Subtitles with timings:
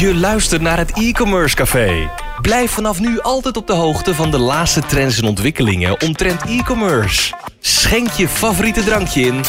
[0.00, 2.10] Je luistert naar het e-commerce café.
[2.40, 7.34] Blijf vanaf nu altijd op de hoogte van de laatste trends en ontwikkelingen omtrent e-commerce.
[7.58, 9.40] Schenk je favoriete drankje in.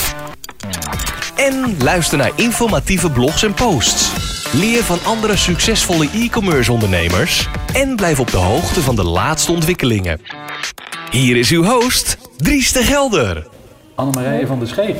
[1.35, 4.11] En luister naar informatieve blogs en posts.
[4.53, 7.47] Leer van andere succesvolle e-commerce ondernemers.
[7.73, 10.21] En blijf op de hoogte van de laatste ontwikkelingen.
[11.11, 13.47] Hier is uw host, Dries de Gelder.
[13.95, 14.95] Annemarije van de Schee.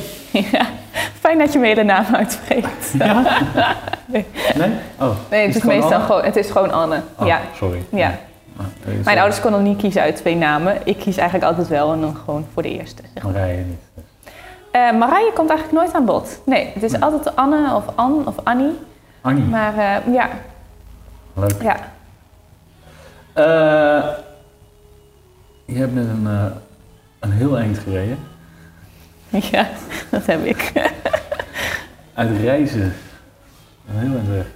[0.52, 0.70] Ja,
[1.22, 2.92] fijn dat je me hele naam uitspreekt.
[2.98, 3.22] Ja?
[4.06, 4.70] Nee, Nee?
[5.00, 6.06] Oh, nee het, is gewoon meestal Anne?
[6.06, 7.02] gewoon, het is gewoon Anne.
[7.18, 7.40] Oh, ja.
[7.56, 7.82] sorry.
[7.90, 8.18] Ja.
[8.56, 9.18] Ah, Mijn sorry.
[9.18, 10.76] ouders konden niet kiezen uit twee namen.
[10.84, 13.02] Ik kies eigenlijk altijd wel en dan gewoon voor de eerste.
[13.14, 13.32] zeg maar.
[13.32, 13.80] Marije niet.
[14.70, 16.40] Eh, Marije komt eigenlijk nooit aan bod.
[16.44, 18.78] Nee, het is altijd Anne of Ann of Annie.
[19.20, 20.28] Annie, Maar eh, ja,
[21.34, 21.62] leuk.
[21.62, 21.76] ja.
[23.32, 24.08] Eh,
[25.64, 26.26] je hebt net een,
[27.20, 28.18] een heel eind gereden.
[29.52, 29.66] ja,
[30.10, 30.72] dat heb ik.
[32.14, 32.94] Uit reizen.
[33.90, 34.46] Een heel eind weg.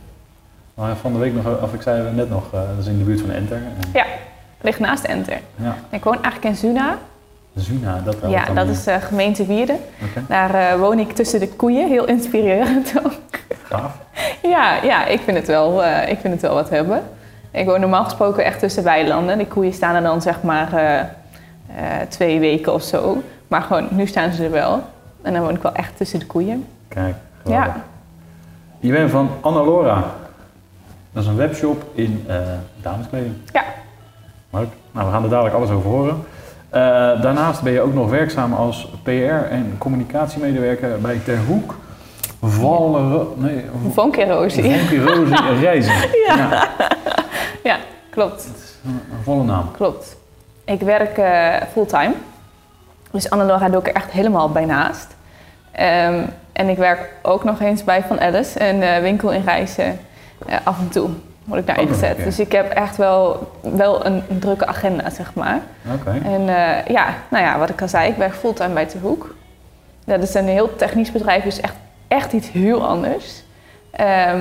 [0.75, 3.05] Maar van de week nog, of ik zei net nog, eh, dat is in de
[3.05, 3.57] buurt van Enter.
[3.57, 4.05] En, ja,
[4.61, 5.41] ligt naast Enter.
[5.57, 5.77] ja.
[5.91, 6.99] Ik woon eigenlijk in Zuna.
[7.55, 8.31] Zuna, dat wel.
[8.31, 9.79] Ja, dat is eh, gemeente Wierden.
[10.29, 13.13] Daar eh, woon ik tussen de koeien, heel inspirerend ook.
[13.63, 13.93] gaaf.
[14.43, 17.03] Ja, ja ik, vind het wel, ik vind het wel wat hebben.
[17.51, 19.39] Ik woon normaal gesproken echt tussen weilanden.
[19.39, 20.69] De koeien staan er dan zeg maar
[22.09, 23.23] twee weken of zo.
[23.49, 24.83] Maar gewoon, nu staan ze er wel.
[25.23, 26.67] En dan woon ik wel echt tussen de koeien.
[26.89, 27.67] Kijk, geweldig.
[27.67, 27.83] Ja,
[28.81, 30.05] Je bent van Annalora.
[31.13, 32.37] Dat is een webshop in eh,
[32.83, 33.35] dameskleding.
[33.53, 33.65] ja,
[34.51, 34.69] Leuk.
[34.91, 36.17] Nou, we gaan er dadelijk alles over horen.
[36.69, 36.81] Eh,
[37.23, 39.11] daarnaast ben je ook nog werkzaam als PR-
[39.51, 41.75] en communicatiemedewerker bij Ter Hoek.
[42.43, 43.27] Vallen...
[43.35, 44.79] Nee, vonk en Rosie.
[44.79, 45.95] Vonkie Rosie Reizen.
[46.27, 46.69] Ja.
[47.63, 47.77] Ja,
[48.11, 48.49] klopt,
[48.85, 49.71] Een volle naam.
[49.73, 50.17] klopt.
[50.65, 52.13] Ik werk eh, fulltime.
[53.17, 55.17] Dus Annalora doe ik er echt helemaal bij naast.
[55.73, 56.23] Ehm,
[56.53, 59.99] en ik werk ook nog eens bij Van Alice, een eh, winkel in Reizen.
[60.47, 61.11] Eh, af en toe
[61.45, 62.17] word ik daar een ingezet.
[62.17, 65.61] Dus ik heb echt wel, wel een, drukke agenda, zeg maar.
[65.95, 66.11] Oké.
[66.11, 69.35] En eh, ja, nou ja, wat ik al zei, ik werk fulltime bij Ter Hoek.
[70.05, 71.75] Dat is een heel technisch bedrijf, dus echt,
[72.09, 73.43] echt iets heel anders.
[73.91, 74.41] Ehm,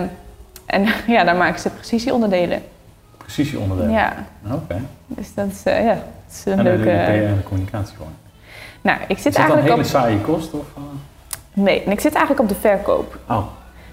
[0.65, 0.85] en
[1.15, 2.61] ja, daar maken ze precisieonderdelen.
[3.17, 3.91] Precisieonderdelen.
[3.91, 4.13] Ja,
[4.51, 4.81] Oké.
[5.07, 6.91] dus dat is, ja, dat is een En leuke...
[6.91, 8.07] en communicatie voor.
[8.85, 10.03] Nou, ik Is zit dat dan eigenlijk hele op...
[10.03, 10.53] saaie kost?
[10.53, 10.81] Of, eh?
[11.53, 13.17] Nee, en ik zit eigenlijk op de verkoop.
[13.29, 13.43] Oh,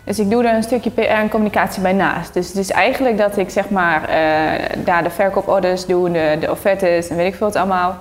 [0.05, 2.35] Dus ik doe er een stukje PR en communicatie bij naast.
[2.35, 6.51] Dus het is eigenlijk dat ik zeg maar eh, daar de verkooporders doe, de, de
[6.51, 7.97] offertes en weet ik veel wat allemaal.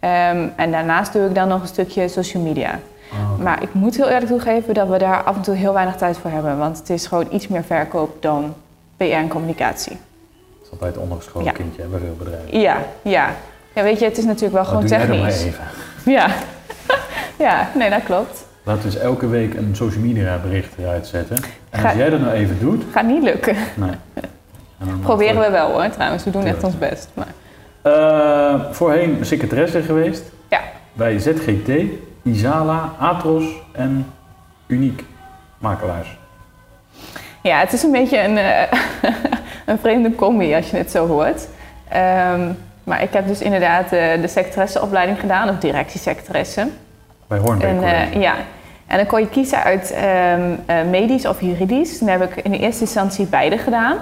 [0.00, 2.78] Ehm, en daarnaast doe ik dan nog een stukje social media.
[3.12, 3.42] oh, oké.
[3.42, 6.18] Maar ik moet heel eerlijk toegeven dat we daar af en toe heel weinig tijd
[6.18, 6.58] voor hebben.
[6.58, 8.54] Want het is gewoon iets meer verkoop dan
[8.96, 9.92] PR en communicatie.
[10.58, 11.52] Dat is altijd een ondergeschoven Ja.
[11.52, 12.60] kindje bij veel bedrijven.
[12.60, 13.28] Ja, ja.
[13.74, 15.44] Ja, weet je, het is natuurlijk wel Oh, gewoon doe jij dat maar technisch.
[15.44, 15.64] even.
[16.04, 16.26] Ja.
[17.46, 18.44] ja, nee, dat klopt.
[18.62, 21.36] Laten we eens elke week een social media bericht eruit zetten.
[21.70, 22.84] En Ga- als jij dat nou even doet...
[22.92, 23.56] Gaat niet lukken.
[23.74, 23.90] Nee.
[25.02, 26.24] Proberen we wel hoor, trouwens.
[26.24, 27.08] We doen echt ons best.
[27.14, 27.26] Maar
[27.82, 30.60] Eh, voorheen secretaresse geweest ja,
[30.92, 31.68] bij ZGT,
[32.22, 34.06] Isala, Atros en
[34.66, 35.04] Uniek
[35.58, 36.18] Makelaars.
[37.42, 38.72] ja het is een beetje een, eh,
[39.66, 41.48] een vreemde combi als je het zo hoort.
[41.88, 42.50] Ehm,
[42.84, 46.68] maar ik heb dus inderdaad eh, de secretaresseopleiding gedaan, of directiesecretaresse.
[47.26, 47.86] Bij En, College.
[47.86, 48.34] eh, ja.
[48.86, 51.98] en dan kon je kiezen uit ehm, eh, medisch of juridisch.
[51.98, 53.96] Toen heb ik in de eerste instantie beide gedaan.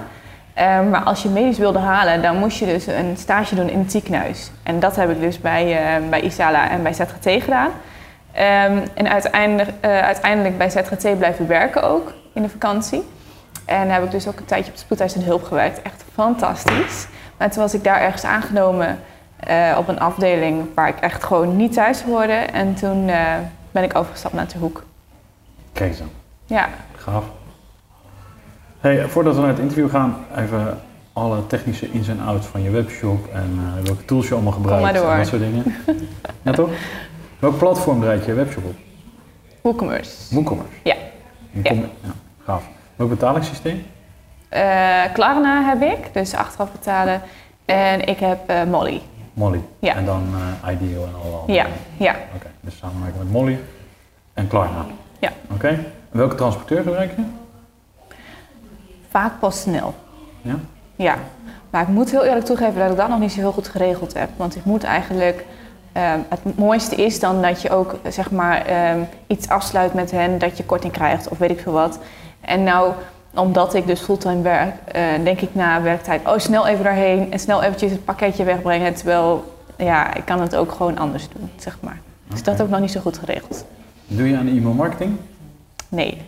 [0.53, 3.79] Ehm, maar als je medisch wilde halen, dan moest je dus een stage doen in
[3.79, 4.51] het ziekenhuis.
[4.63, 7.69] En dat heb ik dus bij, eh, bij Isala en bij ZGT gedaan.
[8.31, 13.03] Ehm, en uiteindelijk, uiteindelijk bij ZGT blijven werken ook in de vakantie.
[13.65, 15.81] En heb ik dus ook een tijdje op de spoedeisende hulp gewerkt.
[15.81, 17.07] Echt fantastisch.
[17.37, 18.99] Maar toen was ik daar ergens aangenomen
[19.39, 22.33] eh, op een afdeling waar ik echt gewoon niet thuis hoorde.
[22.33, 23.37] En toen eh,
[23.71, 24.83] ben ik overgestapt naar de hoek.
[25.73, 26.09] Kijk eens aan.
[26.45, 27.23] Ja, Gaaf.
[28.79, 30.79] Hey, voordat we naar het interview gaan, even
[31.13, 34.83] alle technische ins en outs van je webshop en eh, welke tools je allemaal gebruikt
[34.83, 35.11] maar door.
[35.11, 35.63] en dat soort dingen.
[36.41, 36.69] ja toch?
[37.39, 38.75] Welk platform draait je webshop op?
[39.61, 40.35] WooCommerce.
[40.35, 40.73] WooCommerce.
[40.83, 40.95] Ja.
[41.51, 41.71] Ja.
[41.71, 42.13] ja.
[42.43, 42.63] Gaaf.
[42.95, 43.85] Welk betalingssysteem?
[44.53, 47.21] Eh, Klarna heb ik, dus achteraf betalen.
[47.65, 49.01] En ik heb eh, Molly.
[49.33, 49.61] Molly.
[49.79, 49.95] Ja.
[49.95, 50.23] En dan
[50.63, 51.53] eh IDEO en andere.
[51.53, 51.65] Ja,
[51.97, 53.59] ja, Oké, dus samenwerken met Molly
[54.33, 54.85] en Klarna.
[55.19, 55.29] ja.
[55.53, 55.79] Oké.
[56.11, 57.23] Welke transporteur gebruik je?
[59.09, 59.93] Vaak PostNL.
[60.41, 60.55] Ja?
[60.95, 61.15] Ja,
[61.69, 64.13] maar ik moet heel eerlijk toegeven dat ik dat nog niet zo heel goed geregeld
[64.13, 64.29] heb.
[64.35, 65.45] Want ik moet eigenlijk.
[65.93, 70.37] ehm, het mooiste is dan dat je ook zeg maar ehm, iets afsluit met hen,
[70.39, 71.99] dat je korting krijgt of weet ik veel wat.
[72.41, 72.93] En nou,
[73.33, 77.39] omdat ik dus fulltime werk, eh, denk ik na werktijd, oh snel even daarheen en
[77.39, 78.93] snel eventjes het pakketje wegbrengen.
[78.93, 81.99] Terwijl, ja, ik kan het ook gewoon anders doen, zeg maar.
[82.27, 83.65] Dus dat ik nog niet zo goed geregeld.
[84.07, 85.17] Doe je aan e-mail marketing?
[85.89, 86.21] Nee.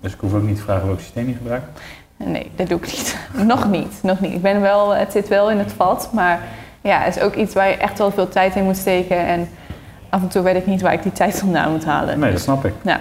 [0.00, 1.80] Dus ik hoef ook niet te vragen welk systeem je gebruikt.
[2.16, 3.16] Nee, dat doe ik niet.
[3.52, 4.32] nog niet, nog niet.
[4.32, 6.40] Ik ben wel, het zit wel in het vat, maar
[6.80, 9.26] ja, het is ook iets waar je echt wel veel tijd in moet steken.
[9.26, 9.48] En
[10.08, 12.18] af en toe weet ik niet waar ik die tijd vandaan moet halen.
[12.18, 12.72] Nee, dat snap ik.
[12.82, 13.00] Ja.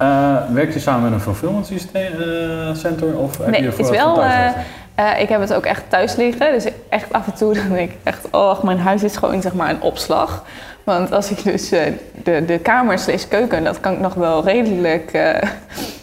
[0.00, 3.74] Eh werkt je samen met een fulfillment systeem, eh, center of heb Nee, je het
[3.74, 4.14] voor is voor wel.
[4.14, 4.52] thuis
[4.94, 6.52] eh, ik heb het ook echt thuis liggen.
[6.52, 9.52] Dus echt af en toe dan denk ik echt, oh, mijn huis is gewoon zeg
[9.54, 10.44] maar een opslag.
[10.84, 15.18] Want als ik dus de, de kamer slash keuken, dat kan ik nog wel redelijk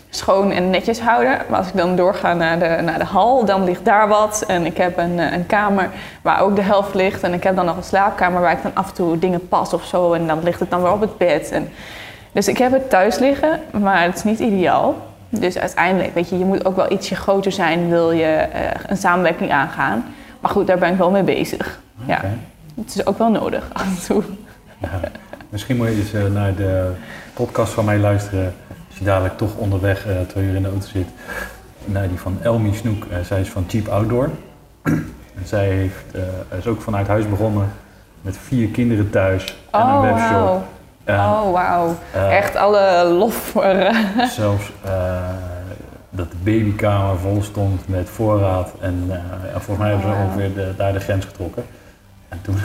[0.09, 1.37] schoon en netjes houden.
[1.49, 4.43] Maar als ik dan doorga naar de, naar de hal, dan ligt daar wat.
[4.47, 5.89] En ik heb een, een kamer
[6.21, 7.23] waar ook de helft ligt.
[7.23, 9.73] En ik heb dan nog een slaapkamer waar ik dan af en toe dingen pas
[9.73, 10.13] of zo.
[10.13, 11.51] En dan ligt het dan weer op het bed.
[11.51, 11.69] En,
[12.37, 14.95] dus ik heb het thuis liggen, maar het is niet ideaal.
[15.29, 18.97] Dus uiteindelijk, weet je, je moet ook wel ietsje groter zijn, wil je eh, een
[18.97, 20.05] samenwerking aangaan.
[20.39, 21.79] Maar goed, daar ben ik wel mee bezig.
[22.05, 22.21] Ja,
[22.75, 24.23] het is ook wel nodig af en toe.
[24.77, 24.89] Ja.
[25.49, 26.91] Misschien moet je eens eh, naar de
[27.33, 28.53] podcast van mij luisteren.
[28.89, 31.07] Als je dadelijk toch onderweg, eh twee uur in de auto zit.
[31.85, 33.05] Naar die van Elmi Snoek.
[33.23, 34.29] Zij is van Cheap Outdoor.
[34.81, 36.05] en zij heeft,
[36.57, 37.71] is ook vanuit huis begonnen.
[38.21, 39.43] Met vier kinderen thuis.
[39.71, 40.63] En een Oh, webshop.
[41.07, 41.95] En, Oh, wauw.
[42.13, 43.63] eh, Echt alle lof voor...
[43.63, 43.95] eh,
[44.29, 44.91] Zelfs eh,
[46.09, 48.71] dat de babykamer vol stond met voorraad.
[48.81, 49.15] En eh,
[49.51, 50.25] ja, volgens mij hebben ze Wauw.
[50.25, 51.65] ongeveer de, daar de grens getrokken.
[52.29, 52.55] En toen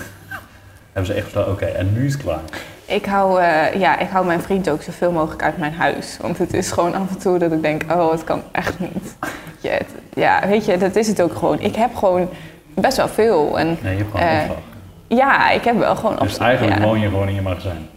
[0.92, 2.38] hebben ze echt besloten, oké, en nu is het klaar.
[2.86, 6.18] Ik hou, eh, ja, ik hou mijn vriend ook zoveel mogelijk uit mijn huis.
[6.20, 9.16] Want het is gewoon af en toe dat ik denk, oh, het kan echt niet.
[9.60, 11.60] Ja, het- ja, weet je, dat is het ook gewoon.
[11.60, 12.28] Ik heb gewoon
[12.74, 13.58] best wel veel.
[13.58, 14.58] En Nee, je hebt gewoon Eh, opslag.
[15.06, 16.84] ja, ik heb wel gewoon Dus eigenlijk ja.
[16.84, 17.88] woon je gewoon in je magazijn.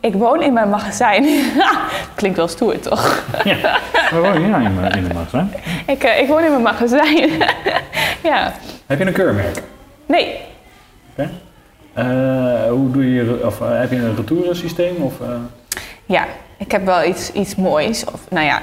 [0.00, 1.24] Ik woon in mijn magazijn.
[2.14, 3.24] Klinkt wel stoer, toch?
[3.44, 3.78] Ja,
[4.10, 5.52] waar woon je nou in, in magazijn?
[5.86, 7.30] Ik, eh, ik woon in mijn magazijn.
[8.30, 8.52] ja.
[8.86, 9.62] Heb je een keurmerk?
[10.06, 10.36] Nee,
[11.12, 11.30] Oké.
[11.92, 15.02] Eh, hoe doe je, of eh, heb je een retourensysteem?
[15.02, 15.14] Of,
[16.06, 16.24] Ja,
[16.56, 18.04] ik heb wel iets, iets moois.
[18.04, 18.62] Of, nou ja,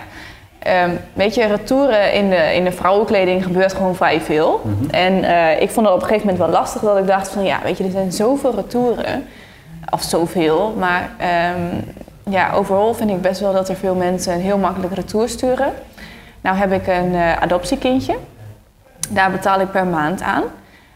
[0.59, 4.61] ehm, weet je, retouren in de, in de vrouwenkleding gebeurt gewoon vrij veel.
[4.63, 4.89] Mhm.
[4.89, 5.15] En
[5.61, 7.43] ik vond het op een gegeven moment wel lastig dat ik dacht van...
[7.43, 9.25] ja, weet je, er zijn zoveel retouren.
[9.89, 11.79] Of zoveel, maar ehm,
[12.29, 15.73] ja, overal vind ik best wel dat er veel mensen een heel makkelijk retour sturen.
[16.41, 18.17] Nou heb ik een eh, adoptiekindje.
[19.09, 20.43] Daar betaal ik per maand aan.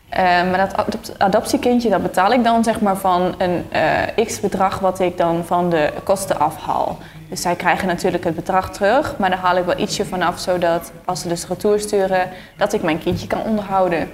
[0.10, 4.80] Eh, maar dat adop- adoptiekindje, dat betaal ik dan zeg maar van een eh, x-bedrag
[4.80, 6.98] wat ik dan van de kosten afhaal.
[7.30, 10.92] Dus zij krijgen natuurlijk het bedrag terug, maar daar haal ik wel ietsje vanaf, zodat
[11.06, 14.12] als ze dus retour sturen, dat ik mijn kindje kan onderhouden.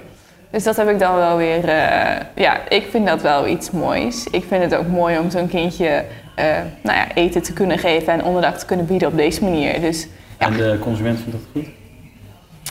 [0.54, 4.26] Dus dat heb ik dan wel weer, eh, ja, ik vind dat wel iets moois.
[4.30, 6.04] Ik vind het ook mooi om zo'n kindje
[6.34, 6.44] eh,
[6.82, 9.80] nou ja, eten te kunnen geven en onderdak te kunnen bieden op deze manier.
[9.80, 10.06] Dus
[10.38, 10.46] ja.
[10.46, 11.66] En de consument vindt dat goed?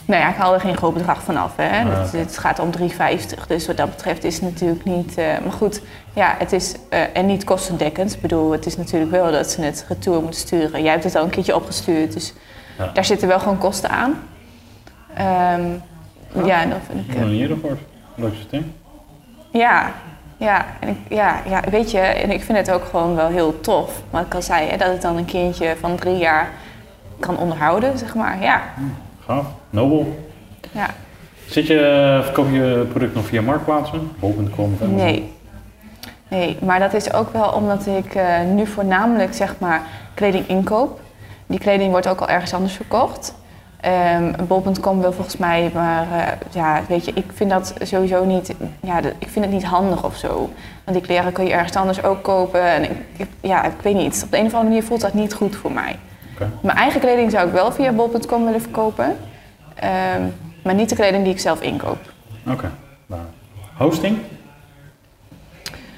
[0.06, 1.52] Nou ja, ik haal er geen groot bedrag vanaf.
[1.56, 1.84] Hè.
[1.84, 3.48] Ah, het, het gaat om 3,50.
[3.48, 5.18] Dus wat dat betreft is het natuurlijk niet...
[5.18, 5.82] eh, maar goed,
[6.14, 6.76] ja, het is
[7.14, 8.14] en niet kostendekkend.
[8.14, 10.82] Ik bedoel, het is natuurlijk wel dat ze het retour moeten sturen.
[10.84, 12.34] Jij hebt het al een keertje opgestuurd, dus
[12.78, 12.90] Ja.
[12.94, 14.14] daar zitten wel gewoon kosten aan.
[15.14, 15.64] Ehm,
[16.46, 17.14] ja, dan vind Ik ik...
[17.18, 17.80] heb eh, eerder gehoord.
[18.16, 18.74] Leuk systeem.
[19.52, 19.92] ja,
[20.38, 23.60] ja, en ik, ja, ja, weet je, en ik vind het ook gewoon wel heel
[23.60, 24.02] tof.
[24.10, 26.50] Wat ik al zei, hè, dat het dan een kindje van drie jaar
[27.20, 28.42] kan onderhouden, zeg maar.
[28.42, 28.62] Ja,
[29.26, 29.46] Gaaf.
[29.70, 30.20] Nobel.
[30.72, 30.88] ja.
[31.48, 34.12] Zit je, eh, verkoop je product nog via marktplaatsen?
[34.20, 34.78] Bol.com?
[34.80, 35.32] Nee.
[36.28, 39.82] Nee, maar dat is ook wel omdat ik eh, nu voornamelijk zeg maar
[40.14, 41.00] kleding inkoop.
[41.48, 43.36] Die kleding wordt ook al ergens anders verkocht.
[43.84, 48.54] Ehm Bol.com wil volgens mij, maar eh, ja, weet je, ik vind dat sowieso niet,
[48.82, 50.50] ja, dat- ik vind het niet handig of zo.
[50.84, 52.62] Want die kleren kun je ergens anders ook kopen.
[52.62, 55.14] En ik, ik- ja, ik weet niet, op de een of andere manier voelt dat
[55.14, 55.96] niet goed voor mij.
[56.62, 59.18] Mijn eigen kleding zou ik wel via Bol.com willen verkopen.
[59.76, 60.22] Ehm,
[60.64, 62.00] maar niet de kleding die ik zelf inkoop.
[62.48, 62.72] Oké.
[63.06, 63.22] Nou,
[63.78, 64.18] Hosting?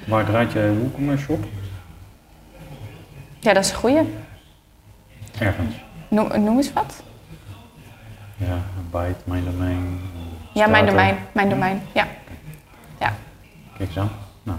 [0.08, 1.44] Waar draait je WooCommerce shop?
[3.40, 4.02] Ja, dat is een goeie.
[5.40, 5.76] Ergens.
[6.08, 7.04] Noem, noem eens wat.
[8.36, 8.58] Ja,
[8.92, 10.00] Byte, Mijn Domein.
[10.54, 11.18] Ja, mijn domein.
[11.32, 12.08] Mijn domein, ja.
[13.00, 13.14] ja.
[13.78, 14.12] Kijk eens aan.
[14.44, 14.58] Nou.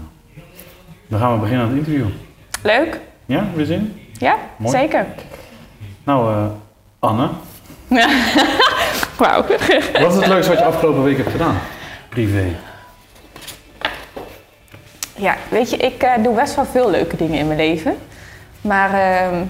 [1.07, 2.07] Dan gaan we beginnen aan het interview.
[2.63, 2.99] Leuk?
[3.25, 4.01] Ja, weer zin?
[4.13, 4.77] Ja, Mooi.
[4.77, 5.05] zeker.
[6.03, 6.45] Nou, eh,
[6.99, 7.29] Anne.
[9.17, 9.45] Wauw.
[10.01, 11.57] Wat is het leukste wat je afgelopen week hebt gedaan?
[12.09, 12.55] Privé.
[15.15, 17.97] Ja, weet je, ik eh, doe best wel veel leuke dingen in mijn leven.
[18.61, 19.43] Maar ehm,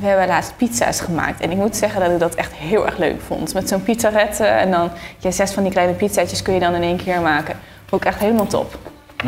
[0.00, 1.40] we hebben laatst pizza's gemaakt.
[1.40, 3.54] En ik moet zeggen dat ik dat echt heel erg leuk vond.
[3.54, 6.74] Met zo'n pizzaret eh, en dan ja, zes van die kleine pizzaatjes kun je dan
[6.74, 7.56] in één keer maken.
[7.86, 8.78] Vond ik echt helemaal top.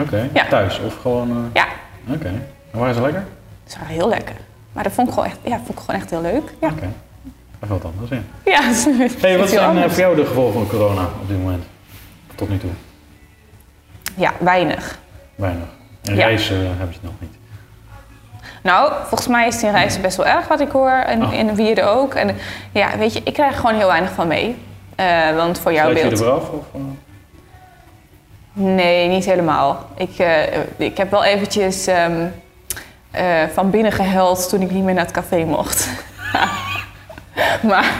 [0.00, 0.28] Oké.
[0.32, 0.46] Ja.
[0.48, 1.30] Thuis of gewoon...
[1.30, 1.66] eh, Ja,
[2.14, 2.26] Oké.
[2.72, 3.24] En waren ze lekker?
[3.66, 4.34] is wel heel lekker.
[4.72, 6.42] Maar dat vond ik gewoon echt, ja, vond ik gewoon echt heel leuk.
[6.60, 6.88] Ja, Oké.
[7.62, 8.26] Even wat anders in.
[8.44, 8.84] ja dat is
[9.22, 9.92] Hey, wat zijn eh, anders.
[9.92, 11.64] voor jou de gevolgen van corona op dit moment?
[12.34, 12.70] Tot nu toe?
[14.14, 14.98] Ja, weinig.
[15.34, 15.66] Weinig.
[16.02, 16.24] En Ja.
[16.26, 17.34] reizen eh, hebben ze nog niet.
[18.62, 20.90] Nou, volgens mij is het in Rijssen best wel erg wat ik hoor.
[20.90, 21.32] En Oh.
[21.32, 22.14] in Wierden ook.
[22.14, 22.36] En
[22.72, 24.56] ja, weet je, ik krijg er gewoon heel weinig van mee.
[24.96, 26.20] Eh, want voor jouw Sluit je beeld...
[26.20, 26.48] er vooraf?
[26.50, 26.80] Of, eh?
[28.52, 29.86] Nee, niet helemaal.
[29.96, 30.42] Ik, eh,
[30.76, 32.26] ik heb wel eventjes ehm,
[33.10, 35.88] eh, van binnen gehuild toen ik niet meer naar het café mocht.
[37.62, 37.90] maar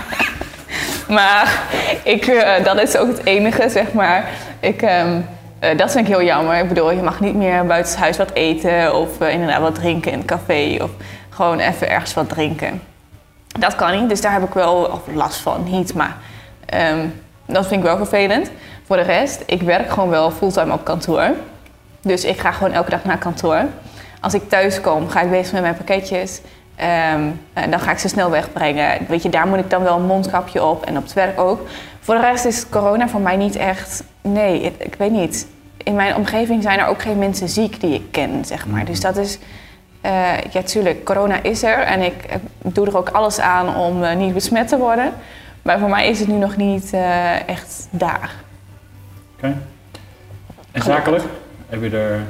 [1.09, 1.63] maar
[2.03, 4.29] ik, dat is ook het enige, zeg maar.
[4.61, 5.21] Ik, ehm,
[5.61, 6.59] eh, dat vind ik heel jammer.
[6.59, 10.13] Ik bedoel, je mag niet meer buiten huis wat eten of eh, inderdaad wat drinken
[10.13, 10.91] in het café of
[11.31, 12.83] gewoon even ergens wat drinken.
[13.59, 15.65] Dat kan niet, dus daar heb ik wel last van.
[15.65, 16.17] Niet, maar
[16.67, 17.07] ehm,
[17.47, 18.51] dat vind ik wel vervelend.
[18.87, 21.31] Voor de rest, ik werk gewoon wel fulltime op kantoor.
[22.01, 23.65] Dus ik ga gewoon elke dag naar kantoor.
[24.21, 26.41] Als ik thuis kom, ga ik bezig met mijn pakketjes.
[26.77, 29.07] Ehm, en dan ga ik ze snel wegbrengen.
[29.09, 31.61] Weet je, daar moet ik dan wel een mondkapje op en op het werk ook.
[32.01, 34.05] Voor de rest is corona voor mij niet echt.
[34.23, 35.47] Nee, ik, ik weet niet.
[35.77, 38.85] In mijn omgeving zijn er ook geen mensen ziek die ik ken, zeg maar.
[38.85, 39.39] Dus dat is.
[40.01, 42.15] eh, ja, tuurlijk, corona is er en ik,
[42.63, 45.13] ik doe er ook alles aan om eh, niet besmet te worden.
[45.63, 48.31] Maar voor mij is het nu nog niet eh, echt daar.
[49.37, 49.57] Oké.
[50.73, 51.25] En zakelijk?
[51.69, 52.21] Heb je er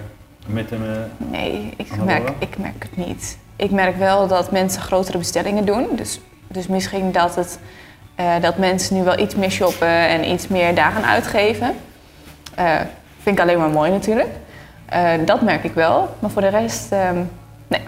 [0.47, 0.83] met hem...
[1.17, 3.39] Nee, ik merk, ik merk het niet.
[3.57, 5.87] Ik merk wel dat mensen grotere bestellingen doen.
[5.97, 7.59] Dus, dus misschien dat, het,
[8.21, 11.75] eh, dat mensen nu wel iets meer shoppen en iets meer daaraan uitgeven.
[12.55, 12.75] Eh,
[13.23, 14.29] vind ik alleen maar mooi natuurlijk.
[14.87, 16.15] Eh, dat merk ik wel.
[16.19, 17.17] Maar voor de rest, ehm,
[17.69, 17.81] nee.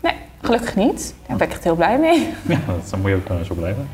[0.00, 0.12] Nee,
[0.42, 1.14] gelukkig niet.
[1.26, 2.32] Daar ben ik echt heel blij mee.
[2.48, 3.88] Ja, dat moet je ook uh, zo blijven.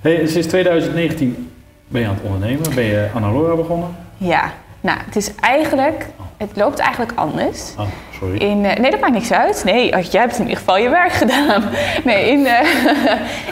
[0.00, 1.50] Hey, sinds 2019
[1.88, 2.74] ben je aan het ondernemen.
[2.74, 3.96] Ben je Annalora begonnen?
[4.16, 4.52] Ja,
[4.86, 7.72] nou, het is eigenlijk, het loopt eigenlijk anders.
[7.78, 7.86] Oh,
[8.18, 8.38] sorry.
[8.38, 9.64] In, eh, nee, dat maakt niks uit.
[9.64, 11.64] Nee, oh, jij hebt in ieder geval je werk gedaan.
[12.04, 12.68] Nee, in, eh,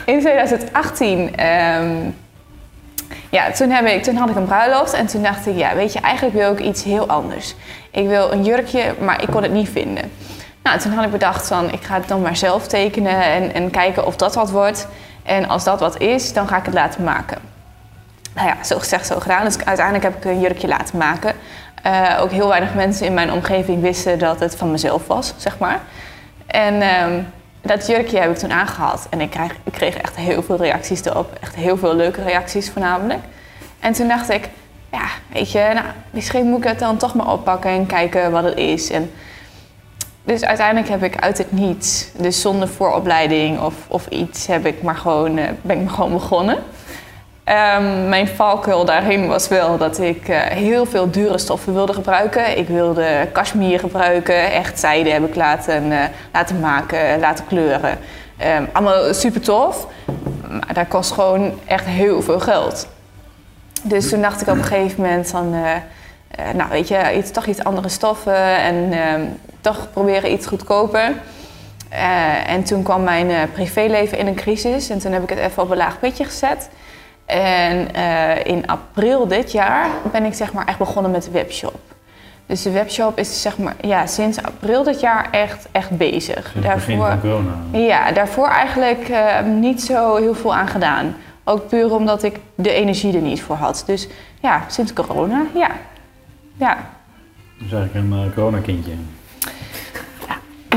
[0.15, 1.37] in 2018.
[1.37, 1.97] ehm,
[3.31, 5.93] ja, toen, heb ik, toen had ik een bruiloft en toen dacht ik, ja, weet
[5.93, 7.55] je, eigenlijk wil ik iets heel anders.
[7.91, 10.13] Ik wil een jurkje, maar ik kon het niet vinden.
[10.63, 13.71] Nou, toen had ik bedacht van, ik ga het dan maar zelf tekenen en, en
[13.71, 14.89] kijken of dat wat wordt.
[15.23, 17.54] En als dat wat is, dan ga ik het laten maken.
[18.35, 19.45] Nou ja, zo gezegd, zo gedaan.
[19.45, 21.35] Dus uiteindelijk heb ik een jurkje laten maken.
[21.83, 25.59] Eh, ook heel weinig mensen in mijn omgeving wisten dat het van mezelf was, zeg
[25.59, 25.81] maar.
[26.47, 27.23] En ehm,
[27.63, 29.07] dat jurkje heb ik toen aangehad.
[29.11, 31.39] En ik, krijg, ik kreeg echt heel veel reacties erop.
[31.41, 33.21] Echt heel veel leuke reacties voornamelijk.
[33.81, 34.49] En toen dacht ik,
[34.93, 38.45] ja, weet je, nou, misschien moet ik het dan toch maar oppakken en kijken wat
[38.45, 38.91] het is.
[38.91, 39.11] En
[40.25, 44.83] dus uiteindelijk heb ik uit het niets, dus zonder vooropleiding of, of iets, heb ik
[44.83, 46.59] maar gewoon, eh, ben ik gewoon begonnen.
[47.45, 52.59] Ehm, mijn valkuil daarin was wel dat ik eh, heel veel dure stoffen wilde gebruiken.
[52.59, 55.99] Ik wilde cashmere gebruiken, echt zijde heb ik laten, eh,
[56.33, 57.99] laten maken, laten kleuren.
[58.37, 59.87] Ehm, allemaal super tof,
[60.49, 62.89] maar dat kost gewoon echt heel veel geld.
[63.83, 67.47] Dus toen dacht ik op een gegeven moment van, eh, nou weet je, iets, toch
[67.47, 69.23] iets andere stoffen en ehm,
[69.61, 71.13] toch proberen iets goedkoper.
[72.47, 75.71] En toen kwam mijn privéleven in een crisis en toen heb ik het even op
[75.71, 76.69] een laag pitje gezet.
[77.27, 81.79] En eh, in april dit jaar ben ik zeg maar echt begonnen met de webshop.
[82.47, 86.53] Dus de webshop is zeg maar ja, sinds april dit jaar echt, echt bezig.
[86.53, 87.55] Sinds van corona.
[87.71, 91.17] Ja, daarvoor eigenlijk eh, niet zo heel veel aan gedaan.
[91.45, 93.83] Ook puur omdat ik de energie er niet voor had.
[93.87, 94.09] Dus
[94.41, 95.71] ja, sinds corona, ja.
[96.57, 96.77] Ja,
[97.59, 98.93] Dus eigenlijk een uh, coronakindje.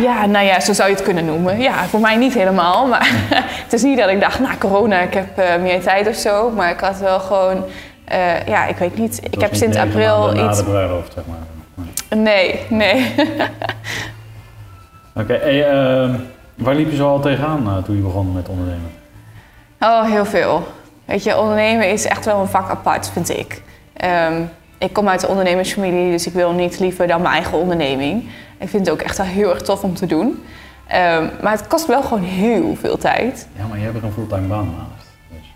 [0.01, 1.59] Ja, nou ja, zo zou je het kunnen noemen.
[1.59, 2.87] Ja, voor mij niet helemaal.
[2.87, 3.09] Maar
[3.63, 6.49] het is niet dat ik dacht, nou corona, ik heb eh, meer tijd of zo.
[6.49, 7.63] Maar ik had wel gewoon,
[8.05, 9.19] eh, ja, ik weet niet.
[9.23, 10.57] Ik heb sinds april maanden Na iets...
[10.57, 11.37] de bruiloft, zeg maar.
[12.19, 13.15] Nee, nee.
[15.21, 16.15] Oké, hey, ehm,
[16.55, 18.91] waar liep je zo al tegenaan uh, toen je begon met ondernemen?
[19.79, 20.67] Oh, heel veel.
[21.05, 23.61] Weet je, ondernemen is echt wel een vak apart, vind ik.
[23.93, 24.41] Ehm,
[24.77, 28.29] ik kom uit de ondernemersfamilie, dus ik wil niet liever dan mijn eigen onderneming.
[28.57, 30.43] Ik vind het ook echt wel heel erg tof om te doen.
[30.87, 33.47] Ehm, maar het kost wel gewoon heel veel tijd.
[33.57, 35.07] Ja, maar je hebt er een fulltime baan naast.
[35.29, 35.53] Dus.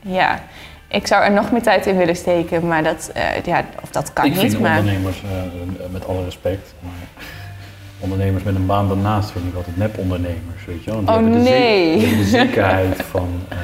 [0.00, 0.40] Ja,
[0.88, 4.12] ik zou er nog meer tijd in willen steken, maar dat, eh, ja, of dat
[4.12, 4.40] kan ik niet.
[4.40, 4.78] vind maar...
[4.78, 7.24] ondernemers, uh, met alle respect, maar
[8.04, 11.16] ondernemers met een baan daarnaast vind ik altijd nep-ondernemers, weet je wel.
[11.16, 11.98] Oh nee!
[11.98, 13.58] De, de zekerheid van, uh,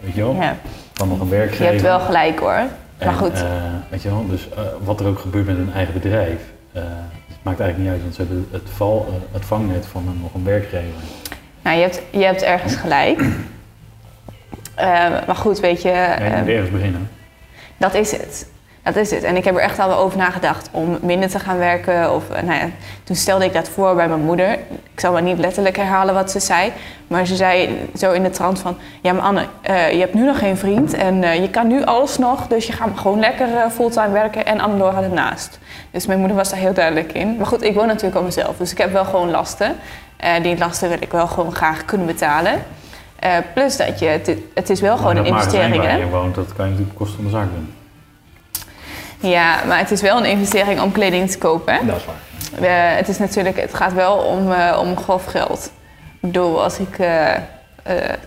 [0.00, 0.56] weet je wel, ja.
[0.92, 1.64] van nog een werkgever.
[1.64, 2.62] Je hebt wel gelijk hoor.
[2.98, 3.44] En, maar goed.
[3.88, 4.48] Weet je wel, dus
[4.84, 6.40] wat er ook gebeurt met een eigen bedrijf,
[6.72, 10.34] het maakt eigenlijk niet uit, want ze hebben het, val, het vangnet van een, nog
[10.34, 11.00] een werkgever.
[11.62, 13.24] Nou, je hebt, je hebt ergens gelijk.
[15.26, 15.88] maar goed, weet je...
[15.88, 17.10] Ja, je moet ergens beginnen.
[17.76, 18.50] Dat is het.
[18.82, 19.22] Dat is het.
[19.22, 22.14] En ik heb er echt al wel over nagedacht om minder te gaan werken.
[22.14, 22.68] Of, eh, nou ja,
[23.04, 24.52] toen stelde ik dat voor bij mijn moeder.
[24.92, 26.72] Ik zal maar niet letterlijk herhalen wat ze zei.
[27.06, 28.76] Maar ze zei zo in de trant van...
[29.00, 30.94] Ja, maar Anne, eh, je hebt nu nog geen vriend.
[30.94, 32.46] En eh, je kan nu alles nog.
[32.46, 34.46] Dus je gaat gewoon lekker fulltime werken.
[34.46, 35.58] En Anne gaat ernaast.
[35.90, 37.36] Dus mijn moeder was daar heel duidelijk in.
[37.36, 38.56] Maar goed, ik woon natuurlijk op mezelf.
[38.56, 39.76] Dus ik heb wel gewoon lasten.
[40.42, 42.62] Die lasten wil ik wel gewoon graag kunnen betalen.
[43.54, 44.06] Plus dat je...
[44.06, 45.96] Het, het is wel gewoon een investering, waar hè?
[45.96, 47.81] je woont, dat kan je natuurlijk kosten van de zaak doen.
[49.22, 51.74] Ja, maar het is wel een investering om kleding te kopen.
[51.74, 51.86] hè?
[51.86, 52.14] Dat is waar.
[52.60, 55.72] Eh, het, is natuurlijk, het gaat wel om, eh, om grof geld.
[56.20, 57.34] Ik bedoel, als ik eh,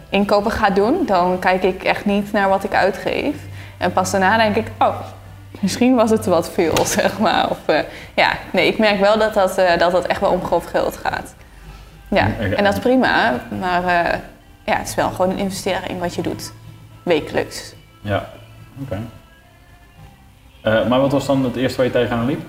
[0.09, 3.35] inkopen ga doen, dan kijk ik echt niet naar wat ik uitgeef.
[3.77, 4.99] En pas daarna denk ik, oh,
[5.59, 7.49] misschien was het wat veel, zeg maar.
[7.49, 7.57] Of,
[8.13, 11.35] ja, nee, ik merk wel dat dat, dat dat echt wel om grof geld gaat.
[12.07, 13.83] Ja, en dat is prima, maar
[14.63, 16.53] ja, het is wel gewoon een investering wat je doet,
[17.03, 17.73] wekelijks.
[18.01, 18.29] Ja,
[18.81, 18.99] oké.
[20.65, 22.41] Eh, maar wat was dan het eerste waar je tegenaan liep?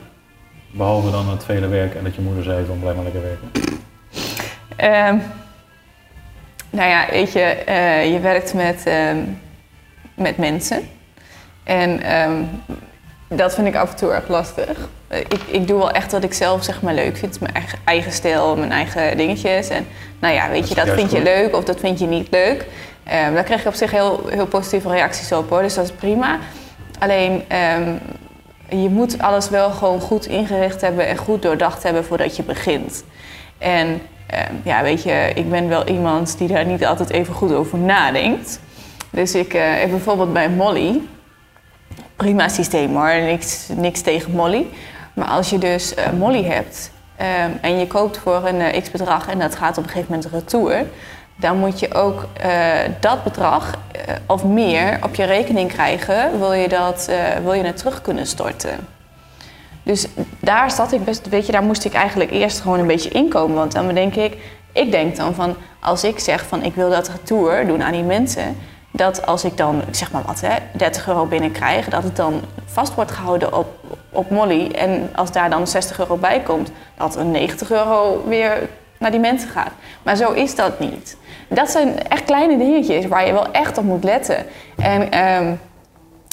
[0.71, 3.51] Behalve dan het vele werk en dat je moeder zei van blijf maar lekker werken.
[4.77, 5.17] Ehm,
[6.71, 9.17] nou ja, weet je, eh, je werkt met, ehm,
[10.15, 10.89] met mensen.
[11.65, 12.43] En ehm,
[13.29, 14.89] dat vind ik af en toe erg lastig.
[15.09, 17.41] Eh, ik, ik doe wel echt wat ik zelf zeg maar leuk vind.
[17.41, 19.69] Mijn eigen, eigen stijl, mijn eigen dingetjes.
[19.69, 19.87] En
[20.19, 22.67] nou ja, weet Dat je, dat vind je leuk of dat vind je niet leuk.
[23.05, 25.63] Daar krijg je op zich heel, heel positieve reacties op hoor.
[25.63, 26.39] Dus dat is prima.
[26.99, 27.95] Alleen, ehm,
[28.69, 33.05] je moet alles wel gewoon goed ingericht hebben en goed doordacht hebben voordat je begint.
[33.59, 37.53] En ehm, ja, weet je, ik ben wel iemand die daar niet altijd even goed
[37.53, 38.61] over nadenkt.
[39.11, 41.01] Dus ik eh, heb bijvoorbeeld bij Molly,
[42.17, 44.67] prima systeem hoor, niks, niks tegen Molly.
[45.15, 48.91] Maar als je dus eh, Molly hebt ehm, en je koopt voor een eh, x
[48.91, 50.87] bedrag en dat gaat op een gegeven moment retour,
[51.37, 52.51] dan moet je ook eh,
[53.01, 57.65] dat bedrag eh, of meer op je rekening krijgen, wil je, dat, eh, wil je
[57.65, 58.87] het terug kunnen storten.
[59.83, 60.07] Dus
[60.41, 63.57] daar zat ik best, weet je, daar moest ik eigenlijk eerst gewoon een beetje inkomen.
[63.57, 64.37] Want dan denk ik,
[64.73, 68.03] ik denk dan van, als ik zeg van ik wil dat retour doen aan die
[68.03, 68.57] mensen,
[68.91, 72.95] dat als ik dan, zeg maar wat, hè, 30 euro binnenkrijg, dat het dan vast
[72.95, 73.67] wordt gehouden op,
[74.11, 74.71] op Molly.
[74.71, 79.21] En als daar dan 60 euro bij komt, dat een 90 euro weer naar die
[79.21, 79.73] mensen gaat.
[80.03, 81.17] Maar zo is dat niet.
[81.49, 84.37] Dat zijn echt kleine dingetjes waar je wel echt op moet letten.
[84.77, 85.53] En ehm,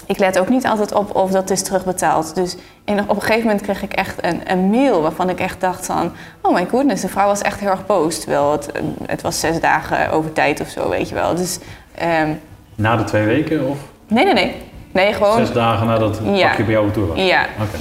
[0.07, 2.35] ik let ook niet altijd op of dat is terugbetaald.
[2.35, 5.61] Dus en op een gegeven moment kreeg ik echt een, een mail waarvan ik echt
[5.61, 6.11] dacht van...
[6.41, 8.19] Oh my goodness, de vrouw was echt heel erg boos.
[8.19, 11.35] Terwijl het, eh, het was zes dagen over tijd of zo, weet je wel.
[11.35, 11.59] Dus
[11.95, 12.29] ehm,
[12.75, 14.55] Na de twee weken of nee, nee, nee.
[14.91, 15.37] Nee, gewoon...
[15.37, 16.47] zes dagen nadat het Ja.
[16.47, 17.17] pakje bij jou retour was?
[17.19, 17.77] Ja, Oké.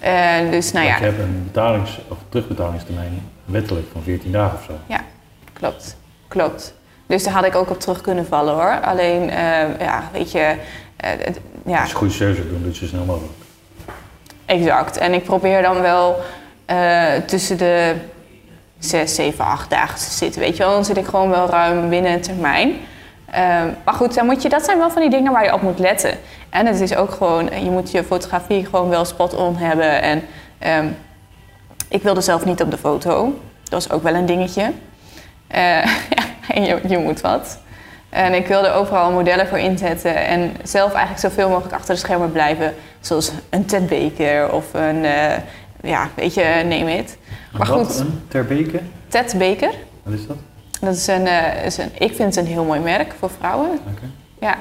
[0.00, 0.96] eh, dus nou ja.
[0.96, 4.72] Je hebt een betalings- of terugbetalingstermijn wettelijk van 14 dagen of zo.
[4.86, 5.00] Ja,
[5.52, 5.96] klopt.
[6.28, 6.74] Klopt.
[7.06, 8.80] Dus daar had ik ook op terug kunnen vallen hoor.
[8.80, 10.38] Alleen, eh, ja, weet je...
[10.96, 13.32] eh, het- ja, Als je goede service doen, doe je zo snel mogelijk.
[14.46, 14.96] Exact.
[14.96, 16.16] En ik probeer dan wel
[16.66, 17.94] eh, tussen de
[18.78, 20.40] 6, 7, 8 dagen te zitten.
[20.40, 22.72] Weet je wel, dan zit ik gewoon wel ruim binnen een termijn.
[23.30, 25.62] Ehm, maar goed, dan moet je, dat zijn wel van die dingen waar je op
[25.62, 26.18] moet letten.
[26.50, 30.02] En het is ook gewoon, je moet je fotografie gewoon wel spot-on hebben.
[30.02, 30.22] En
[30.58, 30.86] ehm,
[31.88, 33.38] ik wilde zelf niet op de foto.
[33.62, 34.72] Dat was ook wel een dingetje.
[35.46, 35.78] Eh,
[36.54, 37.58] en je, je moet wat.
[38.08, 42.32] En ik wilde overal modellen voor inzetten en zelf eigenlijk zoveel mogelijk achter de schermen
[42.32, 42.74] blijven.
[43.00, 45.36] Zoals een Ted Baker of een, eh,
[45.82, 47.16] ja, weet je, name it.
[47.52, 48.80] Maar Wat, goed, Een Terbeke?
[49.08, 49.70] Ted Baker,
[50.02, 50.36] Wat is dat?
[50.80, 53.70] dat is een, eh, is een, ik vind het een heel mooi merk voor vrouwen.
[53.70, 54.10] Oké.
[54.40, 54.56] Ja,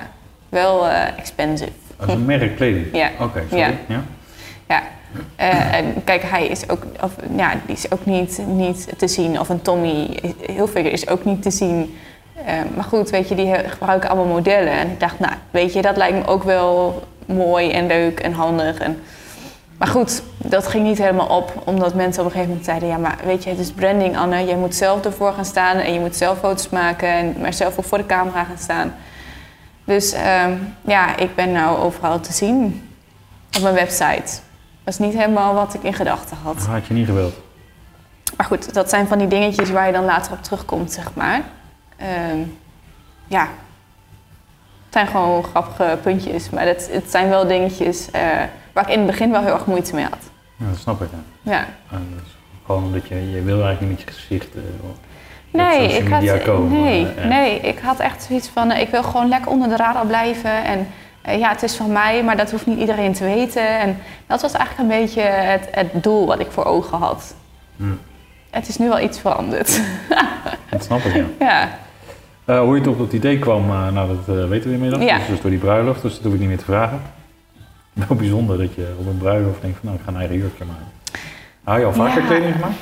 [0.50, 1.72] wel expensive.
[2.08, 2.88] Is een merk kleding?
[2.94, 3.10] Ja.
[3.20, 3.64] Oké, sorry.
[3.64, 3.72] Ja.
[3.88, 4.04] Ja.
[4.68, 4.84] Ja.
[5.36, 9.39] Eh, en kijk, hij is ook, of, ja, die is ook niet, niet te zien.
[9.39, 11.97] Of een Tommy Hilfiger is ook niet te zien.
[12.45, 14.73] Eh, maar goed, weet je, die gebruiken allemaal modellen.
[14.73, 18.34] En ik dacht, nou, weet je, dat lijkt me ook wel mooi en leuk en
[18.34, 18.78] handig.
[18.78, 19.01] En,
[19.78, 21.62] maar goed, dat ging niet helemaal op.
[21.63, 22.89] Omdat mensen op een gegeven moment zeiden...
[22.89, 24.45] ja, maar weet je, het is branding, Anne.
[24.45, 25.78] Jij moet zelf ervoor gaan staan.
[25.78, 27.10] En je moet zelf foto's maken.
[27.10, 28.93] En maar zelf ook voor de camera gaan staan.
[29.86, 32.89] Dus ehm, ja, ik ben nou overal te zien.
[33.56, 34.39] Op mijn website.
[34.86, 36.58] Dat is niet helemaal wat ik in gedachten had.
[36.58, 37.34] Dat had je niet gewild.
[38.38, 41.41] Maar goed, dat zijn van die dingetjes waar je dan later op terugkomt, zeg maar.
[41.98, 42.39] Ehm,
[43.28, 43.41] ja,
[44.86, 46.50] het zijn gewoon grappige puntjes.
[46.50, 48.21] Maar het, het zijn wel dingetjes eh,
[48.74, 50.30] waar ik in het begin wel heel erg moeite mee had.
[50.56, 51.08] Ja, dat snap ik.
[51.41, 51.52] Ja.
[51.52, 51.65] Ja.
[51.91, 54.62] En dat is gewoon omdat je, je wil eigenlijk niet met je gezicht eh,
[55.52, 56.82] Nee, ik had, komen.
[56.82, 60.06] nee, eh, nee, ik had echt zoiets van, ik wil gewoon lekker onder de radar
[60.06, 60.63] blijven.
[60.63, 60.88] En
[61.26, 63.80] eh, ja, het is van mij, maar dat hoeft niet iedereen te weten.
[63.80, 67.36] En dat was eigenlijk een beetje het, het doel wat ik voor ogen had.
[67.76, 68.00] Hmm.
[68.50, 69.82] Het is nu wel iets veranderd.
[70.70, 71.24] Dat snap ik, ja.
[71.40, 71.70] ja.
[72.46, 75.04] Eh, hoe je toch op het idee kwam, eh, nou dat weten we inmiddels.
[75.04, 75.18] Ja.
[75.30, 77.02] Dus, door die bruiloft, dus dat hoef ik niet meer te vragen.
[78.08, 80.66] Wel bijzonder dat je op een bruiloft denkt van nou, ik ga een eigen jurkje
[80.66, 80.86] maken.
[81.64, 82.28] Hou je al vaker Ja.
[82.28, 82.76] kleding gemaakt?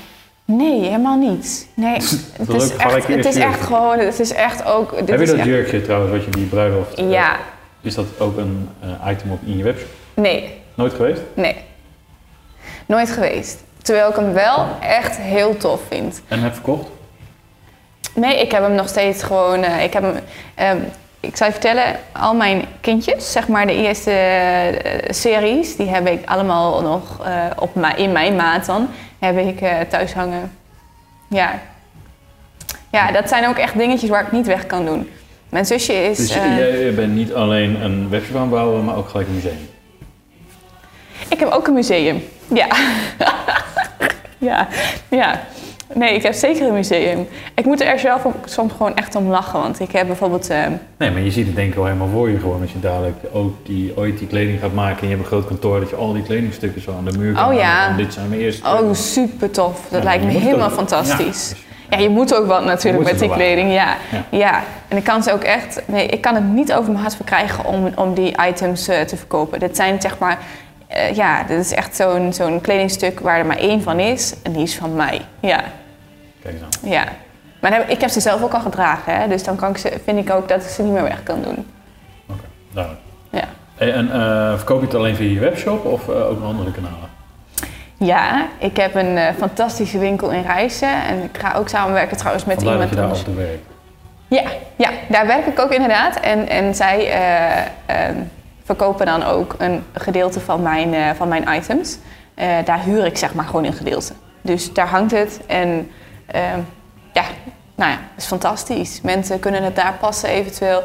[0.46, 1.68] Nee, helemaal niet.
[1.74, 4.90] Nee, is het is, echt, het is echt gewoon, het is echt ook...
[4.98, 7.00] dit Heb je dat echt- jurkje trouwens, wat je die bruiloft...
[7.00, 7.38] Ja,
[7.84, 9.88] Is dat ook een eh, item op in je webshop?
[10.14, 11.22] nee, Nooit geweest?
[11.34, 11.56] nee.
[12.86, 13.64] Nooit geweest.
[13.82, 16.22] Terwijl ik hem wel echt heel tof vind.
[16.28, 16.88] En heb verkocht?
[18.16, 19.64] Nee, ik heb hem nog steeds gewoon.
[19.64, 20.16] eh, ik heb hem.
[20.56, 20.78] ehm,
[21.20, 26.08] ik zal je vertellen, al mijn kindjes, zeg maar de eerste eh, series, die heb
[26.08, 27.22] ik allemaal nog
[27.60, 30.52] op ma- in mijn maat dan, heb ik thuis hangen.
[31.30, 31.60] Ja.
[32.92, 35.10] Ja, dat zijn ook echt dingetjes waar ik niet weg kan doen.
[35.54, 36.18] Mijn zusje is.
[36.18, 39.34] Dus eh, jij bent niet alleen een webshop aan het bouwen, maar ook gelijk een
[39.34, 39.70] museum.
[41.30, 42.24] Ik heb ook een museum.
[42.54, 42.68] Ja.
[44.50, 44.68] ja.
[45.10, 45.42] Ja.
[45.94, 47.28] Nee, ik heb zeker een museum.
[47.56, 49.60] Ik moet er zelf soms gewoon echt om lachen.
[49.60, 50.50] Want ik heb bijvoorbeeld...
[50.50, 50.64] eh,
[50.98, 53.18] Nee, maar je ziet het denk ik wel helemaal voor je gewoon als je dadelijk
[53.32, 55.96] ook die, ooit die kleding gaat maken en je hebt een groot kantoor dat je
[55.96, 57.96] al die kledingstukken zo aan de muur kan Oh, ja.
[57.98, 59.80] dit zijn mijn eerste Oh, super tof.
[59.90, 61.18] Dat Ja, lijkt me helemaal fantastisch.
[61.50, 61.56] Ja, dus-
[61.98, 63.74] Ja, je moet ook wat natuurlijk met die kleding.
[63.74, 63.96] Ja.
[64.12, 64.24] Ja.
[64.30, 64.64] ja.
[64.88, 65.82] En ik kan ze ook echt...
[65.86, 69.18] Nee, ik kan het niet over mijn hart verkrijgen om, om die items eh, te
[69.18, 69.60] verkopen.
[69.60, 70.38] Dit zijn zeg maar...
[70.88, 74.34] eh, ja, dit is echt zo'n zo'n kledingstuk waar er maar één van is.
[74.44, 75.22] En die is van mij.
[75.40, 75.64] Ja,
[76.44, 76.90] Kijk aan.
[76.90, 77.04] ja.
[77.60, 79.16] Maar dan ik heb ze zelf ook al gedragen.
[79.20, 79.28] Hè?
[79.28, 81.42] Dus dan kan ik ze, vind ik ook dat ik ze niet meer weg kan
[81.42, 81.66] doen.
[82.30, 83.04] Oké, duidelijk.
[83.30, 83.44] Ja.
[83.76, 87.10] Hey, en eh, verkoop je het alleen via je webshop of ook nog andere kanalen?
[88.06, 91.04] Ja, ik heb een eh, fantastische winkel in Rijssen.
[91.04, 93.48] En ik ga ook samenwerken trouwens met Vandaar dat iemand je daar anders.
[93.48, 93.66] werkt.
[94.28, 94.44] Ja,
[94.76, 96.20] ja, daar werk ik ook inderdaad.
[96.20, 97.60] En, en zij eh,
[98.10, 98.16] eh,
[98.64, 101.98] verkopen dan ook een gedeelte van mijn, eh, van mijn items.
[102.66, 104.14] Daar huur ik zeg maar gewoon een gedeelte.
[104.42, 105.40] Dus daar hangt het.
[105.48, 105.92] En
[106.26, 106.42] eh,
[107.14, 107.24] ja,
[107.76, 109.02] nou ja, is fantastisch.
[109.02, 110.82] Mensen kunnen het daar passen eventueel.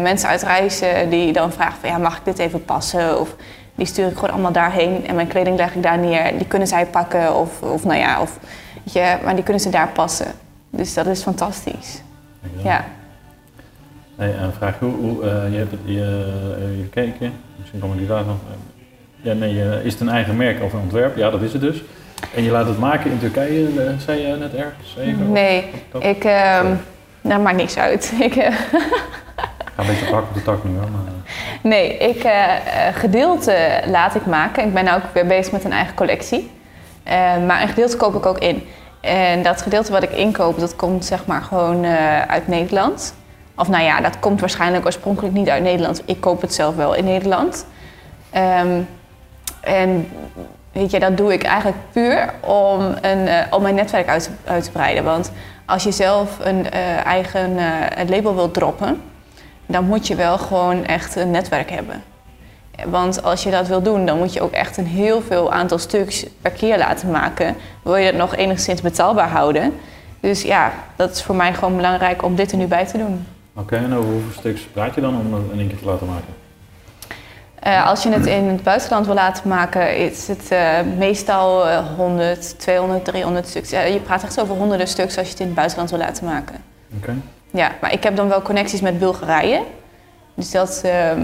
[0.00, 3.20] Mensen uit reizen die dan vragen van ja, mag ik dit even passen?
[3.20, 3.34] Of
[3.74, 6.38] die stuur ik gewoon allemaal daarheen en mijn kleding leg ik daar neer.
[6.38, 8.38] Die kunnen zij pakken of, of nou ja, of,
[8.84, 10.26] weet je, maar die kunnen ze daar passen.
[10.70, 12.02] Dus dat is fantastisch.
[12.62, 12.84] Ja.
[14.16, 18.06] Hey, een vraag, hoe, hoe eh, je hebt het je, eh, gekeken, misschien komen die
[18.06, 18.36] daar nog.
[18.48, 18.54] eh,
[19.22, 21.16] ja, nee, eh, is het een eigen merk of een ontwerp?
[21.16, 21.82] Ja, dat is het dus.
[22.34, 25.32] En je laat het maken in Turkije, eh, zei je net ergens even?
[25.32, 26.74] Nee, Dat- ik, ehm
[27.20, 28.12] nou maakt niks uit.
[28.20, 28.54] Ik, eh,
[29.74, 30.90] ga een beetje op hak op de tak nu hoor.
[30.90, 31.12] Maar, eh,
[31.62, 34.64] nee, ik eh, eh, gedeelte laat ik maken.
[34.64, 36.50] Ik ben ook weer bezig met een eigen collectie.
[37.46, 38.66] Maar een gedeelte koop ik ook in.
[39.00, 41.86] En dat gedeelte wat ik inkoop, dat komt zeg maar gewoon
[42.28, 43.14] uit Nederland.
[43.56, 46.02] Of nou ja, dat komt waarschijnlijk oorspronkelijk niet uit Nederland.
[46.04, 47.66] Ik koop het zelf wel in Nederland.
[48.30, 48.80] Ehm,
[49.60, 50.08] en
[50.72, 54.64] weet je, dat doe ik eigenlijk puur om, een, om mijn netwerk uit, te- uit
[54.64, 55.04] te breiden.
[55.04, 55.32] Want
[55.64, 56.70] als je zelf een
[57.04, 57.54] eigen
[58.08, 59.00] label wilt droppen,
[59.66, 62.02] dan moet je wel gewoon echt een netwerk hebben.
[62.86, 65.78] Want als je dat wil doen, dan moet je ook echt een heel veel aantal
[65.78, 67.56] stuks per keer laten maken.
[67.82, 69.72] Wil je het nog enigszins betaalbaar houden.
[70.20, 73.26] Dus ja, dat is voor mij gewoon belangrijk om dit er nu bij te doen.
[73.54, 76.06] Oké, en over hoeveel stuks praat je dan om het in één keer te laten
[76.06, 76.34] maken?
[77.54, 81.86] Eh, als je het in het buitenland wil laten maken, is het eh, meestal eh,
[81.96, 83.70] 100, 200, 300 stuks.
[83.70, 86.56] Je praat echt over honderden stuks als je het in het buitenland wil laten maken.
[86.96, 87.14] Oké.
[87.54, 89.60] Ja, maar ik heb dan wel connecties met Bulgarije.
[90.34, 91.22] Dus dat ehm,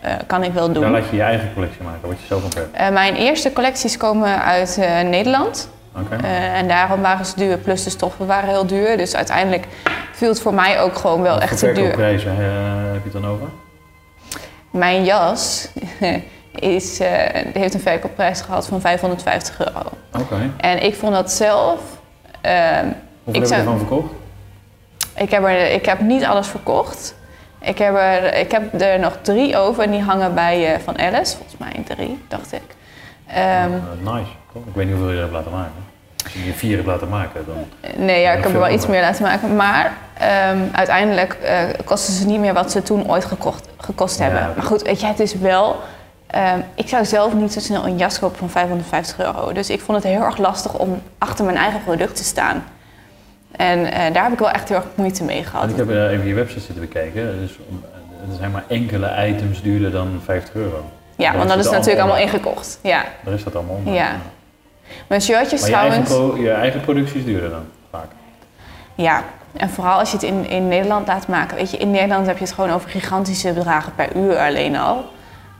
[0.00, 0.82] eh, kan ik wel doen.
[0.82, 2.76] Daar laat je je eigen collectie maken, wat je zelf ontwerpt.
[2.76, 5.70] Eh, mijn eerste collecties komen uit eh, Nederland.
[5.96, 6.26] Oké.
[6.26, 8.96] En daarom waren ze duur, plus de stoffen waren heel duur.
[8.96, 9.66] Dus uiteindelijk
[10.12, 11.90] viel het voor mij ook gewoon wel Wat echt te duur.
[11.98, 12.36] eh,
[12.92, 13.46] heb je het dan over?
[14.70, 15.68] Mijn jas
[16.54, 16.98] is,
[17.52, 19.82] heeft een verkoopprijs gehad van 550 euro.
[20.18, 20.50] Oké.
[20.56, 21.80] En ik vond dat zelf...
[22.40, 22.84] ehm,
[23.24, 24.12] Hoeveel Ik heb je ervan verkocht?
[25.16, 27.14] Ik, heb er, ik heb niet alles verkocht.
[27.60, 30.98] Ik heb, er, ik heb er nog drie over en die hangen bij eh, Van
[30.98, 31.36] Alice.
[31.36, 32.62] Volgens mij drie, dacht ik.
[33.26, 33.38] Ehm,
[33.72, 34.30] Eh, nice?
[34.54, 35.72] Ik weet niet hoeveel je hebt laten maken.
[36.24, 37.64] Als je je vier hebt laten maken, dan...
[38.04, 39.00] Nee, ja, ik heb er wel iets meer.
[39.00, 39.56] laten maken.
[39.56, 44.24] Maar ehm, uiteindelijk eh kosten ze niet meer wat ze toen ooit gekocht, gekost Ja,
[44.24, 44.52] hebben.
[44.56, 45.76] Maar goed, weet je, het is wel...
[46.26, 49.52] ehm, ik zou zelf niet zo snel een jas kopen van 550 euro.
[49.52, 52.64] Dus ik vond het heel erg lastig om achter mijn eigen product te staan.
[53.56, 55.60] En eh, daar heb ik wel echt heel erg moeite mee gehad.
[55.60, 57.38] Want ik heb eh, even je website zitten bekijken.
[57.40, 57.82] Dus om-
[58.30, 60.84] er zijn maar enkele items duurder dan 50 euro.
[61.16, 62.78] ja, daar want dat is natuurlijk allemaal ingekocht.
[62.82, 63.04] Ja.
[63.24, 63.94] Daar is dat allemaal onder.
[63.94, 64.10] Ja.
[65.06, 66.40] Mijn shirtjes Maar je eigen, trouwens...
[66.40, 68.06] je eigen productie is duurder dan, vaak.
[68.94, 69.22] Ja,
[69.56, 71.56] en vooral als je het in, in Nederland laat maken.
[71.56, 75.04] Weet je, in Nederland heb je het gewoon over gigantische bedragen per uur alleen al.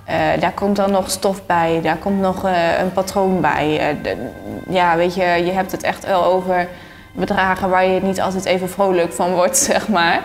[0.05, 3.79] Eh, daar komt dan nog stof bij, daar komt nog eh, een patroon bij.
[3.79, 4.29] Eh, de-
[4.69, 6.69] ja, weet je, je hebt het echt wel over
[7.13, 10.21] bedragen waar je niet altijd even vrolijk van wordt, zeg maar.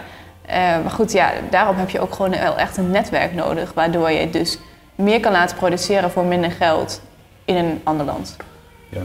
[0.45, 4.11] Eh, maar goed, ja, daarom heb je ook gewoon wel echt een netwerk nodig, waardoor
[4.11, 4.59] je dus
[4.95, 7.01] meer kan laten produceren voor minder geld
[7.45, 8.35] in een ander land.
[8.89, 9.01] Ja.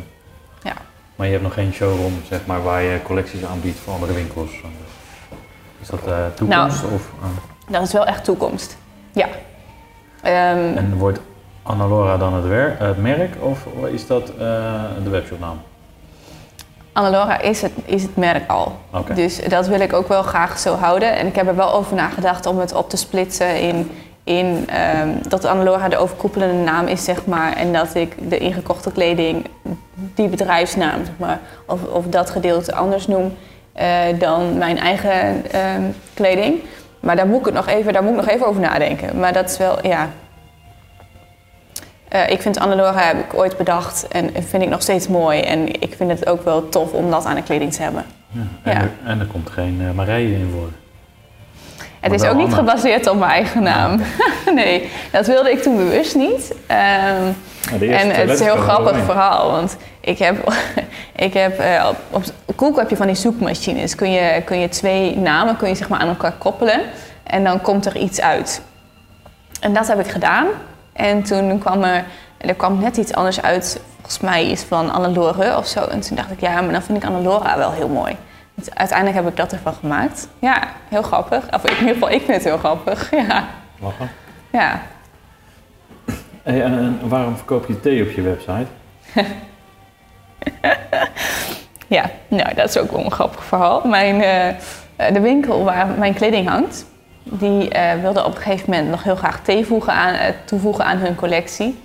[0.62, 0.72] Ja.
[1.16, 4.50] Maar je hebt nog geen showroom, zeg maar, waar je collecties aanbiedt voor andere winkels.
[5.80, 6.82] Is dat eh toekomst?
[6.82, 6.94] Nou.
[6.94, 7.28] Of, ah.
[7.72, 8.76] Dat is wel echt toekomst.
[9.12, 9.26] Ja.
[10.22, 11.20] Ehm, En wordt
[11.62, 14.36] Annalora dan het, wer- het merk of is dat eh,
[15.04, 15.60] de webshopnaam?
[16.92, 18.72] Annalora is het, is het merk al.
[19.14, 21.16] Dus dat wil ik ook wel graag zo houden.
[21.16, 23.90] En ik heb er wel over nagedacht om het op te splitsen in,
[24.24, 27.52] in ehm, dat Annalora de overkoepelende naam is, zeg maar.
[27.56, 29.46] En dat ik de ingekochte kleding,
[30.14, 33.36] die bedrijfsnaam, zeg maar, of, of dat gedeelte anders noem
[33.72, 35.82] eh, dan mijn eigen ehm,
[36.14, 36.60] kleding.
[37.00, 39.18] Maar daar moet, ik nog even, daar moet ik nog even over nadenken.
[39.18, 40.08] Maar dat is wel, ja.
[42.10, 45.40] Eh, ik vind Annalora heb ik ooit bedacht en vind ik nog steeds mooi.
[45.40, 48.04] En ik vind het ook wel tof om dat aan de kleding te hebben.
[48.28, 48.40] Ja.
[48.62, 48.80] En, Ja.
[48.80, 50.68] Er, en er komt geen uh, Marije in voor.
[52.00, 54.00] Het is ook niet gebaseerd op mijn eigen naam.
[54.54, 56.54] nee, dat wilde ik toen bewust niet.
[56.66, 57.32] Ehm,
[57.80, 60.52] en het is een heel grappig verhaal, want ik heb,
[61.26, 63.94] ik heb eh, op, op Google heb je van die zoekmachines.
[63.94, 66.80] Kun je, kun je twee namen kun je zeg maar aan elkaar koppelen
[67.22, 68.62] en dan komt er iets uit.
[69.60, 70.46] En dat heb ik gedaan.
[71.00, 72.04] En toen kwam er,
[72.36, 73.80] er kwam net iets anders uit.
[73.94, 75.84] Volgens mij iets van Annelore of zo.
[75.84, 78.16] En toen dacht ik, ja, maar dan vind ik Annelora wel heel mooi.
[78.54, 80.28] Dus uiteindelijk heb ik dat ervan gemaakt.
[80.38, 81.44] Ja, heel grappig.
[81.54, 83.10] Of in ieder geval, ik vind het heel grappig.
[83.28, 83.44] Ja,
[83.78, 84.10] Lachen.
[84.50, 84.82] ja.
[86.42, 88.66] Hey, en, waarom verkoop je thee op je website?
[91.86, 93.82] Ja, nou, dat is ook wel een grappig verhaal.
[93.84, 96.86] Mijn, eh, de winkel waar mijn kleding hangt,
[97.30, 100.84] die eh, wilde op een gegeven moment nog heel graag thee voegen aan, eh, toevoegen
[100.84, 101.82] aan hun collectie.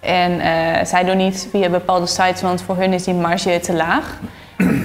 [0.00, 3.72] En eh, zij doen niet via bepaalde sites, want voor hun is die marge te
[3.72, 4.18] laag.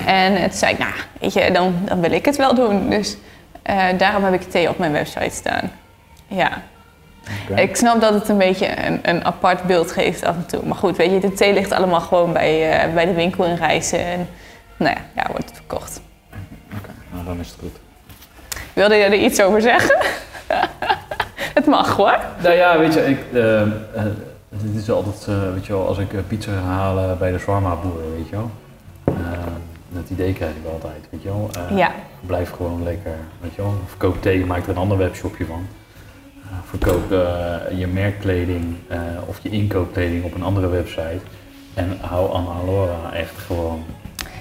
[0.06, 2.90] en toen zei ik, nou, weet je, dan, dan wil ik het wel doen.
[2.90, 3.18] Dus
[3.98, 5.72] daarom heb ik thee op mijn website staan.
[6.28, 6.50] Ja.
[7.56, 10.66] Ik snap dat het een beetje een, een apart beeld geeft af en toe.
[10.66, 14.06] Maar goed, weet je, de thee ligt allemaal gewoon bij, bij de winkel in Rijssen.
[14.06, 14.30] En
[14.78, 16.02] nou ja, ja, wordt het verkocht.
[16.78, 17.85] Oké, nou dan is het goed.
[18.76, 19.98] Wilde je er iets over zeggen?
[21.58, 22.20] het mag hoor.
[22.44, 23.68] Nou ja, weet je, ik, eh, eh,
[24.50, 27.38] het is altijd, eh, weet je wel, als ik eh, pizza ga halen bij de
[27.40, 28.52] shawarma boer, weet je wel.
[29.06, 29.14] Eh,
[29.90, 31.50] dat idee krijg ik altijd, weet je wel.
[31.70, 31.92] Eh, Ja.
[32.26, 33.12] Blijf gewoon lekker,
[33.42, 33.74] weet je wel.
[33.88, 35.68] Verkoop thee, maak er een ander webshopje van.
[36.44, 41.20] Eh, verkoop eh, je merkkleding eh, of je inkoopkleding op een andere website.
[41.74, 43.84] En hou Anna Laura echt gewoon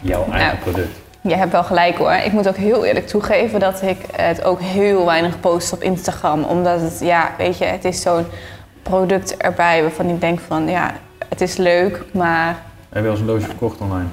[0.02, 0.98] jouw eigen Nou, product.
[1.28, 2.12] Je hebt wel gelijk hoor.
[2.12, 6.42] Ik moet ook heel eerlijk toegeven dat ik het ook heel weinig post op Instagram.
[6.42, 8.26] Omdat het, ja, weet je, het is zo'n
[8.82, 10.92] product erbij waarvan ik denk van, ja,
[11.28, 12.56] het is leuk, maar Heb
[12.88, 14.08] je wel eens een doosje verkocht online?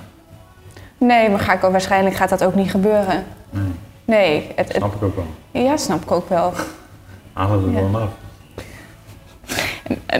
[0.98, 3.24] nee, maar ga ik ook, waarschijnlijk gaat dat ook niet gebeuren.
[3.50, 3.64] Nee,
[4.06, 5.26] Nee, het, het- snap ik ook wel.
[5.64, 6.54] ja, snap ik ook wel.
[7.34, 7.78] Haal het er Ja.
[7.78, 8.10] gewoon af.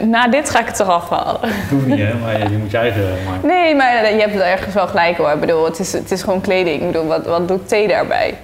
[0.06, 1.40] Na dit ga ik het eraf halen.
[1.40, 3.48] Dat hoeft niet hè, maar je, moet je eigen maken.
[3.48, 5.30] Nee, maar je hebt ergens wel gelijk hoor.
[5.32, 6.80] Ik bedoel, het is, het is gewoon kleding.
[6.80, 8.34] Ik bedoel, wat, wat doet thee daarbij?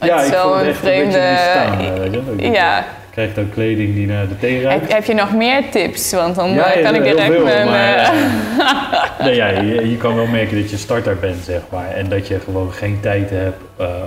[0.00, 2.46] Ja, Het is ik wel het een vreemde- eh, weet je.
[2.46, 2.84] Ik Ja.
[3.10, 4.80] Krijg ook kleding die naar de thee ruikt?
[4.80, 6.12] Heb, heb je nog meer tips?
[6.12, 7.66] Want dan Ja, eh, kan ik direct veel, mijn...
[7.66, 8.10] maar, eh,
[9.24, 11.90] nee, ja, je, je kan wel merken dat je starter bent, zeg maar.
[11.90, 13.56] En dat je gewoon geen tijd hebt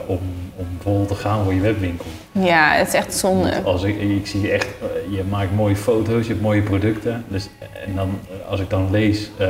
[0.05, 0.19] om,
[0.55, 2.05] om vol te gaan voor je webwinkel.
[2.31, 3.49] Ja, het is echt zonde.
[3.51, 7.23] Want Als ik, ik zie echt, eh, je maakt mooie foto's, je hebt mooie producten.
[7.27, 7.49] Dus,
[7.85, 9.47] en dan, eh, als ik dan lees eh,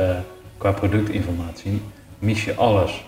[0.58, 1.82] qua productinformatie,
[2.18, 3.04] mis je alles.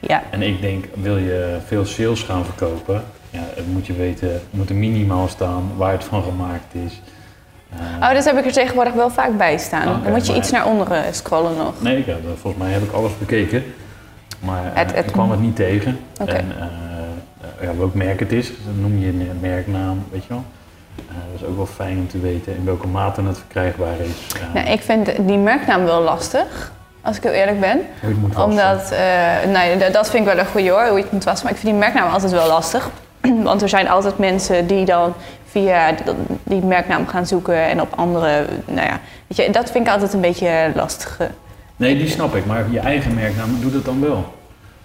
[0.00, 0.22] Ja.
[0.30, 4.68] En ik denk, wil je veel sales gaan verkopen, ja, dan moet je weten, moet
[4.68, 7.00] er minimaal staan waar het van gemaakt is.
[8.00, 10.02] Oh, dat heb ik er tegenwoordig wel vaak bij staan.
[10.02, 11.82] Dan moet je maar- iets naar onderen scrollen nog.
[11.82, 13.64] Nee, ik heb, volgens mij heb ik alles bekeken.
[14.40, 15.98] Maar Het- het- ik kwam het niet tegen.
[16.18, 16.28] En
[16.58, 16.66] eh,
[17.60, 20.44] ja, welk merk het is, dan noem je een merknaam, weet je wel.
[21.08, 24.40] Eh, dat is ook wel fijn om te weten in welke mate het verkrijgbaar is.
[24.54, 27.76] Nou, ik vind die merknaam wel lastig, als ik heel eerlijk ben.
[27.76, 28.50] hoe je het moet wassen.
[28.50, 31.44] Omdat, eh nee, dat vind ik wel een goede hoor, hoe je het moet wassen.
[31.44, 32.90] Maar ik vind die merknaam altijd wel lastig.
[33.42, 35.14] Want er zijn altijd mensen die dan
[35.50, 35.94] via
[36.42, 39.00] die merknaam gaan zoeken en op andere, nou ja.
[39.26, 41.18] Weet je, dat vind ik altijd een beetje lastig.
[41.76, 44.36] Nee, die snap ik, maar je eigen merknaam, doe dat dan wel.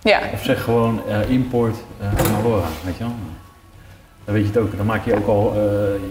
[0.03, 3.13] Ja, Of zeg gewoon eh, import eh Malora, weet je wel.
[4.25, 4.77] Dan weet je het ook.
[4.77, 5.59] Dan maak je ook al eh,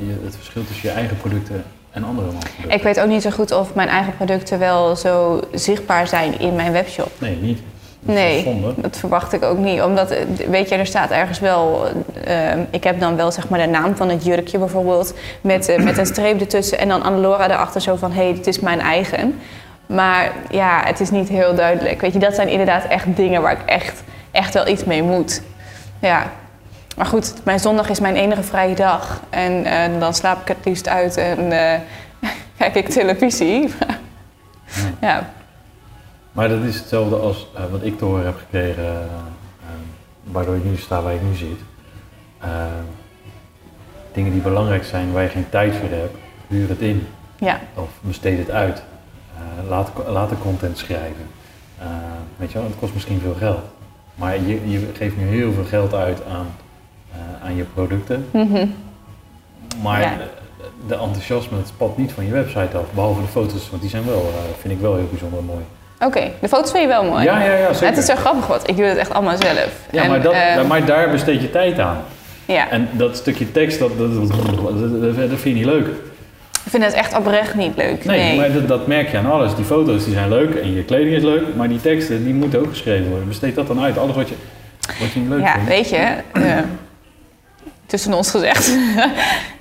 [0.07, 2.71] je, het verschil tussen je eigen producten en andere producten.
[2.71, 6.55] ik weet ook niet zo goed of mijn eigen producten wel zo zichtbaar zijn in
[6.55, 7.11] mijn webshop.
[7.19, 7.59] Nee, niet.
[8.05, 9.83] Dat Nee, dat verwacht ik ook niet.
[9.83, 10.15] Omdat,
[10.49, 11.87] weet je, er staat ergens wel...
[12.25, 15.15] eh, ik heb dan wel zeg maar de naam van het jurkje bijvoorbeeld...
[15.41, 18.13] met, met een streep ertussen en dan Annelora erachter zo van...
[18.13, 19.41] hé, hey, dit is mijn eigen.
[19.93, 22.01] Maar ja, het is niet heel duidelijk.
[22.01, 25.43] Weet je, dat zijn inderdaad echt dingen waar ik echt, echt wel iets mee moet.
[25.99, 26.31] Ja.
[26.97, 29.21] maar goed, mijn zondag is mijn enige vrije dag.
[29.31, 31.81] En eh, dan slaap ik het liefst uit en eh,
[32.59, 33.75] kijk ik televisie.
[35.01, 35.31] ja.
[36.33, 39.09] Maar dat is hetzelfde als eh, wat ik te horen heb gekregen,
[40.23, 41.59] waardoor ik nu sta waar ik nu zit.
[44.13, 46.17] Dingen die belangrijk zijn, waar je geen tijd voor hebt,
[46.49, 47.07] huur het in
[47.39, 48.83] ja, of besteed het uit.
[49.37, 49.69] Eh,
[50.13, 51.27] laat, de content schrijven.
[51.79, 51.87] Eh,
[52.37, 53.61] weet je wel, het kost misschien veel geld.
[54.15, 56.47] Maar je, je geeft nu heel veel geld uit aan,
[57.13, 58.27] eh, aan je producten.
[58.31, 58.67] Mhm.
[59.83, 60.09] Maar Ja.
[60.17, 62.85] de, de enthousiasme, het spat niet van je website af.
[62.95, 65.65] Behalve de foto's, want die zijn wel, vind ik wel heel bijzonder mooi.
[66.01, 66.31] oké.
[66.41, 67.25] De foto's vind je wel mooi.
[67.25, 67.87] Ja, ja, ja, zeker.
[67.89, 68.69] Het is zo grappig wat.
[68.69, 69.69] Ik doe het echt allemaal zelf.
[69.91, 71.99] Ja, En, maar, dat, ehm, maar daar besteed je tijd aan.
[72.45, 72.69] ja.
[72.71, 74.29] En dat stukje tekst, dat, dat, dat,
[75.01, 75.87] dat- dat vind je niet leuk.
[76.73, 78.05] Ik vind het echt oprecht niet leuk.
[78.05, 78.37] Nee, Nee.
[78.37, 79.55] maar dat, dat merk je aan alles.
[79.55, 82.61] Die foto's die zijn leuk en je kleding is leuk, maar die teksten die moeten
[82.61, 83.29] ook geschreven worden.
[83.29, 83.99] Besteed dat dan uit.
[83.99, 84.35] Alles wat je,
[85.01, 85.69] wat je niet leuk Ja, vindt.
[85.69, 85.97] weet je,
[86.33, 86.59] eh,
[87.87, 88.73] tussen ons gezegd.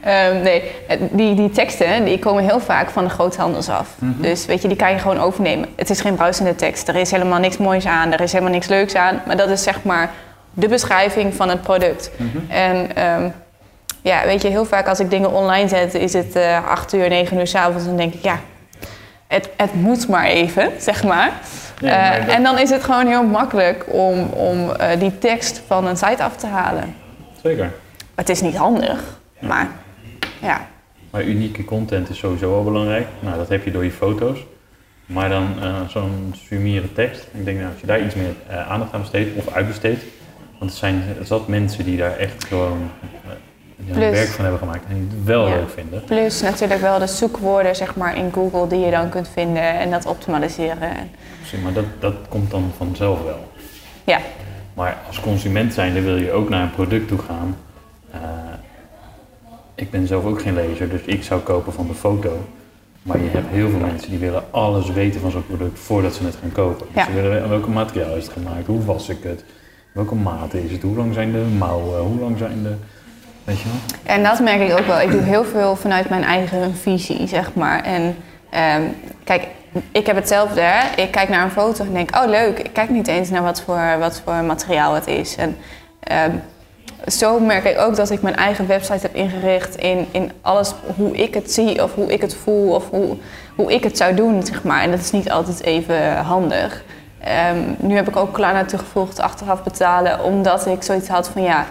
[0.03, 0.63] Ehm, nee,
[1.11, 3.95] die, die teksten die komen heel vaak van de groothandels af.
[3.99, 4.21] Mhm.
[4.21, 5.67] Dus weet je, die kan je gewoon overnemen.
[5.75, 6.87] Het is geen bruisende tekst.
[6.87, 8.11] Er is helemaal niks moois aan.
[8.13, 9.21] Er is helemaal niks leuks aan.
[9.27, 10.11] Maar dat is zeg maar
[10.53, 12.11] de beschrijving van het product.
[12.17, 12.51] Mhm.
[12.51, 13.29] En ehm,
[14.01, 17.09] ja, weet je, heel vaak als ik dingen online zet, is het eh 8 uur,
[17.09, 17.85] 9 uur s'avonds.
[17.85, 18.39] Dan denk ik, ja,
[19.27, 21.31] het, het moet maar even, zeg maar.
[21.81, 25.17] Nee, Eh, maar dat- En dan is het gewoon heel makkelijk om, om eh, die
[25.17, 26.95] tekst van een site af te halen.
[27.43, 27.71] Zeker.
[28.15, 28.99] Het is niet handig,
[29.39, 29.67] maar
[30.41, 30.67] ja.
[31.09, 33.07] Maar unieke content is sowieso wel belangrijk.
[33.19, 34.39] Nou, dat heb je door je foto's.
[35.05, 35.47] Maar dan
[35.89, 37.27] zo'n sumiere tekst.
[37.31, 38.33] Ik denk, nou, als je daar iets meer
[38.67, 40.03] aandacht aan besteedt of uitbesteedt.
[40.59, 42.91] Want er zijn zat mensen die daar echt gewoon
[43.85, 45.55] Plus- werk van hebben gemaakt en die het wel Ja.
[45.55, 46.03] leuk vinden.
[46.03, 49.91] Plus natuurlijk wel de zoekwoorden zeg maar, in Google die je dan kunt vinden en
[49.91, 50.89] dat optimaliseren.
[51.39, 53.49] Precies, Maar dat, dat komt dan vanzelf wel.
[54.03, 54.19] Ja,
[54.73, 57.57] Maar als consument zijnde wil je ook naar een product toe gaan.
[58.11, 58.19] Eh,
[59.75, 62.37] ik ben zelf ook geen lezer, dus ik zou kopen van de foto.
[63.03, 66.23] Maar je hebt heel veel mensen die willen alles weten van zo'n product voordat ze
[66.23, 66.85] het gaan kopen.
[66.93, 67.05] Dus Ja.
[67.05, 69.43] ze willen welke materiaal is het gemaakt, hoe was ik het,
[69.93, 72.73] welke maat is het, hoe lang zijn de mouwen, hoe lang zijn de...
[73.43, 74.15] Weet je wel?
[74.15, 75.01] en dat merk ik ook wel.
[75.01, 77.83] Ik doe heel veel vanuit mijn eigen visie, zeg maar.
[77.83, 78.15] En
[78.49, 78.81] ehm,
[79.23, 79.47] kijk,
[79.91, 80.61] ik heb hetzelfde.
[80.61, 81.01] Hè?
[81.01, 82.59] Ik kijk naar een foto en denk, oh leuk.
[82.59, 85.35] Ik kijk niet eens naar wat voor, wat voor materiaal het is.
[85.35, 85.57] En
[85.99, 86.31] ehm,
[87.07, 91.15] zo merk ik ook dat ik mijn eigen website heb ingericht in, in alles hoe
[91.15, 93.17] ik het zie of hoe ik het voel of hoe,
[93.55, 94.81] hoe ik het zou doen, zeg maar.
[94.81, 96.83] En dat is niet altijd even handig.
[97.19, 101.65] Ehm, nu heb ik ook Klarna toegevoegd, achteraf betalen, omdat ik zoiets had van ja,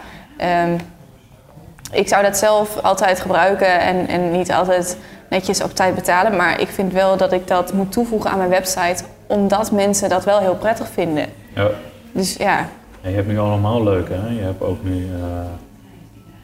[1.90, 4.96] ik zou dat zelf altijd gebruiken en, en niet altijd
[5.30, 6.36] netjes op tijd betalen.
[6.36, 10.24] Maar ik vind wel dat ik dat moet toevoegen aan mijn website, omdat mensen dat
[10.24, 11.26] wel heel prettig vinden.
[11.54, 11.68] Ja.
[12.12, 12.68] Dus ja,
[13.00, 14.28] En je hebt nu allemaal leuke, hè?
[14.28, 15.40] Je hebt ook nu eh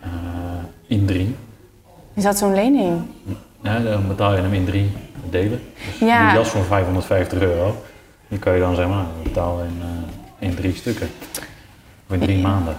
[0.01, 0.09] eh,
[0.87, 1.37] in drie.
[2.15, 3.03] is dat zo'n lening?
[3.63, 4.91] Ja, dan betaal je hem in drie
[5.31, 5.63] delen.
[5.75, 6.29] Dus Ja.
[6.29, 7.77] die jas van 550 euro,
[8.29, 11.09] die kan je dan zeg maar betalen in, eh, in drie stukken.
[12.09, 12.49] Of in drie Ja.
[12.49, 12.77] maanden.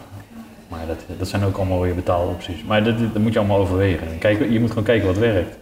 [0.67, 2.63] Maar dat, dat zijn ook allemaal weer betaalopties.
[2.63, 4.08] Maar dat, dat moet je allemaal overwegen.
[4.08, 5.58] En Kijk, je moet gewoon kijken wat werkt.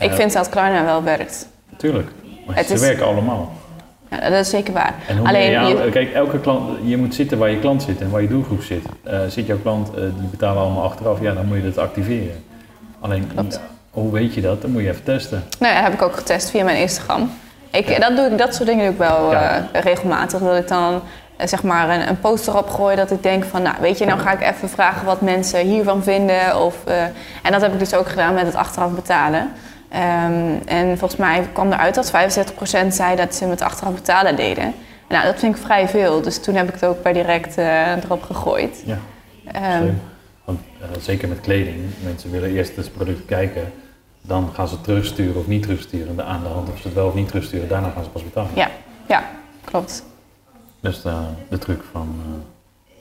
[0.00, 1.48] Ik vind dat Klarna wel werkt.
[1.76, 2.08] Tuurlijk.
[2.46, 3.52] Maar Het ze is- werken allemaal.
[4.10, 4.94] Ja, dat is zeker waar.
[5.08, 8.10] En hoe Alleen, je, kijk, elke klant, je moet zitten waar je klant zit en
[8.10, 8.82] waar je doelgroep zit.
[9.02, 12.44] Eh, zit jouw klant, eh, die betalen allemaal achteraf, ja, dan moet je dat activeren.
[13.00, 13.60] Alleen, Klopt.
[13.90, 14.62] hoe weet je dat?
[14.62, 15.42] Dan moet je even testen.
[15.58, 17.30] Nou ja, heb ik ook getest via mijn Instagram.
[17.70, 19.68] Ik, dat, doe ik, dat soort dingen doe ik wel Ja.
[19.72, 20.40] eh, regelmatig.
[20.40, 21.00] Dat ik dan
[21.44, 24.32] zeg maar een, een poster opgooi dat ik denk van, nou weet je, nou ga
[24.32, 26.64] ik even vragen wat mensen hiervan vinden.
[26.64, 27.02] Of, eh,
[27.42, 29.52] en dat heb ik dus ook gedaan met het achteraf betalen.
[29.88, 34.74] Ehm, en volgens mij kwam eruit dat 65% zei dat ze met achteraf betalen deden.
[35.08, 36.22] Nou, dat vind ik vrij veel.
[36.22, 38.82] Dus toen heb ik het ook bij direct eh, erop gegooid.
[38.84, 38.98] Ja,
[39.78, 40.00] slim.
[40.44, 43.72] Want eh, zeker met kleding, mensen willen eerst het product kijken,
[44.20, 46.24] dan gaan ze terugsturen of niet terugsturen.
[46.26, 48.50] Aan de hand of ze het wel of niet terugsturen, daarna gaan ze pas betalen.
[48.54, 48.70] ja,
[49.06, 49.24] ja,
[49.64, 50.04] klopt.
[50.86, 51.14] Dus de,
[51.48, 52.94] de truc van, eh,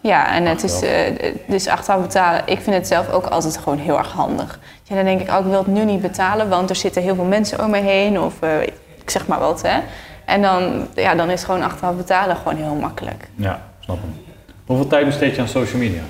[0.00, 2.42] Ja, en het is eh, dus achteraf betalen.
[2.46, 4.58] Ik vind het zelf ook altijd gewoon heel erg handig.
[4.82, 7.14] Ja, dan denk ik, oh, ik wil het nu niet betalen, want er zitten heel
[7.14, 8.20] veel mensen om me heen.
[8.20, 8.62] Of eh,
[9.00, 9.80] ik zeg maar wat, hè.
[10.24, 13.28] En dan, ja, dan is gewoon achteraf betalen gewoon heel makkelijk.
[13.34, 14.24] ja, snap hem.
[14.66, 16.02] Hoeveel tijd besteed je aan social media?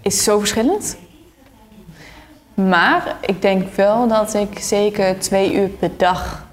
[0.00, 0.96] Is zo verschillend.
[2.54, 6.47] Maar ik denk wel dat ik zeker twee uur per dag eh,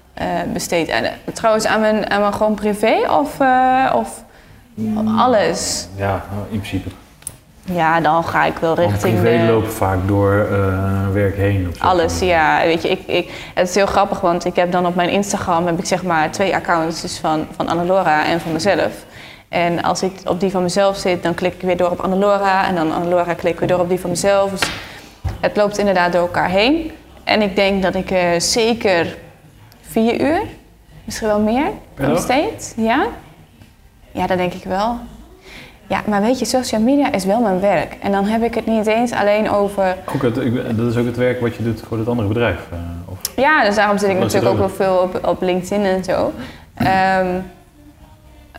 [0.52, 0.88] besteed.
[0.88, 4.24] En eh, trouwens aan mijn, aan mijn gewoon privé of, eh, of
[5.18, 5.88] alles.
[5.96, 6.88] Ja, in principe.
[7.72, 9.20] Ja, dan ga ik wel Want richting...
[9.20, 11.66] privé de- loopt vaak door eh, werk heen.
[11.70, 11.84] Of zo.
[11.84, 12.60] Alles, ja.
[12.64, 15.66] Weet je, ik, ik, het is heel grappig, want ik heb dan op mijn Instagram
[15.66, 18.92] heb ik zeg maar twee accounts, dus van, van Annalora en van mezelf.
[19.48, 22.66] En als ik op die van mezelf zit, dan klik ik weer door op Annelora.
[22.66, 24.50] En dan Annelora klik ik weer door op die van mezelf.
[24.50, 24.70] Dus
[25.40, 26.90] het loopt inderdaad door elkaar heen.
[27.24, 29.16] En ik denk dat ik eh, zeker
[29.96, 30.40] vier uur,
[31.04, 32.12] misschien wel meer, dag?
[32.12, 32.74] besteed.
[32.76, 33.06] Ja?
[34.12, 34.98] Ja, dat denk ik wel.
[35.86, 37.96] Ja, maar weet je, social media is wel mijn werk.
[38.00, 39.96] En dan heb ik het niet eens alleen over...
[40.14, 40.34] Ook het,
[40.76, 42.58] dat is ook het werk wat je doet voor het andere bedrijf.
[42.72, 45.84] eh, of, Ja, dus daarom zit ik natuurlijk ook ook wel veel op, op LinkedIn
[45.84, 46.32] en zo.
[46.74, 47.26] Ehm,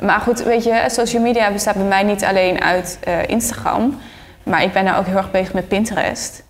[0.01, 3.97] maar goed, weet je, social media bestaat bij mij niet alleen uit eh, Instagram.
[4.43, 6.43] Maar ik ben nou ook heel erg bezig met Pinterest.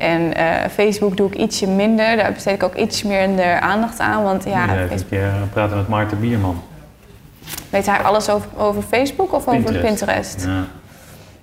[0.00, 2.16] En eh, Facebook doe ik ietsje minder.
[2.16, 4.22] Daar besteed ik ook iets minder aandacht aan.
[4.22, 6.62] Want ja, ja, even een Facebook- keer eh, praten met Maarten Bierman.
[7.70, 10.44] weet hij alles over, over Facebook of over Pinterest?
[10.46, 10.64] Ja,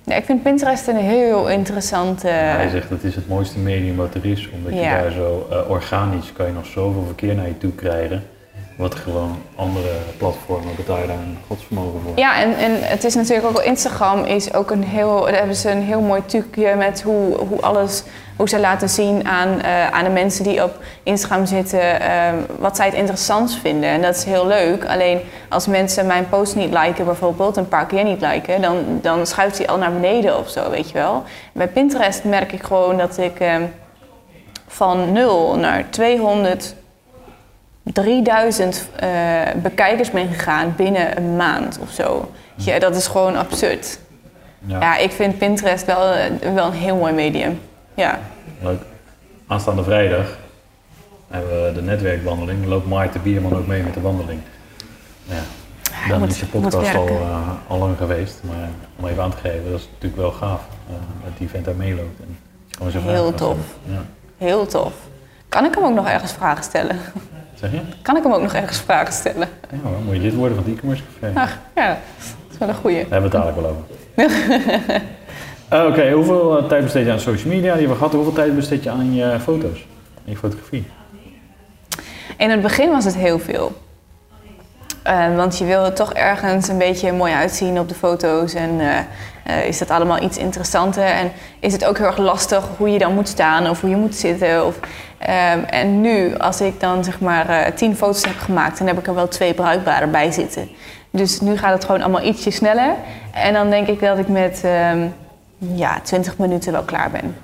[0.03, 2.28] Ja, ik vind Pinterest een heel interessante...
[2.28, 4.49] hij zegt dat is het mooiste medium wat er is.
[4.53, 5.01] Omdat je Ja.
[5.01, 8.24] daar zo eh, organisch kan je nog zoveel verkeer naar je toe krijgen.
[8.78, 12.11] Wat gewoon andere platformen betalen een godsvermogen voor.
[12.15, 15.55] Ja, en, en het is natuurlijk ook wel Instagram is ook een heel, daar hebben
[15.55, 18.03] ze een heel mooi trucje met hoe, hoe alles,
[18.36, 22.75] hoe ze laten zien aan, eh, aan de mensen die op Instagram zitten, eh, wat
[22.75, 23.89] zij het interessant vinden.
[23.89, 24.86] En dat is heel leuk.
[24.86, 25.19] Alleen
[25.49, 29.57] als mensen mijn post niet liken, bijvoorbeeld een paar keer niet liken, dan, dan schuift
[29.57, 31.23] hij al naar beneden of zo, weet je wel.
[31.51, 33.55] Bij Pinterest merk ik gewoon dat ik eh,
[34.67, 36.75] van 0 naar 200
[37.94, 39.10] 3000 eh,
[39.62, 42.32] bekijkers ben gegaan binnen een maand of zo.
[42.56, 44.00] Ja, dat is gewoon absurd.
[44.66, 47.60] Ja, Ja, ik vind Pinterest wel, eh, wel een heel mooi medium.
[47.94, 48.20] Ja,
[48.62, 48.80] leuk.
[49.48, 50.38] Aanstaande vrijdag
[51.28, 52.66] hebben we de netwerkwandeling.
[52.66, 54.40] Loopt Maarten Bierman ook mee met de wandeling.
[55.24, 55.36] Ja,
[56.10, 58.40] dan moet- is je podcast al, eh, al lang geweest.
[58.44, 60.62] Maar om even aan te geven, dat is natuurlijk wel gaaf.
[60.90, 62.20] eh, dat die vent daar meeloopt.
[62.20, 62.38] En
[62.80, 63.58] dat je gewoon zo Heel tof.
[63.86, 64.02] Ja.
[64.38, 64.94] Heel tof.
[65.50, 66.98] Kan ik hem ook nog ergens vragen stellen?
[67.60, 67.80] Zeg je?
[68.01, 69.49] Kan ik hem ook nog ergens vragen stellen?
[69.72, 71.34] Ja, moet je dit worden van het e-commerce café.
[71.34, 73.05] Daar Ach, ja, dat is wel een goeie.
[73.10, 73.84] we het dadelijk wel over.
[75.70, 77.62] Eh, Oké, hoeveel eh, tijd besteed je aan social media?
[77.62, 78.14] Die hebben we gehad.
[78.14, 79.86] Hoeveel tijd besteed je aan je foto's?
[80.26, 80.86] En je fotografie?
[82.38, 83.82] In het begin was het heel veel.
[85.03, 88.53] Eh, want je wil er toch ergens een beetje mooi uitzien op de foto's.
[88.53, 88.80] En
[89.48, 91.04] eh, is dat allemaal iets interessanter.
[91.04, 93.95] En is het ook heel erg lastig hoe je dan moet staan of hoe je
[93.95, 94.66] moet zitten.
[94.66, 94.80] Of,
[95.18, 98.98] ehm, en nu, als ik dan zeg maar eh, tien foto's heb gemaakt, dan heb
[98.98, 100.70] ik er wel twee bruikbare bij zitten.
[101.10, 102.93] Dus nu gaat het gewoon allemaal ietsje sneller.
[103.34, 105.08] En dan denk ik dat ik met ehm,
[105.58, 107.36] ja, 20 minuten wel klaar ben.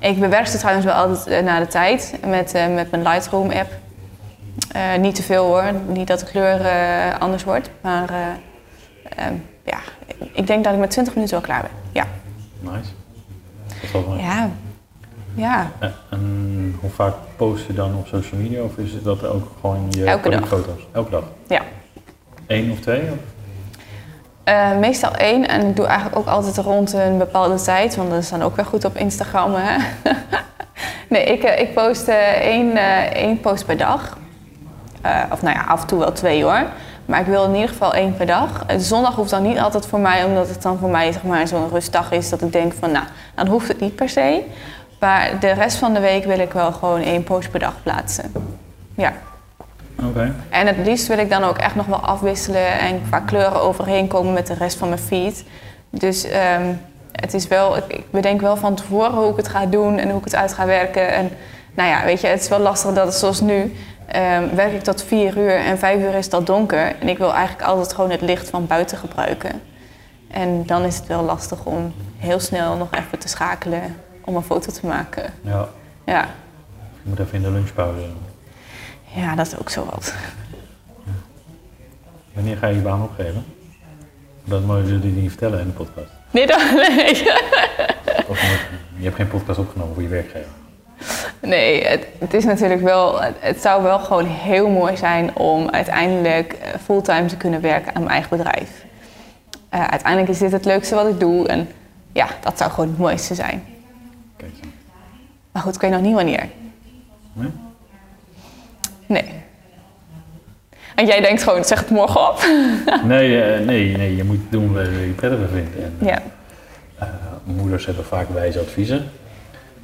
[0.00, 3.70] Ik bewerk ze trouwens wel altijd eh, na de tijd met, met mijn Lightroom app.
[5.00, 6.60] Niet te veel hoor, niet dat de kleur
[7.18, 7.70] anders wordt.
[7.80, 9.34] Maar eh, ehm,
[9.64, 9.78] ja,
[10.32, 11.70] ik denk dat ik met 20 minuten wel klaar ben.
[11.92, 12.06] Ja.
[12.60, 12.90] Nice.
[13.66, 14.20] Dat is wel mooi.
[14.22, 14.50] Ja.
[15.34, 15.70] Ja.
[15.78, 18.62] Eh, En hoe vaak post je dan op social media?
[18.62, 20.40] Of is dat ook gewoon je Elke dag.
[20.40, 20.86] productfoto's?
[20.92, 21.24] Elke dag?
[21.46, 21.60] ja.
[22.46, 23.00] Eén of twee?
[23.00, 23.16] Of?
[24.44, 28.18] Eh, meestal één en ik doe eigenlijk ook altijd rond een bepaalde tijd, want dat
[28.22, 29.52] is dan ook weer goed op Instagram.
[29.54, 29.76] Hè?
[31.08, 32.08] nee, ik, eh, ik post
[32.40, 32.76] één,
[33.14, 34.16] één post per dag.
[35.32, 36.62] Of nou ja, af en toe wel twee hoor.
[37.12, 38.64] Maar ik wil in ieder geval één per dag.
[38.76, 41.68] Zondag hoeft dan niet altijd voor mij, omdat het dan voor mij zeg maar, zo'n
[41.68, 43.04] rustdag is dat ik denk van nou,
[43.34, 44.42] dan hoeft het niet per se.
[45.00, 48.32] Maar de rest van de week wil ik wel gewoon één post per dag plaatsen.
[48.94, 49.12] Ja.
[50.04, 50.34] Oké.
[50.50, 54.06] En het liefst wil ik dan ook echt nog wel afwisselen en qua kleuren overheen
[54.06, 55.44] komen met de rest van mijn feed.
[55.90, 56.72] Dus ehm,
[57.12, 60.08] het is wel, ik, ik bedenk wel van tevoren hoe ik het ga doen en
[60.08, 61.12] hoe ik het uit ga werken.
[61.12, 61.30] En
[61.74, 63.72] nou ja, weet je, het is wel lastig dat het zoals nu,
[64.12, 66.94] ehm, werk ik tot vier uur en vijf uur is het al donker.
[67.00, 69.60] En ik wil eigenlijk altijd gewoon het licht van buiten gebruiken.
[70.30, 74.42] En dan is het wel lastig om heel snel nog even te schakelen om een
[74.42, 75.32] foto te maken.
[75.40, 75.68] Ja,
[76.06, 76.20] Ja,
[77.02, 78.00] je moet even in de lunchpauze.
[79.14, 80.14] ja dat is ook zo wat.
[82.32, 83.44] Wanneer ga je je baan opgeven?
[84.44, 86.10] Dat mogen jullie niet vertellen in de podcast.
[86.30, 86.60] Nee, dan,
[86.96, 87.30] nee.
[88.28, 88.40] Of
[88.96, 90.50] je hebt geen podcast opgenomen voor je werkgever.
[91.42, 93.20] Nee, het, het is natuurlijk wel.
[93.22, 98.02] Het, zou wel gewoon heel mooi zijn om uiteindelijk eh, fulltime te kunnen werken aan
[98.02, 98.84] mijn eigen bedrijf.
[99.68, 101.68] Eh, uiteindelijk is dit het leukste wat ik doe en
[102.12, 103.64] ja, dat zou gewoon het mooiste zijn.
[104.36, 104.52] Kijk.
[105.52, 106.48] Maar goed, ik weet nog niet wanneer.
[107.32, 107.50] Nee?
[109.06, 109.24] Nee.
[110.94, 112.44] En jij denkt gewoon, zeg het morgen op.
[113.04, 115.76] Nee, eh, nee, nee, je moet doen wat je prettiger vindt.
[115.76, 116.22] En, Ja,
[117.44, 119.10] moeders hebben vaak wijze adviezen,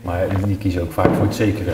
[0.03, 1.73] maar die kiezen ook vaak voor het zekere.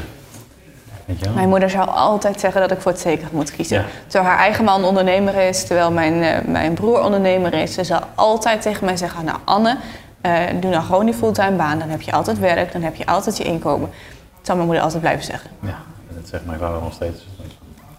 [1.04, 1.34] Weet je wel?
[1.34, 3.78] mijn moeder zou altijd zeggen dat ik voor het zeker moet kiezen.
[3.78, 3.84] Ja.
[4.06, 7.74] Terwijl haar eigen man ondernemer is, terwijl mijn, eh, mijn broer ondernemer is.
[7.74, 9.76] Ze zal altijd tegen mij zeggen, nou Anne,
[10.20, 11.78] eh, doe nou gewoon die fulltime baan.
[11.78, 13.90] Dan heb je altijd werk, dan heb je altijd je inkomen.
[14.36, 15.50] Dat zou mijn moeder altijd blijven zeggen.
[15.60, 17.26] Ja, dat zegt mijn vader nog steeds.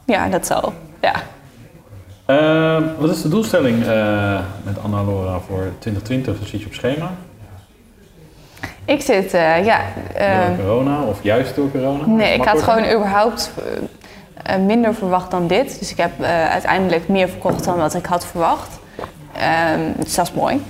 [0.06, 0.74] Ja, dat zal.
[1.02, 1.14] Ja.
[2.26, 6.40] Eh, wat is de doelstelling eh, met Anna Laura voor 2020?
[6.40, 7.12] Dat zit je op schema.
[8.86, 9.80] Ik zit, eh, ja...
[10.16, 12.06] eh, door corona of juist door corona?
[12.06, 13.52] nee, ik had gewoon überhaupt
[14.44, 15.80] eh, eh, minder verwacht dan dit.
[15.80, 18.80] Dus ik heb eh, uiteindelijk meer verkocht dan wat ik had verwacht.
[19.38, 20.64] Ehm, dus dat is mooi.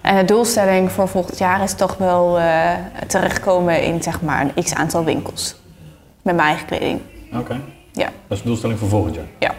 [0.00, 2.70] En de doelstelling voor volgend jaar is toch wel eh,
[3.06, 5.56] terechtkomen in zeg maar een x aantal winkels.
[6.22, 7.00] Met mijn eigen kleding.
[7.38, 7.60] Oké,
[7.92, 9.24] Ja, dat is de doelstelling voor volgend jaar.
[9.38, 9.50] ja.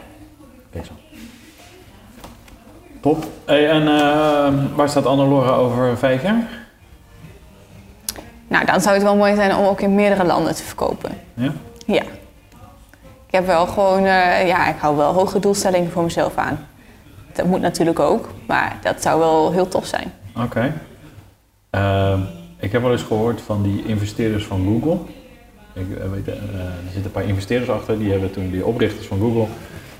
[0.71, 0.91] Kijk zo.
[3.01, 3.25] Top.
[3.45, 6.47] Hey, en eh, waar staat Anna Laura over vijf jaar?
[8.47, 11.11] Nou, dan zou het wel mooi zijn om ook in meerdere landen te verkopen.
[11.33, 11.51] Ja?
[11.85, 12.03] Ja.
[13.33, 16.67] Ik heb wel gewoon, eh, ja, ik hou wel hoge doelstellingen voor mezelf aan.
[17.33, 20.13] Dat moet natuurlijk ook, maar dat zou wel heel tof zijn.
[20.37, 20.73] Oké.
[21.69, 22.19] Ehm,
[22.59, 24.97] ik heb wel eens gehoord van die investeerders van Google.
[25.73, 29.07] Ik eh, weet, eh, er zitten een paar investeerders achter, die hebben toen die oprichters
[29.07, 29.47] van Google.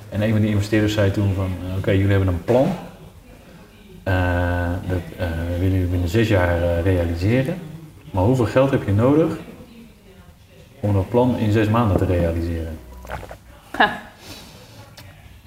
[0.09, 2.67] En een van die investeerders zei toen van, oké, jullie hebben een plan.
[4.87, 4.99] Dat
[5.59, 7.57] willen jullie binnen zes jaar realiseren.
[8.13, 9.37] Maar hoeveel geld heb je nodig
[10.79, 12.77] om dat plan in zes maanden te realiseren?
[13.71, 14.01] Ha.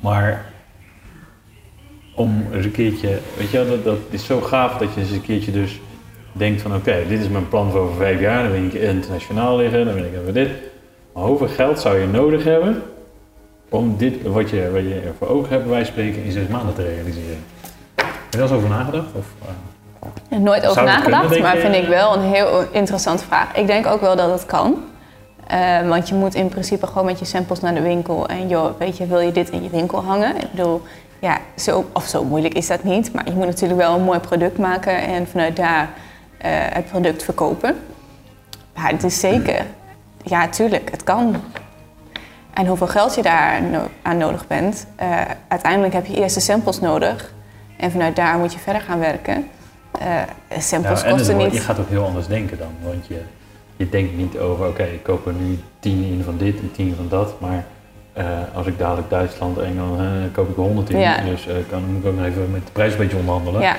[0.00, 0.52] Maar
[2.14, 5.10] om eens een keertje, weet je wel, dat, dat is zo gaaf dat je eens
[5.10, 5.80] een keertje dus
[6.32, 9.56] denkt van oké, dit is mijn plan voor over vijf jaar, dan wil ik internationaal
[9.56, 10.50] liggen, dan wil ik hebben dit.
[11.12, 12.82] Maar hoeveel geld zou je nodig hebben
[13.68, 16.82] om dit, wat je, wat je voor ogen hebt, van spreken, in zes maanden te
[16.82, 17.44] realiseren?
[17.94, 19.14] Heb je daar eens over nagedacht?
[19.14, 19.48] Of, eh,
[20.28, 23.54] Nooit over nagedacht, kunnen, maar vind ik wel een heel interessante vraag.
[23.54, 24.74] Ik denk ook wel dat het kan.
[25.46, 28.28] Eh, want je moet in principe gewoon met je samples naar de winkel.
[28.28, 30.36] En joh, weet je, wil je dit in je winkel hangen?
[30.36, 30.82] Ik bedoel,
[31.18, 33.12] ja, zo, of zo moeilijk is dat niet.
[33.12, 35.88] Maar je moet natuurlijk wel een mooi product maken en vanuit daar
[36.38, 37.76] eh, het product verkopen.
[38.74, 39.64] Maar het is zeker,
[40.22, 41.36] ja, tuurlijk, het kan.
[42.54, 44.86] En hoeveel geld je daar no- aan nodig bent.
[44.96, 47.32] eh, uiteindelijk heb je eerst de samples nodig.
[47.76, 49.48] En vanuit daar moet je verder gaan werken.
[50.00, 51.52] Eh, samples en het kosten niet.
[51.52, 53.20] je gaat ook heel anders denken dan, want je,
[53.76, 56.94] je denkt niet over oké, ik koop er nu tien in van dit en tien
[56.96, 57.64] van dat, maar
[58.16, 60.98] eh, als ik dadelijk Duitsland, Engeland, eh, koop ik er honderd in.
[60.98, 61.20] Ja.
[61.20, 63.60] Dus eh, kan, moet ik ook nog even met de prijs een beetje onderhandelen.
[63.60, 63.76] Ja,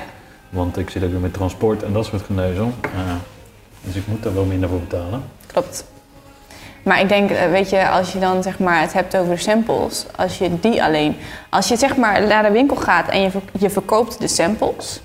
[0.49, 2.73] Want ik zit ook weer met transport en dat soort geneuzel.
[3.81, 5.23] Dus ik moet daar wel minder voor betalen.
[5.45, 5.85] klopt.
[6.83, 10.05] Maar ik denk, weet je, als je dan zeg maar het hebt over de samples,
[10.15, 11.15] als je die alleen,
[11.49, 15.01] als je zeg maar naar de winkel gaat en je, je verkoopt de samples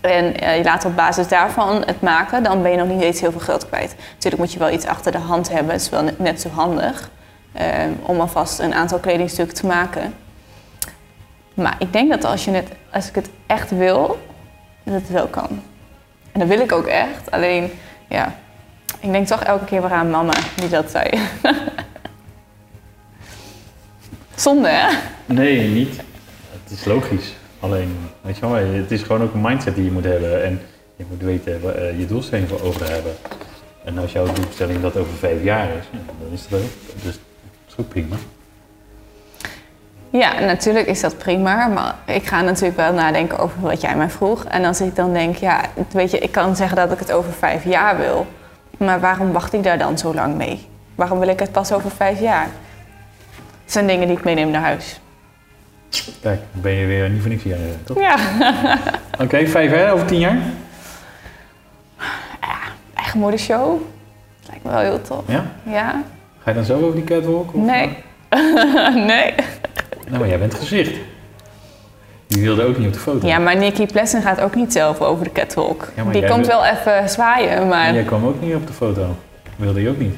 [0.00, 3.20] en eh, je laat op basis daarvan het maken, dan ben je nog niet eens
[3.20, 3.94] heel veel geld kwijt.
[4.14, 7.10] Natuurlijk moet je wel iets achter de hand hebben, het is wel net, zo handig
[7.52, 7.66] eh,
[8.02, 10.14] om alvast een aantal kledingstukken te maken.
[11.54, 14.18] Maar ik denk dat als, je het, als ik het echt wil,
[14.84, 15.62] dat het wel kan.
[16.32, 17.70] En dat wil ik ook echt, alleen
[18.08, 18.34] ja,
[19.00, 21.10] ik denk toch elke keer weer aan mama die dat zei.
[24.34, 24.96] Zonde, hè?
[25.26, 25.96] Nee, niet.
[26.62, 27.37] Het is logisch.
[27.60, 30.44] Alleen, weet je wel, het is gewoon ook een mindset die je moet hebben.
[30.44, 30.60] En
[30.96, 33.12] je moet weten eh, je doelstelling voor over hebben.
[33.84, 37.18] En als jouw doelstelling dat over vijf jaar is, dan is dat ook, dus, dat
[37.66, 38.16] is ook prima.
[40.10, 44.10] Ja, natuurlijk is dat prima, maar ik ga natuurlijk wel nadenken over wat jij mij
[44.10, 44.44] vroeg.
[44.44, 45.60] En als ik dan denk, ja,
[45.92, 48.26] weet je, ik kan zeggen dat ik het over vijf jaar wil.
[48.78, 50.66] Maar waarom wacht ik daar dan zo lang mee?
[50.94, 52.48] Waarom wil ik het pas over vijf jaar?
[53.62, 55.00] Het zijn dingen die ik meeneem naar huis.
[56.22, 57.98] Kijk, ben je weer niet voor niks hier, eh, toch?
[57.98, 58.16] Ja,
[59.24, 60.38] Oké, vijf jaar over tien jaar?
[62.94, 63.80] eigen modeshow.
[64.48, 65.22] Lijkt me wel heel tof.
[65.26, 65.44] Ja?
[65.62, 66.02] Ja?
[66.42, 67.54] Ga je dan zelf over die catwalk?
[67.54, 67.96] of- Nee.
[69.12, 69.34] nee.
[70.08, 70.96] Nou, maar jij bent gezicht.
[72.26, 73.26] Die wilde ook niet op de foto.
[73.26, 75.88] Ja, maar Nicky Plessen gaat ook niet zelf over de catwalk.
[75.96, 78.72] Ja, Die komt wil- wel even zwaaien, maar En jij kwam ook niet op de
[78.72, 79.16] foto.
[79.56, 80.14] Wilde je ook niet.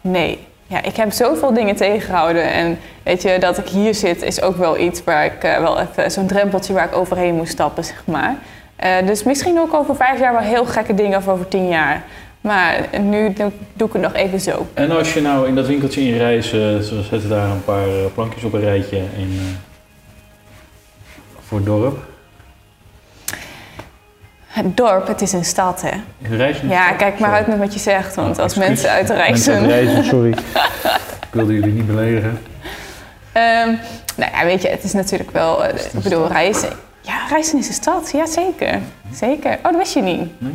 [0.00, 0.46] nee.
[0.66, 2.52] Ja, ik heb zoveel dingen tegengehouden.
[2.52, 5.80] En weet je, dat ik hier zit is ook wel iets waar ik eh, wel
[5.80, 6.10] even...
[6.10, 8.36] Zo'n drempeltje waar ik overheen moest stappen, zeg maar.
[8.76, 12.04] Eh, dus misschien ook over vijf jaar wel heel gekke dingen of over tien jaar.
[12.46, 14.66] Maar nu doe, doe ik het nog even zo.
[14.74, 17.86] En als je nou in dat winkeltje in reis, eh, ze zetten daar een paar
[18.14, 19.02] plankjes op een rijtje eh,
[21.40, 21.98] voor het dorp.
[24.56, 25.90] Het dorp, het is een stad, hè?
[26.68, 27.34] Ja, kijk maar Sorry.
[27.34, 28.14] uit met wat je zegt.
[28.14, 28.68] Want Oh, als excuus.
[28.68, 30.04] mensen uit Mensen reizen...
[30.04, 30.30] sorry.
[31.28, 32.38] ik wilde jullie niet beledigen.
[33.32, 33.68] Ehm,
[34.16, 35.64] nou ja, weet je, het is natuurlijk wel...
[35.64, 36.68] eh, ik bedoel, reizen...
[37.00, 38.10] Ja, reizen is een stad.
[38.12, 38.78] Ja, zeker.
[39.12, 39.50] Zeker.
[39.56, 40.40] Oh, dat wist je niet.
[40.40, 40.54] Nee?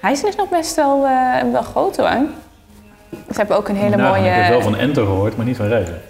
[0.00, 2.08] Reizen is nog best wel, eh, wel groot, hoor.
[3.10, 4.30] Ze hebben ook een hele Nou, mooie...
[4.30, 6.00] Ik heb wel van Enter gehoord, maar niet van reizen.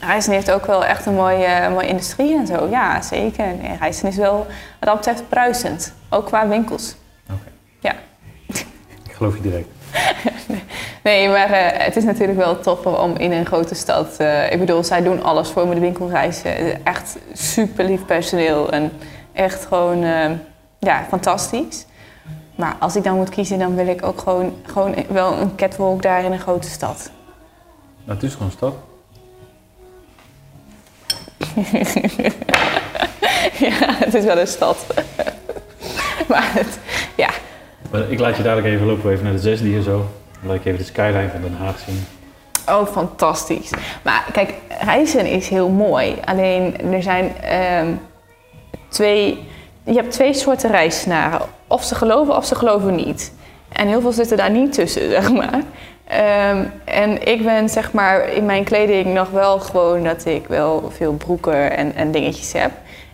[0.00, 2.68] Reizen heeft ook wel echt een mooie, mooie industrie en zo.
[2.68, 3.46] Ja, zeker.
[3.46, 4.46] Nee, reizen is wel, wat
[4.88, 5.92] dat betreft, bruisend.
[6.08, 6.94] Ook qua winkels.
[7.30, 7.92] Oké, Ja.
[9.08, 9.68] ik geloof je direct.
[11.02, 14.16] Nee, maar eh, het is natuurlijk wel toffer om in een grote stad...
[14.16, 16.84] eh, ik bedoel, zij doen alles voor me, de winkelreizen.
[16.84, 18.92] Echt super lief personeel en
[19.32, 20.30] echt gewoon eh,
[20.78, 21.86] ja, fantastisch.
[22.54, 26.02] Maar als ik dan moet kiezen, dan wil ik ook gewoon, gewoon wel een catwalk
[26.02, 27.10] daar in een grote stad.
[28.04, 28.74] Nou, het is gewoon een stad.
[33.68, 34.76] Ja, het is wel een stad.
[36.28, 36.78] maar het,
[37.16, 37.30] ja,
[37.90, 39.96] Maar ik laat je dadelijk even lopen, even naar de zesde hier zo.
[40.40, 42.06] Dan laat ik even de skyline van Den Haag zien.
[42.68, 43.70] Oh, fantastisch.
[44.02, 46.16] Maar kijk, reizen is heel mooi.
[46.24, 47.92] Alleen er zijn ehm,
[48.88, 49.48] twee.
[49.84, 51.40] Je hebt twee soorten reisnaren.
[51.66, 53.32] Of ze geloven of ze geloven niet.
[53.72, 55.62] En heel veel zitten daar niet tussen, zeg maar.
[56.10, 60.90] Ehm, en ik ben zeg maar in mijn kleding nog wel gewoon dat ik wel
[60.96, 62.70] veel broeken en, en dingetjes heb.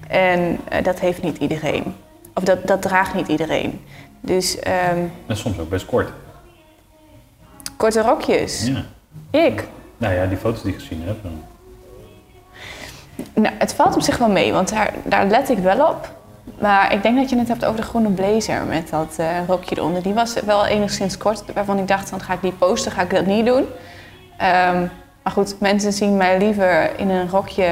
[0.09, 1.97] En eh, dat heeft niet iedereen.
[2.35, 3.85] Of dat, dat draagt niet iedereen.
[4.21, 6.09] Dus ehm, En soms ook best kort.
[7.77, 8.67] korte rokjes.
[8.67, 8.85] Ja.
[9.41, 9.65] Ik.
[9.97, 11.17] Nou ja, die foto's die ik gezien heb.
[11.23, 11.43] dan-
[13.35, 16.15] Nou, het valt op zich wel mee, want daar, daar let ik wel op.
[16.61, 19.77] Maar ik denk dat je het hebt over de groene blazer met dat eh, rokje
[19.79, 20.03] eronder.
[20.03, 23.11] Die was wel enigszins kort, waarvan ik dacht, dan ga ik die posten, ga ik
[23.11, 23.65] dat niet doen.
[24.39, 24.81] Ehm,
[25.23, 27.69] maar goed, mensen zien mij liever in een rokje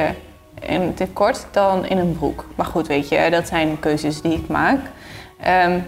[0.61, 2.45] in te kort dan in een broek.
[2.55, 4.78] Maar goed, weet je, dat zijn keuzes die ik maak.
[5.41, 5.78] Ehm,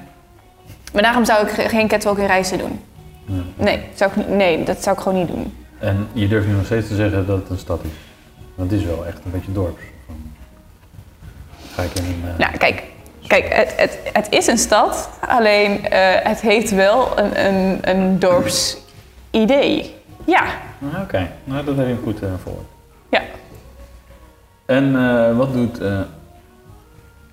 [0.93, 2.81] maar daarom zou ik ge- geen catwalk in reizen doen.
[3.25, 3.43] Ja.
[3.57, 5.55] Nee, zou ik, nee, dat zou ik gewoon niet doen.
[5.79, 7.91] En je durft nu nog steeds te zeggen dat het een stad is.
[8.55, 9.83] Want het is wel echt een beetje dorps.
[11.77, 12.83] Van, ga ik in eh, Nou, kijk,
[13.27, 18.19] kijk het, het, het is een stad, alleen eh, het heeft wel een, een, een
[18.19, 19.95] dorpsidee.
[20.25, 20.45] Ja,
[20.95, 22.65] ah, Oké, nou dat heb je goed eh voor.
[23.09, 23.21] ja.
[24.67, 24.93] En
[25.37, 25.81] wat doet...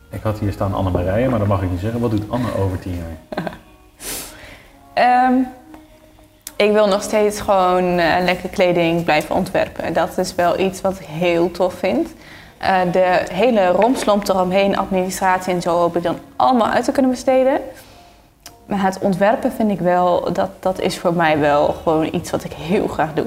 [0.09, 1.99] ik had hier staan Anne Marije, maar dat mag ik niet zeggen.
[1.99, 3.43] Wat doet Anne over tien jaar?
[4.93, 5.33] Ehm,
[6.55, 9.93] ik wil nog steeds gewoon lekker kleding blijven ontwerpen.
[9.93, 12.13] Dat is wel iets wat ik heel tof vind.
[12.63, 17.11] Eh, de hele romslomp eromheen, administratie en zo, hoop ik dan allemaal uit te kunnen
[17.11, 17.59] besteden.
[18.65, 22.43] Maar het ontwerpen vind ik wel, dat, dat is voor mij wel gewoon iets wat
[22.43, 23.25] ik heel graag doe.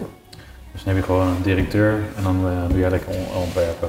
[0.72, 3.88] Dus dan heb je gewoon een directeur en dan eh, doe jij lekker on- ontwerpen.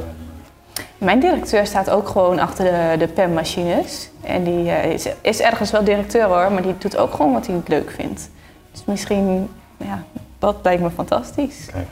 [0.98, 4.10] Mijn directeur staat ook gewoon achter de, de penmachines.
[4.24, 7.48] En die eh, is, is ergens wel directeur hoor, maar die doet ook gewoon wat
[7.48, 8.30] hij leuk vindt.
[8.72, 10.04] Dus misschien, ja,
[10.40, 11.66] dat lijkt me fantastisch.
[11.72, 11.88] Kijk.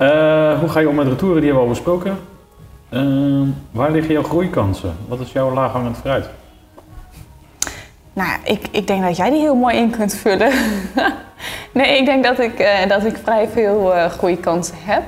[0.00, 1.40] Eh, hoe ga je om met retouren?
[1.40, 2.18] Die hebben we al besproken.
[2.88, 4.96] Ehm, waar liggen jouw groeikansen?
[5.08, 6.28] Wat is jouw laaghangend fruit?
[8.12, 10.52] Nou, ik, ik denk dat jij die heel mooi in kunt vullen.
[11.72, 15.02] nee, ik denk dat ik, eh, dat ik vrij veel eh groeikansen heb.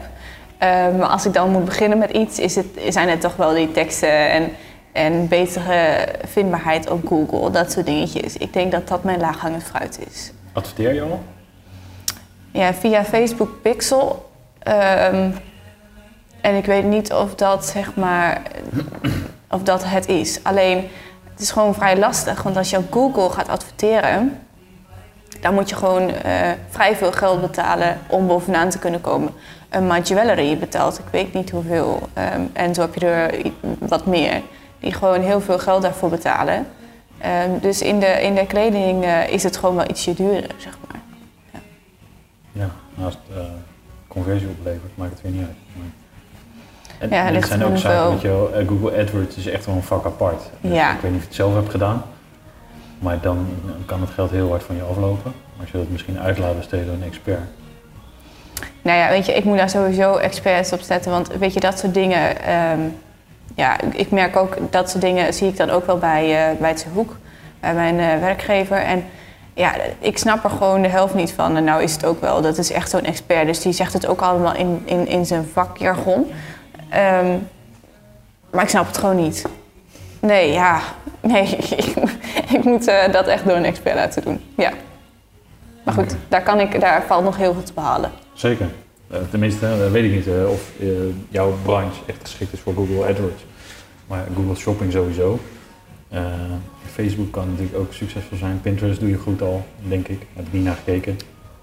[0.59, 0.69] Eh,
[0.99, 3.73] maar als ik dan moet beginnen met iets, is het, zijn het toch wel die
[3.73, 4.51] teksten en,
[4.93, 8.37] en betere vindbaarheid op Google, dat soort dingetjes.
[8.37, 10.33] Ik denk dat dat mijn laaghangend fruit is.
[10.53, 11.23] Adverteer je al?
[12.51, 14.31] Ja, via Facebook Pixel.
[14.63, 15.31] Ehm,
[16.41, 18.43] en ik weet niet of dat zeg maar
[19.51, 20.41] of dat het is.
[20.43, 20.89] Alleen
[21.31, 24.39] het is gewoon vrij lastig, want als je op Google gaat adverteren,
[25.41, 29.33] dan moet je gewoon eh, vrij veel geld betalen om bovenaan te kunnen komen.
[29.71, 32.09] Een My betaalt, ik weet niet hoeveel.
[32.13, 34.43] Ehm, en zo heb je er wat meer,
[34.81, 36.67] die gewoon heel veel geld daarvoor betalen.
[37.19, 40.79] Ehm, dus in de, in de kleding eh, is het gewoon wel ietsje duurder, zeg
[40.87, 41.01] maar.
[42.53, 42.71] Ja,
[43.35, 43.43] eh,
[44.13, 45.57] conversie oplevert, maakt het weer niet uit.
[45.73, 45.87] Maar...
[46.99, 49.83] En, Ja, het zijn ook zaken, weet je eh, Google AdWords is echt wel een
[49.83, 50.43] vak apart.
[50.61, 50.95] Dus Ja.
[50.95, 52.03] Ik weet niet of je het zelf hebt gedaan,
[52.99, 53.47] maar dan
[53.87, 55.33] kan het geld heel hard van je aflopen.
[55.61, 57.41] Als je dat misschien uit laat besteden door een expert.
[58.83, 61.11] Nou ja, weet je, ik moet daar sowieso experts op zetten.
[61.11, 62.43] Want weet je, dat soort dingen.
[62.43, 62.81] ehm,
[63.55, 66.71] ja, ik- merk ook dat soort dingen zie ik dan ook wel bij, eh bij
[66.71, 67.17] het Hoek,
[67.61, 68.77] bij mijn eh, werkgever.
[68.77, 69.05] En
[69.55, 71.57] ja, ik snap er gewoon de helft niet van.
[71.57, 73.47] En nou is het ook wel, dat is echt zo'n expert.
[73.47, 76.31] Dus die zegt het ook allemaal in, in, in zijn vakjargon.
[76.89, 77.37] Ehm,
[78.51, 79.45] maar ik snap het gewoon niet.
[80.21, 80.81] Nee, ja.
[81.21, 81.87] Nee, ik,
[82.51, 84.41] ik moet eh, dat echt door een expert laten doen.
[84.57, 84.73] Ja.
[85.85, 88.11] Maar goed, daar, kan ik, daar valt nog heel veel te behalen.
[88.33, 88.67] Zeker.
[89.11, 90.71] Eh, tenminste, eh, weet ik niet of
[91.29, 93.45] jouw branche echt geschikt is voor Google AdWords.
[94.07, 95.39] Maar Google Shopping sowieso.
[96.97, 98.61] Eh, Facebook kan natuurlijk ook succesvol zijn.
[98.61, 100.21] Pinterest doe je goed al, denk ik.
[100.35, 101.19] Heb ik niet naar gekeken.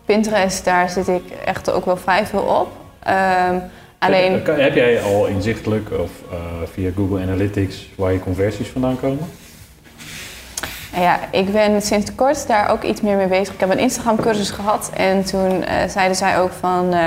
[0.06, 2.68] Pinterest, daar zit ik echt ook wel vrij veel op.
[3.04, 3.60] Ehm,
[4.00, 6.38] alleen, Heb, heb jij al inzichtelijk of eh,
[6.74, 9.28] via Google Analytics waar je conversies vandaan komen?
[10.92, 13.54] nou ja, ik ben sinds kort daar ook iets meer mee bezig.
[13.54, 16.94] Ik heb een Instagram cursus gehad en toen eh, zeiden zij ook van...
[16.94, 17.06] eh,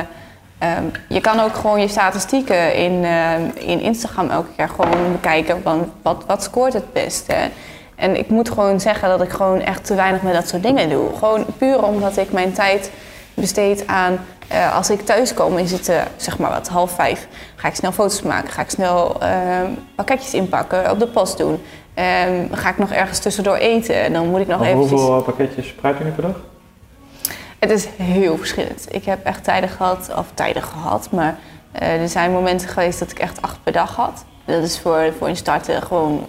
[0.58, 5.62] ehm, je kan ook gewoon je statistieken in, eh, in Instagram elke keer gewoon bekijken
[5.62, 7.34] van wat, wat scoort het beste.
[8.02, 10.88] En ik moet gewoon zeggen dat ik gewoon echt te weinig met dat soort dingen
[10.88, 11.08] doe.
[11.18, 12.90] Gewoon puur omdat ik mijn tijd
[13.34, 14.18] besteed aan...
[14.48, 17.28] eh, als ik thuis kom is het eh, zeg maar wat half vijf.
[17.56, 18.50] Ga ik snel foto's maken.
[18.50, 20.90] Ga ik snel ehm, pakketjes inpakken.
[20.90, 21.62] Op de post doen.
[21.94, 23.94] Ehm, ga ik nog ergens tussendoor eten.
[23.94, 25.00] En dan moet ik nog Over eventjes...
[25.00, 26.36] hoeveel eh, pakketjes praat je nu per dag?
[27.58, 28.86] Het is heel verschillend.
[28.90, 31.36] Ik heb echt tijden gehad, of tijden gehad, maar
[31.72, 34.24] er zijn momenten geweest dat ik echt acht per dag had.
[34.44, 36.26] Dat is voor, voor een starter gewoon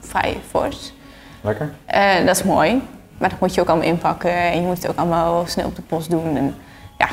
[0.00, 0.92] vrij fors.
[1.40, 1.72] Lekker.
[1.86, 2.82] En dat is mooi,
[3.18, 5.76] maar dat moet je ook allemaal inpakken en je moet het ook allemaal snel op
[5.76, 6.36] de post doen.
[6.36, 6.54] En
[6.98, 7.08] ja,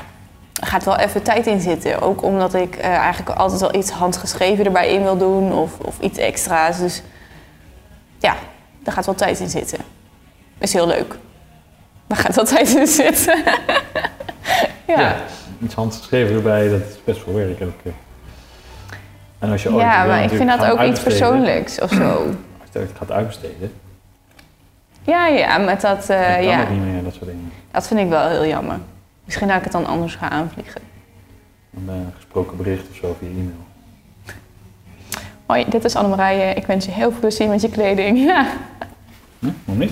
[0.62, 2.02] er gaat wel even tijd in zitten.
[2.02, 6.00] Ook omdat ik eh, eigenlijk altijd wel iets handgeschreven erbij in wil doen of, of
[6.00, 6.80] iets extra's.
[6.80, 7.02] Dus
[8.20, 8.36] ja,
[8.84, 9.80] daar gaat wel tijd in zitten.
[10.58, 11.16] Is heel leuk.
[12.08, 13.44] Daar gaat wel tijd in zitten.
[14.88, 15.16] ja.
[15.64, 17.94] Iets handgeschreven erbij, dat is best veel werk elke keer.
[19.40, 22.22] En als je Ja, maar ik vind dat ook iets persoonlijks of zo.
[22.80, 23.72] Het gaat uitbesteden,
[25.04, 27.52] Ja, ja, met dat, dan kan ja, het niet meer, dat soort dingen.
[27.72, 28.78] dat vind ik wel heel jammer.
[29.26, 30.82] Misschien dat ik het dan anders ga aanvliegen.
[31.88, 33.66] Een gesproken bericht of zo via e-mail.
[35.46, 36.54] Hoi, dit is Annemarije.
[36.54, 38.18] Ik wens je heel veel plezier met je kleding.
[38.28, 38.48] Ja,
[39.40, 39.50] Hm?
[39.66, 39.92] Waarom niet?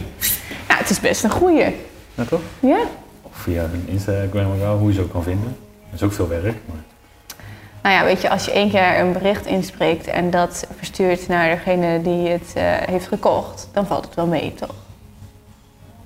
[0.67, 1.75] ja het is best een goeie.
[2.15, 2.41] Ja, toch?
[2.59, 2.79] Ja?
[3.21, 5.55] Of via een Instagram-account, hoe je ze ook kan vinden.
[5.89, 6.77] Dat is ook veel werk, maar
[7.85, 11.49] Nou ja, weet je, als je één keer een bericht inspreekt en dat verstuurt naar
[11.49, 14.73] degene die het eh, heeft gekocht, dan valt het wel mee, toch?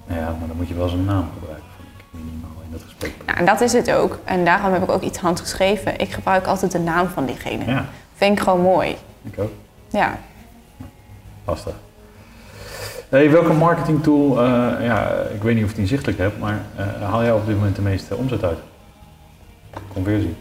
[0.07, 2.81] Nou ja, maar dan moet je wel zijn naam gebruiken, vind ik, minimaal in dat
[2.81, 3.13] gesprek.
[3.25, 4.19] Nou, en dat is het ook.
[4.23, 5.99] En daarom heb ik ook iets handgeschreven.
[5.99, 7.65] Ik gebruik altijd de naam van diegene.
[7.65, 8.95] Ja, Vind ik gewoon mooi.
[9.21, 9.51] ik ook.
[9.87, 10.19] Ja.
[11.45, 11.73] Lastig.
[13.09, 16.85] Hey, welke marketingtool, eh ja, ik weet niet of je het inzichtelijk hebt, maar eh,
[17.09, 18.59] haal jij op dit moment de meeste omzet uit?
[19.93, 20.35] Conversie.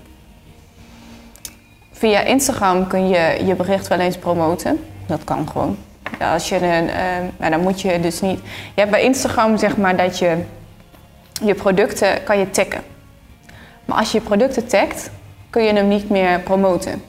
[1.98, 4.84] Via Instagram kun je je bericht wel eens promoten.
[5.06, 5.76] Dat kan gewoon.
[6.18, 7.04] Ja, als je een, eh,
[7.36, 8.38] nou, dan moet je dus niet.
[8.74, 10.36] Je hebt bij Instagram zeg maar dat je
[11.44, 12.82] je producten kan je taggen.
[13.84, 15.10] Maar als je je producten tagt,
[15.50, 17.02] kun je hem niet meer promoten.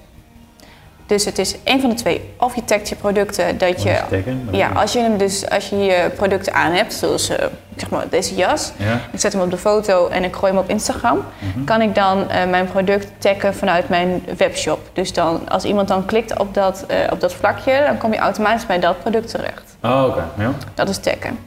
[1.10, 2.34] Dus het is één van de twee.
[2.38, 4.02] Of je tagt je producten dat je.
[4.10, 7.46] Taggen, maar Ja, als je hem dus als je je producten aan hebt, zoals eh,
[7.76, 8.72] zeg maar deze jas.
[8.78, 9.00] Ja?
[9.12, 11.26] Ik zet hem op de foto en ik gooi hem op Instagram.
[11.40, 11.64] Mhm.
[11.64, 14.80] Kan ik dan eh, mijn product taggen vanuit mijn webshop.
[14.94, 18.20] Dus dan, als iemand dan klikt op dat, eh, op dat vlakje, dan kom je
[18.20, 19.78] automatisch bij dat product terecht.
[19.84, 20.24] Oh, oké.
[20.38, 20.52] Ja.
[20.74, 21.40] Dat is taggen.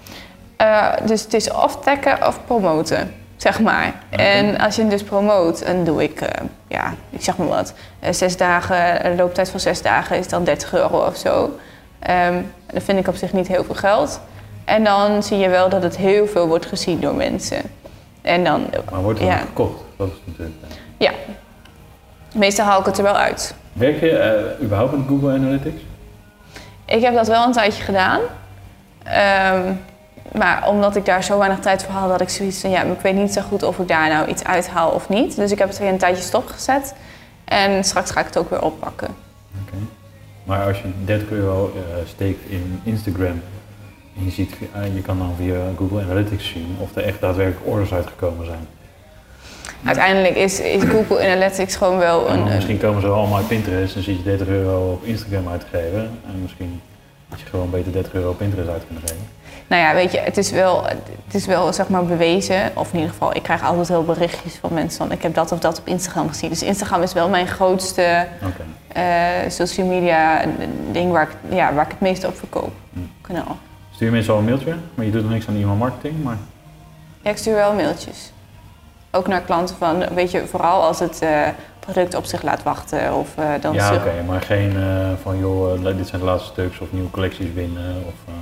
[1.04, 3.92] Dus het is of taggen of promoten, zeg maar.
[4.10, 7.74] En als je hem dus promoot, dan doe ik, eh, ja, ik zeg maar wat,
[8.00, 11.58] eh, zes dagen, een looptijd van zes dagen is dan 30 euro of zo.
[11.98, 12.34] Ehm,
[12.72, 14.20] dat vind ik op zich niet heel veel geld.
[14.64, 17.62] En dan zie je wel dat het heel veel wordt gezien door mensen.
[18.22, 19.36] En dan, Maar wordt er Ja.
[19.36, 19.80] gekocht?
[19.96, 20.56] Dat is natuurlijk...
[20.68, 20.76] eh.
[20.96, 21.10] ja,
[22.34, 23.54] meestal haal ik het er wel uit.
[23.72, 25.82] Werk je eh, überhaupt met Google Analytics?
[26.84, 28.20] Ik heb dat wel een tijdje gedaan.
[29.04, 29.72] Ehm,
[30.34, 32.70] maar omdat ik daar zo weinig tijd voor had, had ik zoiets van...
[32.70, 35.36] ja, ik weet niet zo goed of ik daar nou iets uithaal of niet.
[35.36, 36.94] Dus ik heb het weer een tijdje stopgezet.
[37.44, 39.08] En straks ga ik het ook weer oppakken.
[39.62, 39.76] Oké.
[40.44, 43.42] Maar als je 30 euro eh, steekt in Instagram
[44.16, 44.54] en je, ziet,
[44.94, 48.66] je kan dan via Google Analytics zien of er echt daadwerkelijk orders uitgekomen zijn.
[49.84, 52.54] Uiteindelijk is, is Google Analytics gewoon wel En een...
[52.54, 56.00] misschien komen ze wel allemaal uit Pinterest en zit je 30 euro op Instagram uitgegeven.
[56.26, 56.80] En misschien
[57.28, 59.41] had je gewoon beter 30 euro op Pinterest uit kunnen geven.
[59.72, 60.84] Nou ja, weet je, het is wel,
[61.24, 62.70] het is wel zeg maar bewezen.
[62.74, 65.12] Of in ieder geval, ik krijg altijd wel berichtjes van mensen van...
[65.12, 66.50] ik heb dat of dat op Instagram gezien.
[66.50, 68.26] Dus Instagram is wel mijn grootste
[68.88, 69.04] eh,
[69.48, 70.44] social media
[70.90, 72.72] ding waar ik, ja, waar ik het meeste op verkoop.
[72.92, 72.98] Hm.
[73.20, 73.56] Kanaal.
[73.94, 76.22] Stuur je mensen al een mailtje, maar je doet nog niks aan e-mail marketing.
[76.22, 76.36] Maar
[77.22, 78.32] Ja, ik stuur wel mailtjes.
[79.10, 81.48] Ook naar klanten van, weet je, vooral als het eh,
[81.80, 83.14] product op zich laat wachten.
[83.14, 84.76] Of eh, dan ja, oké, maar geen
[85.22, 87.96] van joh, dit zijn de laatste stuks of nieuwe collecties winnen.
[88.06, 88.34] Of,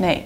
[0.00, 0.24] Nee.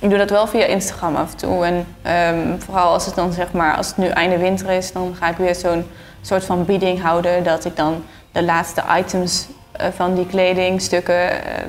[0.00, 1.64] Ik doe dat wel via Instagram af en toe.
[1.64, 5.14] En ehm, vooral als het dan zeg maar, als het nu einde winter is, dan
[5.18, 5.86] ga ik weer zo'n
[6.20, 7.44] soort van bieding houden.
[7.44, 11.64] Dat ik dan de laatste items eh, van die kledingstukken, eh,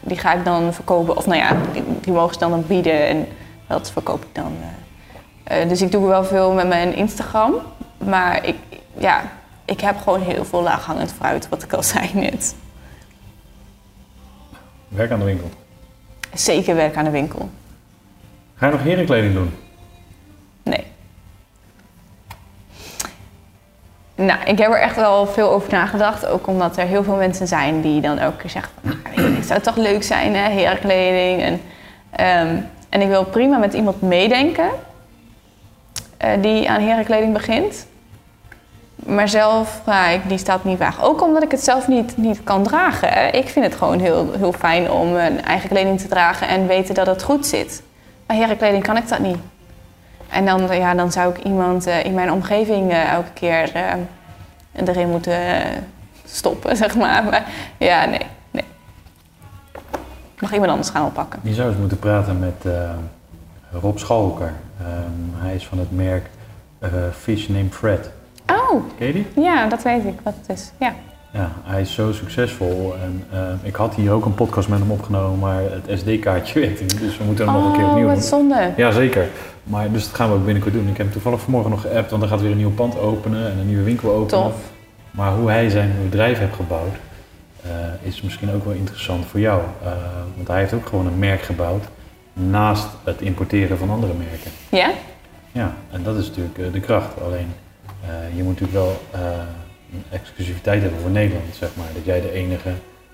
[0.00, 1.16] die ga ik dan verkopen.
[1.16, 3.28] Of nou ja, die, die mogen ze dan, dan bieden en
[3.66, 4.56] dat verkoop ik dan.
[4.62, 5.62] eh.
[5.62, 7.54] Eh, dus ik doe wel veel met mijn Instagram.
[7.98, 8.56] Maar ik,
[8.98, 9.22] ja,
[9.64, 12.54] ik heb gewoon heel veel laaghangend fruit, wat ik al zei net.
[14.88, 15.50] Werk aan de winkel.
[16.34, 17.48] Zeker werk aan de winkel.
[18.54, 19.54] Ga je nog herenkleding doen?
[20.62, 20.84] Nee.
[24.14, 26.26] Nou, ik heb er echt wel veel over nagedacht.
[26.26, 28.72] Ook omdat er heel veel mensen zijn die dan elke keer zeggen...
[28.82, 31.42] van, "Ah, weet je, het zou toch leuk zijn, hè, herenkleding.
[31.42, 31.60] En,
[32.10, 32.56] ehm,
[32.88, 34.68] en ik wil prima met iemand meedenken...
[36.16, 37.86] eh, die aan herenkleding begint.
[38.96, 41.04] Maar zelf ga ik die stap niet wagen.
[41.04, 43.08] Ook omdat ik het zelf niet, niet kan dragen.
[43.08, 43.26] hè.
[43.28, 46.94] Ik vind het gewoon heel, heel fijn om mijn eigen kleding te dragen en weten
[46.94, 47.82] dat het goed zit.
[48.26, 49.38] Bij herenkleding kan ik dat niet.
[50.28, 53.92] En dan, ja, dan zou ik iemand eh, in mijn omgeving eh, elke keer eh,
[54.72, 55.38] erin moeten
[56.24, 57.24] stoppen, zeg maar.
[57.24, 58.64] Maar ja, nee, nee.
[60.38, 61.40] Mag iemand anders gaan oppakken.
[61.42, 62.64] Je zou eens moeten praten met
[63.72, 64.52] Rob Schalker.
[64.80, 66.26] Ehm, hij is van het merk
[67.12, 68.10] Fish Named Fred.
[68.70, 69.26] Oh, Ken je die?
[69.34, 70.72] ja, dat weet ik wat het is.
[70.78, 70.94] Ja.
[71.30, 72.94] Ja, hij is zo succesvol.
[73.02, 76.82] En eh, ik had hier ook een podcast met hem opgenomen, maar het SD-kaartje werkte
[76.82, 76.98] niet.
[76.98, 78.24] Dus we moeten hem nog een keer Oh, opnieuw wat doen.
[78.24, 78.72] zonde.
[78.76, 79.28] Ja, zeker.
[79.64, 80.82] Maar dus dat gaan we ook binnenkort doen.
[80.88, 83.50] Ik heb hem toevallig vanmorgen nog geappt, want er gaat weer een nieuw pand openen
[83.50, 84.42] en een nieuwe winkel openen.
[84.44, 84.54] Tof.
[85.10, 86.94] Maar hoe hij zijn bedrijf heeft gebouwd,
[87.62, 87.70] eh,
[88.02, 89.60] is misschien ook wel interessant voor jou.
[89.82, 89.88] Eh,
[90.36, 91.84] want hij heeft ook gewoon een merk gebouwd
[92.32, 94.50] naast het importeren van andere merken.
[94.68, 94.90] Ja?
[95.52, 97.22] Ja, en dat is natuurlijk de kracht.
[97.24, 97.52] Alleen,
[98.36, 99.20] je moet natuurlijk wel eh,
[99.92, 101.86] een exclusiviteit hebben voor Nederland, zeg maar.
[101.94, 102.70] Dat jij de enige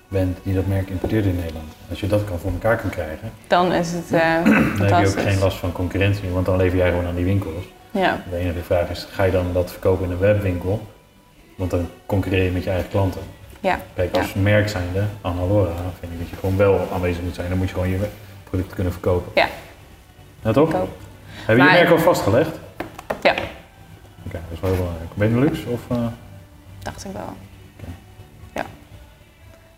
[0.07, 1.73] bent die dat merk importeert in Nederland.
[1.89, 5.07] Als je dat kan voor elkaar kan krijgen, Dan is het eh dan heb je
[5.07, 7.63] ook geen last van concurrentie, want dan lever jij gewoon aan die winkels.
[7.91, 8.23] Ja.
[8.29, 10.87] De enige vraag is, ga je dan dat verkopen in een webwinkel?
[11.55, 13.21] Want dan concurreer je met je eigen klanten.
[13.59, 13.79] Ja.
[13.93, 17.49] Kijk, als merk zijnde, Annalora, vind ik dat je gewoon wel aanwezig moet zijn.
[17.49, 17.97] Dan moet je gewoon je
[18.43, 19.31] product kunnen verkopen.
[19.35, 19.47] Ja.
[20.43, 20.71] Ja, toch?
[20.71, 20.89] Koop.
[21.45, 22.59] Heb je je merk al vastgelegd?
[23.21, 23.33] Ja.
[24.25, 25.13] Oké, dat is wel heel belangrijk.
[25.15, 25.79] Benelux of...
[25.89, 25.97] eh,
[26.79, 27.33] Dacht ik wel.
[28.53, 28.63] Ja.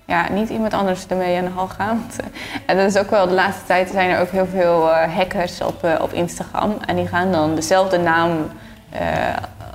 [0.05, 2.05] Ja, niet iemand anders ermee aan de hal gaan.
[2.17, 2.25] Eh,
[2.65, 5.61] En dat is ook wel, de laatste tijd zijn er ook heel veel eh, hackers
[5.61, 6.77] op, op Instagram.
[6.85, 8.31] En die gaan dan dezelfde naam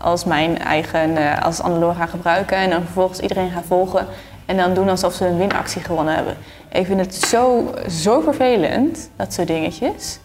[0.02, 2.56] als mijn eigen, als Annelore gaan gebruiken.
[2.56, 4.06] En dan vervolgens iedereen gaan volgen.
[4.46, 6.36] En dan doen alsof ze een winactie gewonnen hebben.
[6.72, 10.18] Ik vind het zo, zo vervelend, dat soort dingetjes.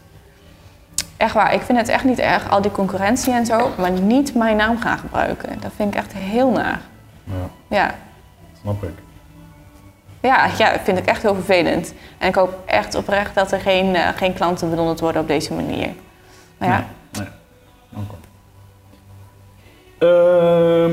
[1.18, 3.70] Echt waar, ik vind het echt niet erg, al die concurrentie en zo.
[3.78, 5.59] Maar niet mijn naam gaan gebruiken.
[5.61, 6.82] Dat vind ik echt heel naar.
[7.24, 7.95] ja, Ja,
[8.61, 8.93] snap ik.
[10.20, 11.93] ja, ja, vind ik echt heel vervelend.
[12.18, 15.53] En ik hoop echt oprecht dat er geen, eh, geen klanten bedonderd worden op deze
[15.53, 15.89] manier.
[16.57, 17.28] Maar ja, Nee,
[17.89, 18.03] nee.
[18.03, 18.16] Oké.
[19.97, 20.91] Ehm,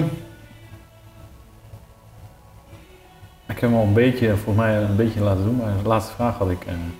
[3.47, 6.14] ik heb hem al een beetje, volgens mij een beetje laten doen, maar de laatste
[6.14, 6.64] vraag had ik.
[6.64, 6.95] En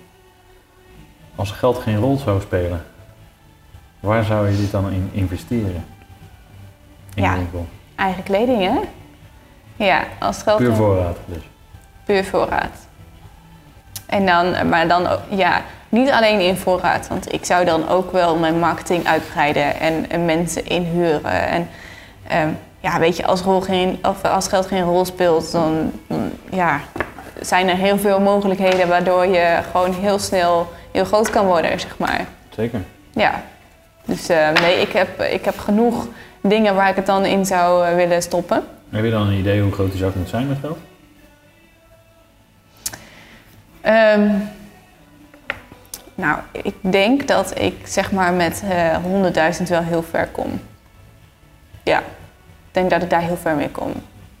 [1.35, 2.83] als geld geen rol zou spelen,
[4.03, 5.85] waar zou je dit dan in investeren?
[7.13, 7.35] In Ja.
[7.35, 7.65] winkel.
[7.95, 8.79] eigen kleding hè?
[9.85, 11.43] Ja, als het geld Puur voorraad dus.
[12.05, 12.87] puur voorraad.
[14.05, 17.07] En dan, maar dan ook- ja, niet alleen in voorraad.
[17.07, 21.47] Want ik zou dan ook wel mijn marketing uitbreiden en, en mensen inhuren.
[21.47, 21.69] En
[22.27, 22.49] ehm,
[22.79, 26.79] ja, weet je, als, rol geen, of als geld geen rol speelt, dan, dan ja,
[27.41, 31.97] zijn er heel veel mogelijkheden waardoor je gewoon heel snel heel groot kan worden, zeg
[31.97, 32.25] maar.
[32.49, 32.81] Zeker.
[33.11, 33.43] Ja,
[34.05, 36.07] dus eh, nee, ik heb, ik heb genoeg
[36.41, 38.63] dingen waar ik het dan in zou eh, willen stoppen.
[38.89, 40.77] Heb je dan een idee hoe groot die zak moet zijn met geld?
[43.81, 44.29] Ehm,
[46.15, 48.95] nou, ik denk dat ik zeg maar met eh
[49.57, 50.61] 100.000 wel heel ver kom.
[51.83, 52.03] Ja, ik
[52.71, 53.91] denk dat ik daar heel ver mee kom.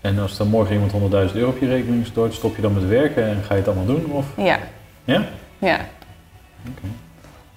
[0.01, 0.91] En als er morgen iemand
[1.29, 3.67] 100.000 euro op je rekening stort, stop je dan met werken en ga je het
[3.67, 4.05] allemaal doen?
[4.11, 4.25] Of?
[4.37, 4.59] Ja,
[5.03, 5.23] Ja?
[5.59, 5.77] ja.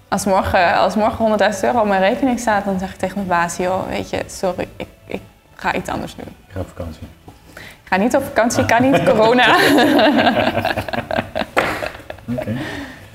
[0.09, 3.29] Als morgen, als morgen 100.000 euro op mijn rekening staat, dan zeg ik tegen mijn
[3.29, 5.21] baas, joh, weet je, sorry, ik, ik
[5.55, 6.35] ga iets anders doen.
[6.47, 7.03] Ik ga op vakantie.
[7.57, 9.57] Ik ga niet op vakantie, kan niet, corona.
[12.33, 12.57] Oké.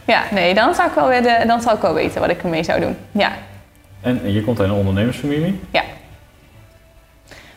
[0.06, 2.44] ja, nee, dan zou, ik wel weer de, dan zou ik wel weten wat ik
[2.44, 2.98] ermee zou doen.
[3.12, 3.32] Ja,
[4.02, 5.62] En, je komt uit een ondernemersfamilie?
[5.72, 5.84] Ja.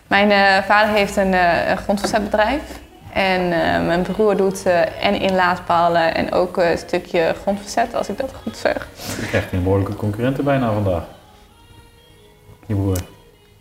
[0.07, 1.35] Mijn eh, vader heeft een,
[1.77, 2.63] grondverzetbedrijf.
[3.15, 8.19] En eh, mijn broer doet eh, en inlaatpalen en ook een stukje grondverzet, als ik
[8.19, 8.89] dat goed zeg.
[9.21, 11.03] Je krijgt een behoorlijke concurrenten bijna vandaag.
[12.67, 12.97] Je broer.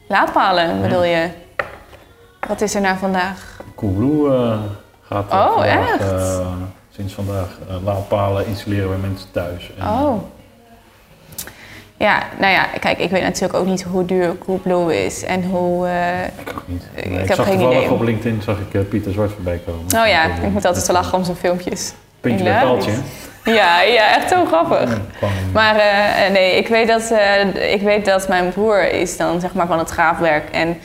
[0.08, 1.30] Laadpalen bedoel je?
[2.48, 3.60] Wat is er nou vandaag?
[3.76, 4.60] Coolblue eh,
[5.02, 6.42] gaat Oh, vandaag, echt?
[6.90, 7.48] sinds vandaag
[7.84, 9.72] laadpalen installeren bij mensen thuis.
[9.80, 10.22] En, Oh.
[11.98, 15.88] Ja, nou ja, kijk, ik weet natuurlijk ook niet hoe duur Coolblue is en hoe...
[15.88, 16.84] eh, Ik ook niet.
[16.96, 17.92] Ik Nee, heb zag geen idee.
[17.92, 19.82] op LinkedIn zag ik eh, Pieter Zwart voorbij komen.
[19.86, 21.94] Oh ja, ik moet altijd te lachen om zijn filmpjes.
[22.20, 22.92] Puntje bij paaltje.
[23.44, 24.90] Ja, ja, echt zo grappig.
[25.22, 27.14] Ja, Maar eh, nee, ik weet, dat,
[27.72, 30.78] ik weet dat mijn broer is dan zeg maar van het graafwerk en,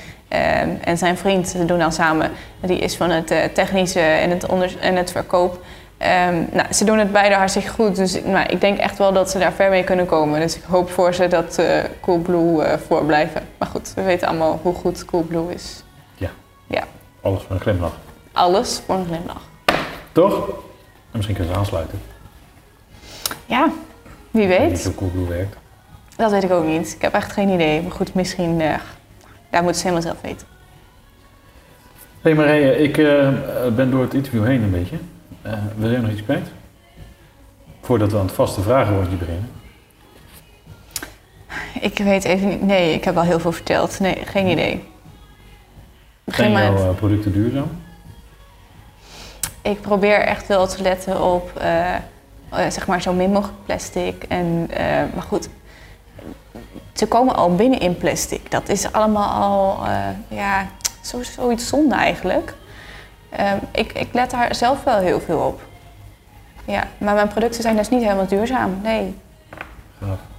[0.85, 2.31] en zijn vriend, ze doen dan samen,
[2.61, 5.61] die is van het technische en het, onder en het verkoop.
[5.99, 9.31] Ehm, nou, ze doen het beide hartstikke goed, dus nou, ik denk echt wel dat
[9.31, 10.41] ze daar ver mee kunnen komen.
[10.41, 13.43] Dus ik hoop voor ze dat eh Coolblue eh voorblijven.
[13.59, 15.83] Maar goed, we weten allemaal hoe goed Coolblue is.
[17.21, 17.97] Alles voor een glimlach.
[18.33, 19.43] Alles voor een glimlach.
[20.13, 20.49] Toch?
[20.49, 20.55] En
[21.13, 22.01] misschien kunnen ze aansluiten.
[23.47, 23.71] Ja,
[24.31, 24.85] wie Ik weet niet weet.
[24.85, 25.57] hoe Coolblue werkt.
[26.17, 26.93] Dat weet ik ook niet.
[26.95, 27.83] Ik heb echt geen idee.
[27.83, 28.75] Maar goed, misschien, eh,
[29.51, 30.47] daar moeten ze helemaal zelf weten.
[32.21, 32.97] hey Marije, ik
[33.77, 34.97] ben door het interview heen een beetje.
[35.43, 36.49] Eh wil jij nog iets kwijt?
[37.81, 39.51] Voordat we aan het vaste vragenrondje beginnen.
[41.81, 42.63] Ik weet even niet.
[42.63, 44.01] Nee, ik heb al heel veel verteld.
[44.01, 44.85] Nee, geen idee.
[46.27, 47.71] Zijn jouw eh, producten duurzaam?
[49.63, 51.95] Ik probeer echt wel te letten op eh,
[52.51, 54.23] zeg maar zo min mogelijk plastic.
[54.23, 54.71] En,
[55.15, 55.49] maar goed,
[56.93, 58.51] ze komen al binnen in plastic.
[58.51, 59.87] Dat is allemaal al
[60.29, 60.67] ja,
[61.01, 62.55] zo, zoiets zonde eigenlijk.
[63.39, 65.61] Ehm, ik, ik let daar zelf wel heel veel op.
[66.65, 68.81] Ja, maar mijn producten zijn dus niet helemaal duurzaam.
[68.83, 69.15] Nee.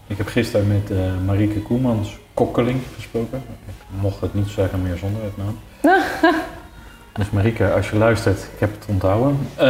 [0.07, 3.43] Ik heb gisteren met eh Marieke Koemans Kokkeling gesproken.
[3.67, 5.59] Ik mocht het niet zeggen meer zonder het naam.
[7.13, 9.47] dus Marieke, als je luistert, ik heb het onthouden.
[9.55, 9.67] Eh,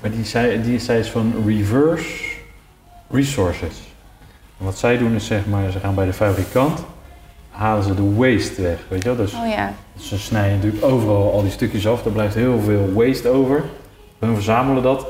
[0.00, 2.24] maar die zei, die zei is van reverse
[3.10, 3.80] resources.
[4.58, 6.84] En wat zij doen is zeg maar, ze gaan bij de fabrikant,
[7.52, 8.78] halen ze de waste weg.
[8.88, 9.24] Weet je wel?
[9.24, 9.72] Dus Oh ja.
[9.98, 12.04] ze snijden natuurlijk overal al die stukjes af.
[12.04, 13.62] Er blijft heel veel waste over.
[14.18, 15.06] Hun verzamelen dat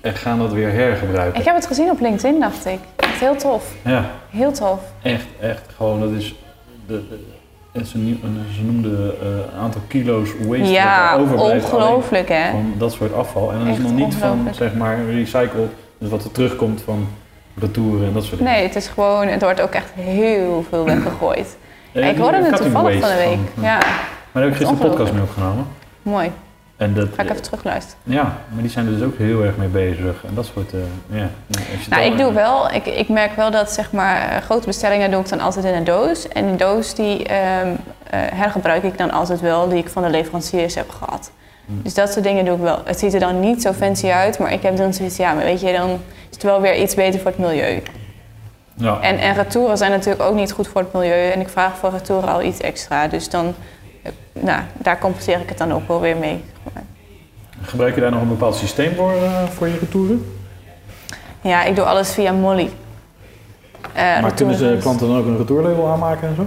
[0.00, 1.40] en gaan dat weer hergebruiken.
[1.40, 2.78] Ik heb het gezien op LinkedIn, dacht ik.
[2.96, 3.74] Echt heel tof.
[3.84, 4.78] Ja, Heel tof.
[5.02, 5.62] Echt, echt.
[5.76, 6.34] Gewoon, dat is...
[6.86, 7.18] De, de,
[7.72, 7.98] en ze,
[8.64, 11.64] noemden eh, een aantal kilo's waste ja, er overblijft.
[11.64, 12.50] ongelooflijk hè.
[12.50, 13.52] Van dat soort afval.
[13.52, 15.70] En dan is nog niet van, zeg maar, recycled.
[15.98, 17.08] Dus wat er terugkomt van
[17.54, 18.52] retouren en dat soort dingen.
[18.52, 21.56] Nee, het is gewoon, het wordt ook echt heel veel weggegooid.
[21.92, 23.38] Eh, ik hoorde het toevallig van de week.
[23.54, 23.82] van- Ja, Maar
[24.32, 25.66] daar heb ik gisteren een podcast mee opgenomen.
[26.02, 26.32] mooi.
[26.76, 27.98] En dat, Ga ik even terugluisteren.
[28.02, 30.24] ja, maar die zijn er dus ook heel erg mee bezig.
[30.26, 30.78] En dat soort, eh,
[31.18, 31.22] ja.
[31.48, 34.36] als je het Nou, ik doe wel, ik, ik merk wel dat zeg maar eh,
[34.42, 36.28] grote bestellingen doe ik dan altijd in een doos.
[36.28, 37.66] En die doos die ehm,
[38.10, 41.30] eh, hergebruik ik dan altijd wel, die ik van de leveranciers heb gehad.
[41.66, 41.80] Hmm.
[41.82, 42.80] Dus dat soort dingen doe ik wel.
[42.84, 45.44] Het ziet er dan niet zo fancy uit, maar ik heb dan zoiets, ja, maar
[45.44, 45.98] weet je, dan is
[46.34, 47.82] het wel weer iets beter voor het milieu.
[48.74, 49.00] Ja.
[49.00, 51.30] En, en retouren zijn natuurlijk ook niet goed voor het milieu.
[51.30, 53.08] En ik vraag voor retouren al iets extra.
[53.08, 53.54] Dus dan,
[54.02, 56.44] eh, nou, daar compenseer ik het dan ook wel weer mee.
[57.62, 60.36] Gebruik je daar nog een bepaald systeem voor, eh, voor je retouren?
[61.40, 62.70] Ja, ik doe alles via Molly.
[63.92, 66.46] Eh, maar kunnen ze klanten dan ook een retourlabel aanmaken en zo?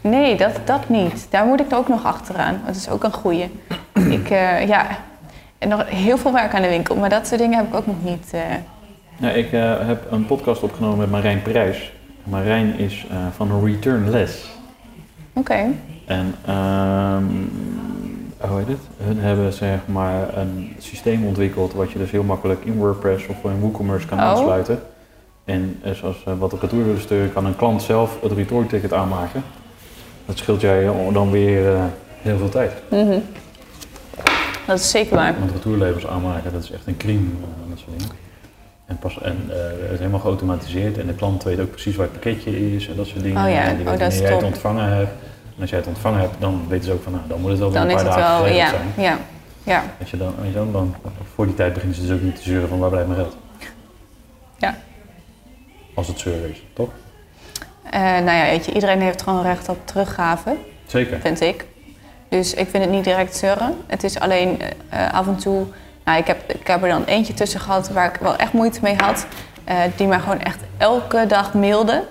[0.00, 1.26] Nee, dat, dat niet.
[1.30, 2.62] Daar moet ik er ook nog achteraan.
[2.66, 3.60] Dat is ook een goeie.
[3.92, 4.28] ik,
[4.66, 4.86] ja,
[5.58, 6.96] en nog heel veel werk aan de winkel.
[6.96, 8.32] Maar dat soort dingen heb ik ook nog niet.
[9.20, 11.92] Ja, ik eh, heb een podcast opgenomen met Marijn Prijs.
[12.24, 14.48] Marijn is eh, van Returnless.
[15.32, 15.64] Oké.
[16.04, 17.24] En ehm,
[18.38, 18.78] hoe heet het?
[19.02, 23.44] Hun hebben zeg maar een systeem ontwikkeld wat je dus heel makkelijk in WordPress of
[23.44, 24.24] in WooCommerce kan Oh.
[24.24, 24.82] aansluiten.
[25.44, 29.42] En eh, zoals wat de retour willen sturen, kan een klant zelf het retourticket aanmaken.
[30.26, 31.76] Dat scheelt jij dan weer
[32.22, 32.72] heel veel tijd.
[32.90, 33.18] Mhm.
[34.66, 35.34] Dat is zeker waar.
[35.38, 37.28] Want retourlabels aanmaken, dat is echt een crime,
[37.68, 38.23] dat soort dingen.
[38.86, 42.06] En, pas, en eh, het is helemaal geautomatiseerd en de klant weet ook precies waar
[42.06, 43.44] het pakketje is en dat soort dingen.
[43.44, 45.10] Oh ja, En die oh, dat is jij het ontvangen hebt.
[45.54, 47.58] En als jij het ontvangen hebt, dan weten ze ook van, nou, dan moet het
[47.58, 48.92] wel weer Dan een paar dagen wel, ja, zijn.
[48.96, 49.18] ja,
[49.62, 49.84] ja.
[49.98, 50.94] Weet je, dan, weet je wel, dan,
[51.34, 53.36] voor die tijd beginnen ze dus ook niet te zeuren van waar blijft mijn geld.
[54.58, 54.76] Ja.
[55.94, 56.88] Als het zeuren is, toch?
[57.90, 60.56] Eh, nou ja, weet je, iedereen heeft gewoon recht op teruggave,
[60.86, 61.20] Zeker.
[61.20, 61.64] vind ik.
[62.28, 63.76] Dus ik vind het niet direct zeuren.
[63.86, 64.58] Het is alleen
[64.88, 65.66] eh, af en toe...
[66.04, 68.78] Nou, ik heb, ik heb er dan eentje tussen gehad waar ik wel echt moeite
[68.82, 69.26] mee had.
[69.64, 72.02] eh, die mij gewoon echt elke dag mailde.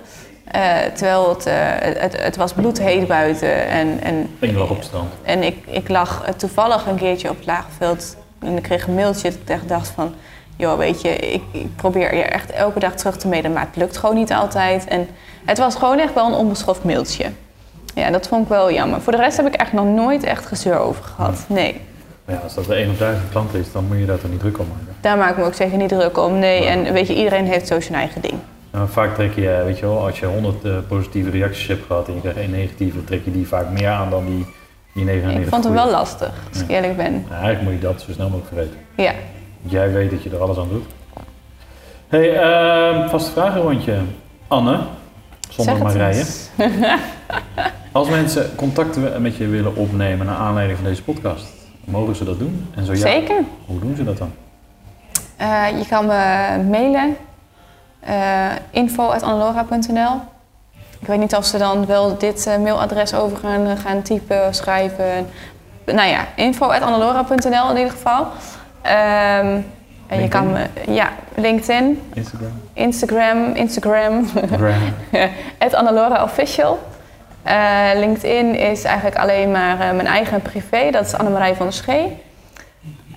[0.44, 3.66] Eh, terwijl het, eh, het, het was bloedheet buiten.
[3.68, 5.12] En, en, En je lag op strand.
[5.22, 9.30] En ik, ik lag toevallig een keertje op het laagveld en ik kreeg een mailtje
[9.30, 10.14] dat ik echt dacht van...
[10.56, 13.76] joh, weet je, ik, ik probeer je echt elke dag terug te mailen, maar het
[13.76, 14.84] lukt gewoon niet altijd.
[14.84, 15.08] En
[15.44, 17.24] het was gewoon echt wel een onbeschoft mailtje.
[17.94, 19.00] Ja, dat vond ik wel jammer.
[19.00, 21.44] Voor de rest heb ik echt nog nooit echt gezeur over gehad.
[21.46, 21.80] Nee,
[22.24, 24.30] Maar ja, als dat de 1 op 1000 klant is, dan moet je daar toch
[24.30, 24.96] niet druk om maken.
[25.00, 26.38] daar maak ik me ook zeker niet druk om.
[26.38, 28.34] Nee, en weet je, iedereen heeft zo zijn eigen ding.
[28.70, 32.08] Nou, vaak trek je, weet je wel, als je 100 eh, positieve reacties hebt gehad
[32.08, 34.46] en je krijgt één negatieve, trek je die vaak meer aan dan die,
[34.92, 37.12] die 99 Ik vond hem wel lastig, als ik eerlijk ben.
[37.12, 38.78] Nou, eigenlijk moet je dat zo snel mogelijk vergeten.
[38.96, 39.12] Ja,
[39.62, 40.84] jij weet dat je er alles aan doet.
[42.08, 43.98] hey, ehm vaste vragenrondje.
[44.48, 44.78] Anne,
[45.48, 46.24] zonder Marije.
[47.92, 52.38] Als mensen contact met je willen opnemen naar aanleiding van deze podcast, mogen ze dat
[52.38, 52.66] doen?
[52.74, 53.36] En zo ja, Zeker.
[53.66, 54.32] hoe doen ze dat dan?
[55.36, 56.14] Eh, je kan me
[56.70, 57.16] mailen.
[58.00, 60.20] eh info.annelora.nl
[61.00, 65.26] Ik weet niet of ze dan wel dit eh, mailadres over gaan, gaan typen, schrijven.
[65.86, 68.26] Nou ja, info.annelora.nl in ieder geval.
[68.82, 69.60] Ehm,
[70.06, 72.52] en je kan me, ja, LinkedIn, Instagram?
[72.72, 74.74] Instagram, Instagram, Gram.
[75.58, 76.78] het Annelora Official.
[77.44, 81.74] Eh, LinkedIn is eigenlijk alleen maar eh, mijn eigen privé, dat is Annemarij van der
[81.74, 82.16] Schee.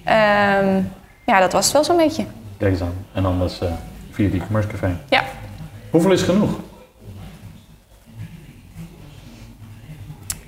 [0.04, 0.82] Ehm,
[1.26, 2.26] ja, dat was het wel zo'n beetje.
[2.58, 3.06] Kijk eens aan.
[3.14, 3.68] En anders eh
[4.12, 4.98] via het e-commerce café.
[5.10, 5.22] Ja.
[5.90, 6.50] Hoeveel is genoeg?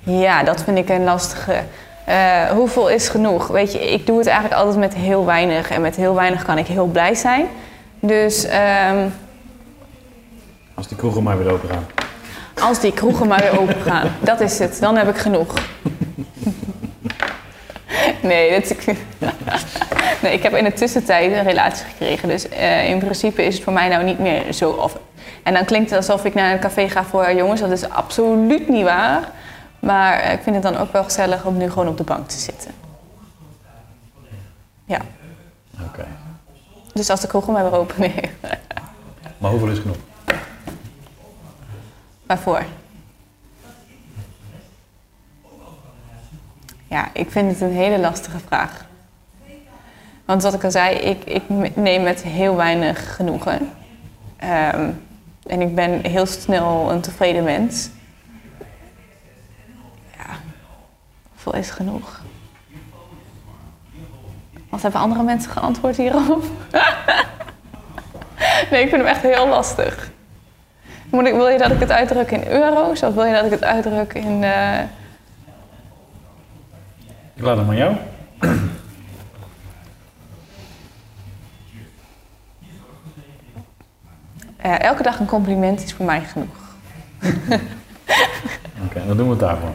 [0.02, 1.62] Ja, dat vind ik een lastige.
[2.54, 3.46] Hoeveel is genoeg?
[3.46, 5.70] Weet je, ik doe het eigenlijk altijd met heel weinig.
[5.70, 7.46] En met heel weinig kan ik heel blij zijn.
[8.00, 9.08] Dus ehm,
[10.74, 11.86] Als die kroegen maar weer open gaan.
[12.60, 14.80] Als die kroegen maar weer open gaan, dat is het.
[14.80, 15.54] Dan heb ik genoeg.
[18.22, 18.74] Nee, dat,
[20.22, 22.28] nee, ik heb in de tussentijd een relatie gekregen.
[22.28, 24.70] Dus eh, in principe is het voor mij nou niet meer zo.
[24.70, 24.98] Of,
[25.42, 27.60] en dan klinkt het alsof ik naar een café ga voor jongens.
[27.60, 29.28] Dat is absoluut niet waar.
[29.78, 32.28] Maar eh, ik vind het dan ook wel gezellig om nu gewoon op de bank
[32.28, 32.70] te zitten.
[34.84, 35.00] Ja,
[35.86, 36.06] Oké.
[36.92, 38.30] dus als de kroegen maar weer open nee.
[39.38, 39.96] Maar hoeveel is genoeg?
[42.30, 42.64] Waarvoor?
[46.86, 48.84] Ja, ik vind het een hele lastige vraag.
[50.24, 51.42] Want wat ik al zei, ik, ik
[51.76, 53.72] neem met heel weinig genoegen.
[54.36, 54.90] Ehm,
[55.46, 57.90] en ik ben heel snel een tevreden mens.
[60.16, 60.26] Ja,
[61.30, 62.22] hoeveel is genoeg?
[64.68, 66.44] Wat hebben andere mensen geantwoord hierop?
[68.70, 70.10] nee, ik vind hem echt heel lastig.
[71.10, 73.50] Moet ik, wil je dat ik het uitdruk in euro's of wil je dat ik
[73.50, 74.44] het uitdruk in.
[74.44, 74.80] eh,
[77.34, 77.96] Ik laat hem aan jou.
[84.80, 86.56] elke dag een compliment is voor mij genoeg.
[88.84, 89.74] Oké, dan doen we het daarvoor.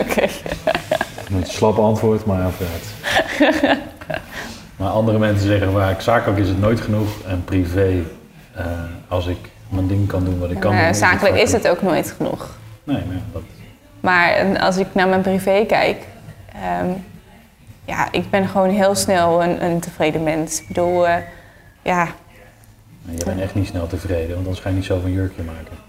[0.00, 0.26] Oké.
[1.34, 2.94] Een slap antwoord, maar vooruit.
[4.76, 7.08] maar andere mensen zeggen vaak, zakelijk is het nooit genoeg.
[7.26, 8.02] En privé,
[8.54, 8.64] eh,
[9.08, 10.94] als ik mijn ding kan doen wat ik kan doen.
[10.94, 12.56] Zakelijk is het ook nooit genoeg.
[12.84, 13.42] Nee, maar dat,
[14.00, 16.02] Maar als ik naar mijn privé kijk,
[16.52, 16.88] ehm,
[17.84, 20.60] ja, ik ben gewoon heel snel een, een tevreden mens.
[20.60, 21.16] Ik bedoel, eh,
[21.82, 22.08] ja,
[23.10, 25.82] je bent echt niet snel tevreden, want anders ga je niet zelf een jurkje maken.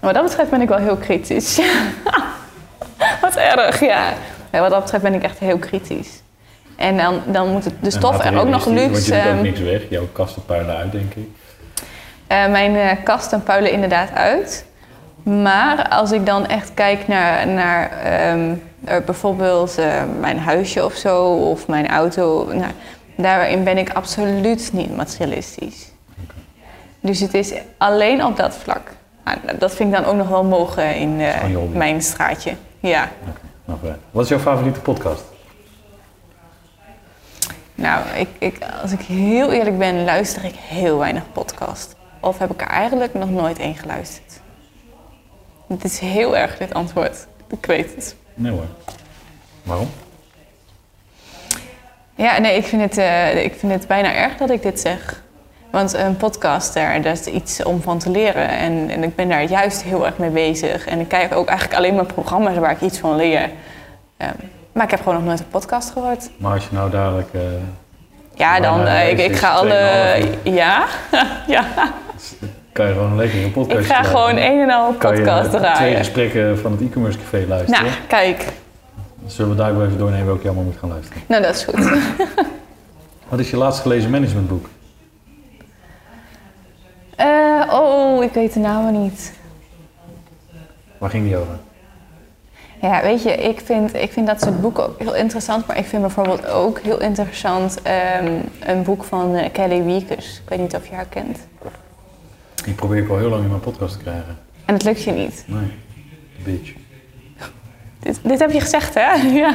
[0.00, 1.60] wat dat betreft ben ik wel heel kritisch.
[3.20, 4.12] wat erg, ja.
[4.52, 6.22] Ja, Wat dat betreft ben ik echt heel kritisch.
[6.76, 8.90] En dan, dan moet het, de stof er ook nog luxe.
[8.90, 11.28] Want je doet ook ehm, niks weg, jouw kasten puilen uit, denk ik.
[12.26, 14.66] Eh, mijn eh, kasten puilen inderdaad uit.
[15.22, 18.54] Maar als ik dan echt kijk naar, naar ehm,
[18.84, 22.72] eh, bijvoorbeeld eh, mijn huisje of zo, of mijn auto, nou,
[23.16, 25.90] daarin ben ik absoluut niet materialistisch.
[27.00, 28.90] Dus het is alleen op dat vlak.
[29.24, 31.34] Nou, dat vind ik dan ook nog wel mogen in eh,
[31.72, 32.52] mijn straatje.
[32.80, 33.08] Ja.
[33.64, 33.78] Nou.
[34.10, 35.24] Wat is jouw favoriete podcast?
[37.76, 41.96] Nou, ik, ik, als ik heel eerlijk ben, luister ik heel weinig podcast.
[42.20, 44.40] Of heb ik er eigenlijk nog nooit één geluisterd.
[45.68, 47.26] Het is heel erg dit antwoord.
[47.50, 48.16] Ik weet het.
[48.34, 48.66] Nee hoor.
[49.62, 49.88] Waarom?
[52.14, 55.22] Ja, nee, ik vind het, eh, ik vind het bijna erg dat ik dit zeg.
[55.70, 58.48] Want een podcast, daar, daar is iets om van te leren.
[58.48, 60.86] En, en ik ben daar juist heel erg mee bezig.
[60.86, 63.50] En ik kijk ook eigenlijk alleen maar programma's waar ik iets van leer.
[64.16, 64.34] Ehm,
[64.76, 66.30] maar ik heb gewoon nog nooit een podcast gehoord.
[66.36, 67.28] Maar als je nou dadelijk...
[67.32, 67.40] eh,
[68.34, 70.14] Ja, dan, eh, ik, ik ga alle...
[70.22, 70.52] 2,5 uur.
[70.52, 70.84] Ja?
[71.56, 71.64] ja.
[72.72, 75.48] kan je gewoon lekker een podcast Ik ga gewoon een en al kan je podcast
[75.48, 75.96] twee draaien.
[75.96, 77.84] gesprekken van het e-commerce café luisteren.
[77.84, 78.44] Nou, kijk.
[79.20, 81.22] Dan zullen we daar ook wel even doornemen welke je allemaal moet gaan luisteren.
[81.26, 81.90] Nou, dat is goed.
[83.28, 84.68] Wat is je laatst gelezen managementboek?
[87.16, 89.32] Eh, oh, ik weet de namen niet.
[90.98, 91.54] Waar ging die over?
[92.80, 95.66] Ja, weet je, ik vind, ik vind dat soort boeken ook heel interessant.
[95.66, 100.40] Maar ik vind bijvoorbeeld ook heel interessant ehm, een boek van eh, Kelly Wiekers.
[100.44, 101.38] Ik weet niet of je haar kent.
[102.64, 104.38] Die probeer ik al heel lang in mijn podcast te krijgen.
[104.64, 105.44] En dat lukt je niet.
[105.46, 105.72] Nee,
[106.44, 106.72] bitch.
[107.98, 109.14] Dit, dit heb je gezegd, hè?
[109.40, 109.54] Ja.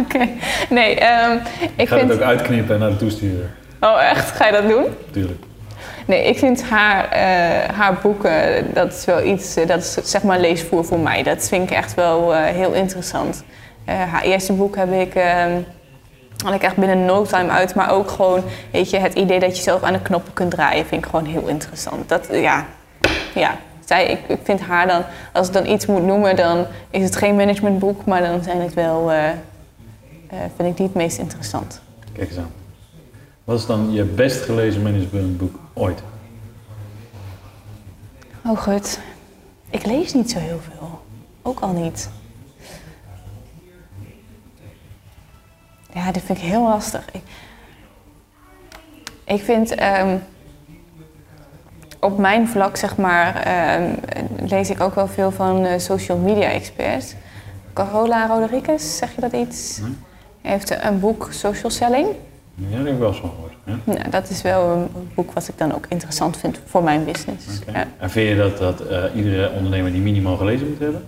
[0.00, 0.28] Oké.
[0.70, 2.08] Nee, ehm, ik Ik ga vind...
[2.10, 3.50] het ook uitknippen en naar de toesturen.
[3.80, 4.30] Oh, echt?
[4.30, 4.84] Ga je dat doen?
[5.10, 5.43] Tuurlijk.
[6.06, 10.22] Nee, ik vind haar, eh, haar boeken, dat is wel iets, eh, dat is zeg
[10.22, 11.22] maar leesvoer voor mij.
[11.22, 13.44] Dat vind ik echt wel eh, heel interessant.
[13.84, 15.44] Haar eerste boek heb ik, eh,
[16.44, 17.74] had ik echt binnen no time uit.
[17.74, 20.86] Maar ook gewoon, weet je, het idee dat je zelf aan de knoppen kunt draaien,
[20.86, 22.08] vind ik gewoon heel interessant.
[22.08, 22.66] Dat, ja,
[23.34, 23.56] ja.
[23.84, 25.02] Zij, ik, ik vind haar dan,
[25.32, 28.04] als ik dan iets moet noemen, dan is het geen managementboek.
[28.04, 29.10] Maar dan zijn het wel,
[30.56, 31.80] vind ik die het meest interessant.
[32.12, 32.50] Kijk eens aan.
[33.44, 36.02] Wat is dan je best gelezen managementboek ooit?
[38.44, 38.98] Oh goed.
[39.70, 41.02] Ik lees niet zo heel veel.
[41.42, 42.10] Ook al niet.
[45.92, 47.04] Ja, dit vind ik heel lastig.
[47.12, 47.22] Ik,
[49.24, 50.16] ik vind ehm,
[52.00, 53.94] op mijn vlak, zeg maar, ehm,
[54.46, 57.14] lees ik ook wel veel van eh, social media experts.
[57.72, 59.78] Carola Rodriguez, zeg je dat iets?
[59.78, 59.96] Nee.
[60.42, 62.06] Hij heeft een boek Social Selling.
[62.54, 63.52] Ja, daar heb ik wel van gehoord.
[63.64, 63.78] Ja?
[63.84, 67.46] Nou, dat is wel een boek wat ik dan ook interessant vind voor mijn business.
[67.72, 67.88] Ja.
[67.98, 71.04] En vind je dat, dat eh, iedere ondernemer die minimaal gelezen moet hebben?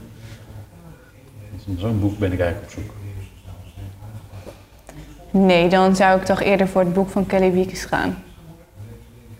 [1.78, 2.94] Zo'n boek ben ik eigenlijk op zoek.
[5.30, 8.22] Nee, dan zou ik toch eerder voor het boek van Kelly Wiekes gaan.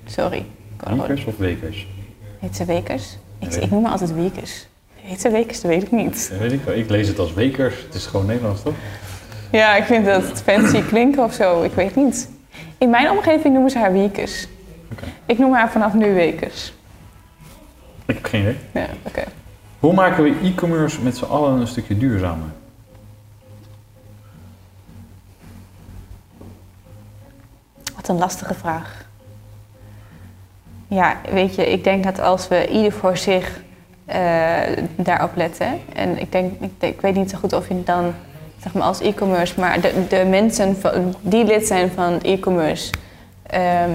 [0.05, 0.45] Sorry.
[0.89, 1.87] Wiekers of Wekers?
[2.39, 3.19] Heet ze Wekers?
[3.39, 4.69] Ik, noem haar altijd Wiekes.
[4.95, 5.61] Heet ze Wekers?
[5.61, 6.29] Dat weet ik niet.
[6.33, 6.75] Ja, weet ik wel.
[6.75, 7.75] Ik lees het als Wekers.
[7.83, 8.75] Het is gewoon Nederlands, toch?
[9.51, 11.63] Ja, ik vind dat het fancy klinken of zo.
[11.63, 12.31] Ik weet niet.
[12.79, 14.49] In mijn omgeving noemen ze haar Wiekes.
[14.93, 15.05] Oké.
[15.27, 16.73] Ik noem haar vanaf nu Wekers.
[18.07, 18.57] Ik heb geen idee.
[18.73, 19.23] Ja, oké.
[19.81, 22.49] Hoe maken we e-commerce met z'n allen een stukje duurzamer?
[27.97, 29.05] Wat een lastige vraag.
[30.89, 33.61] Ja, weet je, ik denk dat als we ieder voor zich
[34.05, 34.61] eh,
[34.97, 35.81] daarop letten.
[35.95, 38.15] En ik denk, ik, denk- ik weet niet zo goed of je dan,
[38.63, 40.77] zeg maar als e-commerce, maar de, de mensen
[41.21, 42.93] die lid zijn van e-commerce,
[43.47, 43.91] ehm,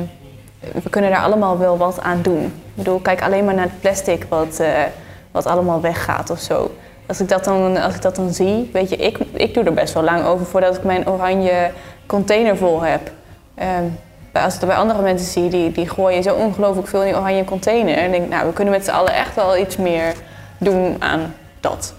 [0.83, 2.43] we kunnen daar allemaal wel wat aan doen.
[2.45, 4.83] Ik bedoel, kijk alleen maar naar het plastic wat, eh,
[5.31, 6.71] wat allemaal weggaat of zo.
[7.07, 9.73] Als ik dat dan, als ik dat dan zie, weet je, ik, ik doe er
[9.73, 11.71] best wel lang over voordat ik mijn oranje
[12.05, 13.11] container vol heb.
[13.55, 13.85] Ehm,
[14.31, 17.17] als ik het bij andere mensen zie, die, die gooien zo ongelooflijk veel in die
[17.17, 17.97] oranje container.
[17.97, 20.13] En denk ik, nou, we kunnen met z'n allen echt wel iets meer
[20.57, 21.93] doen aan dat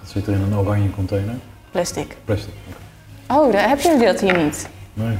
[0.00, 1.34] Wat zit er in een oranje container?
[1.76, 2.16] Plastic.
[2.24, 2.54] Plastic.
[3.28, 4.68] Oh, daar heb je dat hier niet.
[4.92, 5.18] Nee.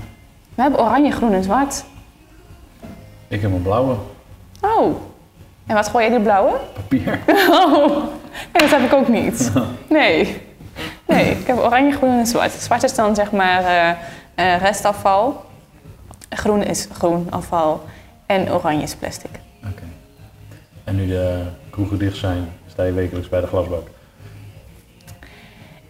[0.54, 1.84] We hebben oranje, groen en zwart.
[3.28, 3.96] Ik heb een blauwe.
[4.60, 4.96] Oh.
[5.66, 6.58] En wat gooi jij die blauwe?
[6.74, 7.18] Papier.
[7.50, 7.96] Oh,
[8.52, 9.52] nee, dat heb ik ook niet.
[9.88, 10.42] Nee.
[11.06, 12.52] Nee, ik heb oranje, groen en zwart.
[12.52, 13.90] Zwart is dan zeg maar eh,
[14.34, 15.44] eh, restafval.
[16.30, 17.84] Groen is groen afval.
[18.26, 19.30] En oranje is plastic.
[19.60, 19.82] Oké.
[20.84, 23.88] En nu de kroegen dicht zijn, sta je wekelijks bij de glasbak.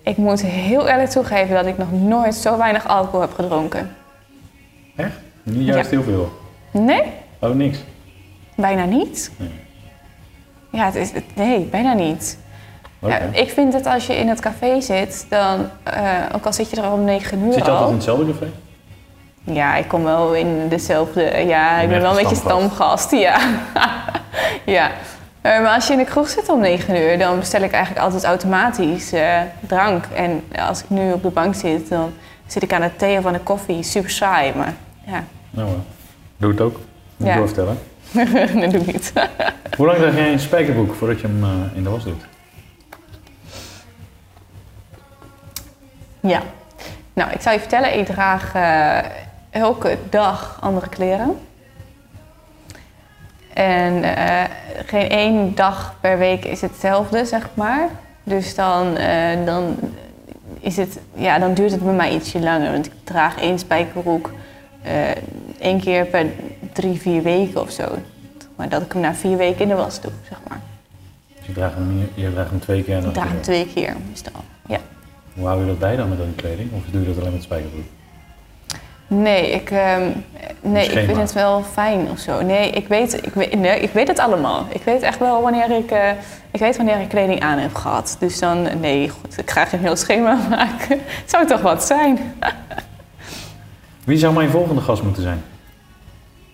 [0.06, 3.96] Ik moet heel eerlijk toegeven dat ik nog nooit zo weinig alcohol heb gedronken.
[4.96, 5.16] Echt?
[5.42, 5.96] Niet juist Ja.
[5.96, 6.32] heel veel.
[6.70, 7.02] Nee,
[7.40, 7.78] Oh, niks.
[8.54, 9.30] bijna niet.
[9.36, 9.50] Nee.
[10.70, 12.38] Ja, het is, nee, bijna niet.
[12.98, 16.02] Ja, ik vind dat als je in het café zit, dan, eh,
[16.34, 17.88] ook al zit je er om negen uur Zit je altijd al.
[17.88, 18.46] in hetzelfde café?
[19.44, 21.22] Ja, ik kom wel in dezelfde.
[21.46, 23.10] Ja, ik ben wel een beetje stamgast.
[23.10, 23.36] Ja.
[24.76, 24.90] ja.
[25.46, 28.04] Eh, maar als je in de kroeg zit om 9 uur, dan bestel ik eigenlijk
[28.04, 30.04] altijd automatisch eh, drank.
[30.14, 32.12] En als ik nu op de bank zit, dan
[32.46, 33.82] zit ik aan de thee of aan de koffie.
[33.82, 34.74] Super saai, maar
[35.06, 35.78] ja, Nou, hoor.
[36.36, 36.80] doe het ook.
[37.16, 37.36] Moet Ja.
[37.36, 37.78] doorvertellen.
[38.60, 39.12] dat doe ik niet.
[39.76, 42.24] Hoe lang draag jij een spijkerbroek voordat je hem eh, in de was doet?
[46.20, 46.42] ja.
[47.12, 48.98] Nou, ik zal je vertellen, ik draag eh,
[49.50, 51.38] elke dag andere kleren.
[53.56, 54.44] En eh,
[54.86, 57.88] geen één dag per week is hetzelfde, zeg maar.
[58.22, 59.76] Dus dan, eh, dan,
[60.60, 62.72] is het, ja, dan duurt het bij mij ietsje langer.
[62.72, 64.32] Want ik draag één spijkerbroek
[64.82, 65.10] eh
[65.58, 66.26] één keer per
[66.72, 67.84] drie, vier weken of zo.
[68.56, 70.60] Maar dat ik hem na vier weken in de was doe, zeg maar.
[71.36, 74.44] Dus je draagt hem, je draagt hem twee keer Ik draag hem twee keer meestal.
[74.66, 74.78] Ja.
[75.34, 76.72] Hoe hou je dat bij dan met een kleding?
[76.72, 77.84] Of doe je dat alleen met spijkerbroek?
[79.08, 80.10] Nee, ik, ehm,
[80.60, 82.42] nee ik vind het wel fijn of zo.
[82.42, 84.66] Nee, ik weet, ik, weet, nee, ik weet het allemaal.
[84.68, 86.10] Ik weet echt wel wanneer ik, eh,
[86.50, 88.16] ik weet wanneer ik kleding aan heb gehad.
[88.18, 90.98] Dus dan, nee, goed, ik ga geen heel schema maken.
[91.06, 92.18] Het zou toch wat zijn?
[94.04, 95.42] Wie zou mijn volgende gast moeten zijn?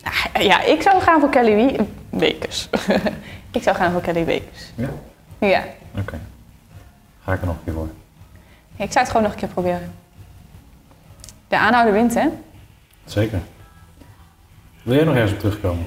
[0.03, 1.77] Ah, Ja, ik zou gaan voor Kelly
[2.11, 2.69] Wekers.
[3.51, 4.63] ik zou gaan voor Kelly Wekers.
[4.75, 4.89] Ja?
[5.39, 5.65] Ja,
[5.99, 6.19] Oké.
[7.25, 7.89] Ga ik er nog een keer voor.
[8.77, 9.93] ik zou het gewoon nog een keer proberen.
[11.53, 12.29] De aanhouder wint, hè?
[13.05, 13.39] Zeker.
[14.83, 15.87] Wil jij nog ergens op terugkomen?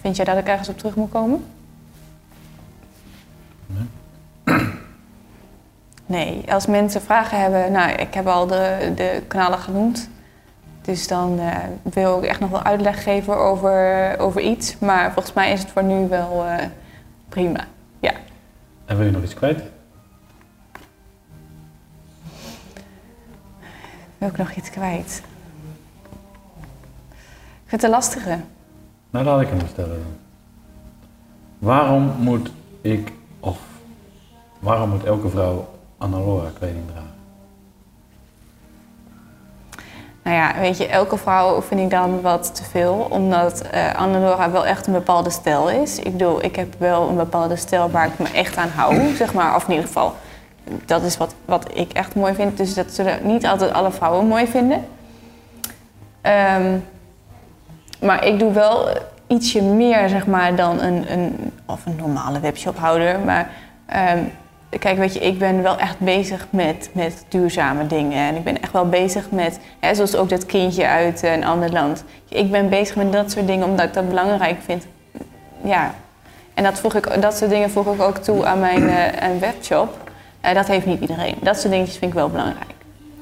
[0.00, 1.44] Vind jij dat ik ergens op terug moet komen?
[6.06, 10.10] Nee, als mensen vragen hebben, nou, ik heb al de, de kanalen genoemd.
[10.82, 14.78] Dus dan eh, wil ik echt nog wel uitleg geven over, over iets.
[14.78, 16.66] Maar volgens mij is het voor nu wel eh,
[17.28, 17.64] prima.
[18.00, 18.12] Ja.
[18.84, 19.62] En wil je nog iets kwijt?
[24.24, 25.22] Wil ik nog iets kwijt?
[27.10, 28.38] Ik vind het een lastige.
[29.10, 30.16] Nou, laat ik hem stellen dan.
[31.58, 33.58] Waarom moet ik, of
[34.58, 35.68] waarom moet elke vrouw
[35.98, 37.14] Annalora kleding dragen?
[40.22, 43.06] Nou ja, weet je, elke vrouw vind ik dan wat te veel.
[43.10, 43.64] Omdat
[43.96, 45.98] Annalora wel echt een bepaalde stijl is.
[45.98, 49.34] Ik bedoel, ik heb wel een bepaalde stijl waar ik me echt aan hou, zeg
[49.34, 49.54] maar.
[49.54, 50.14] Of in ieder geval,
[50.84, 52.56] dat is wat, wat ik echt mooi vind.
[52.56, 54.84] Dus dat zullen niet altijd alle vrouwen mooi vinden.
[56.20, 56.78] Ehm,
[58.00, 58.88] maar ik doe wel
[59.26, 63.20] ietsje meer, zeg maar, dan een, een, of een normale webshophouder.
[63.20, 63.50] Maar
[63.86, 64.18] ehm,
[64.78, 68.28] kijk, weet je, ik ben wel echt bezig met, met duurzame dingen.
[68.28, 71.72] En ik ben echt wel bezig met, hè, zoals ook dat kindje uit een ander
[71.72, 72.04] land.
[72.28, 74.86] Ik ben bezig met dat soort dingen omdat ik dat belangrijk vind.
[75.62, 75.94] Ja,
[76.54, 78.82] En dat, voeg ik, dat soort dingen voeg ik ook toe aan mijn
[79.22, 80.03] een webshop.
[80.44, 81.34] Eh, dat heeft niet iedereen.
[81.42, 82.74] Dat soort dingetjes vind ik wel belangrijk.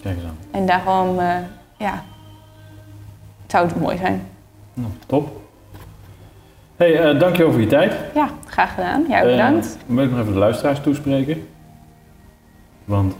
[0.03, 0.37] Kijk eens aan.
[0.51, 1.37] En daarom, eh,
[1.77, 2.03] ja,
[3.47, 4.27] zou het mooi zijn.
[4.75, 5.41] Nou, top.
[6.77, 7.95] hey, eh, dankjewel voor je tijd.
[8.15, 9.05] Ja, graag gedaan.
[9.09, 9.77] Jij ook bedankt.
[9.87, 11.49] wil ik nog even de luisteraars toespreken?
[12.85, 13.15] Want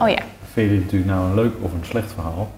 [0.00, 0.22] oh ja,
[0.52, 2.48] vind je dit natuurlijk nou een leuk of een slecht verhaal?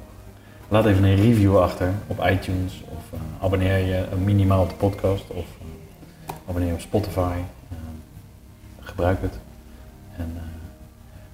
[0.69, 5.47] Laat even een review achter op iTunes of abonneer je minimaal op de podcast of
[6.49, 7.37] abonneer op Spotify.
[8.81, 9.39] Gebruik het.
[10.17, 10.48] En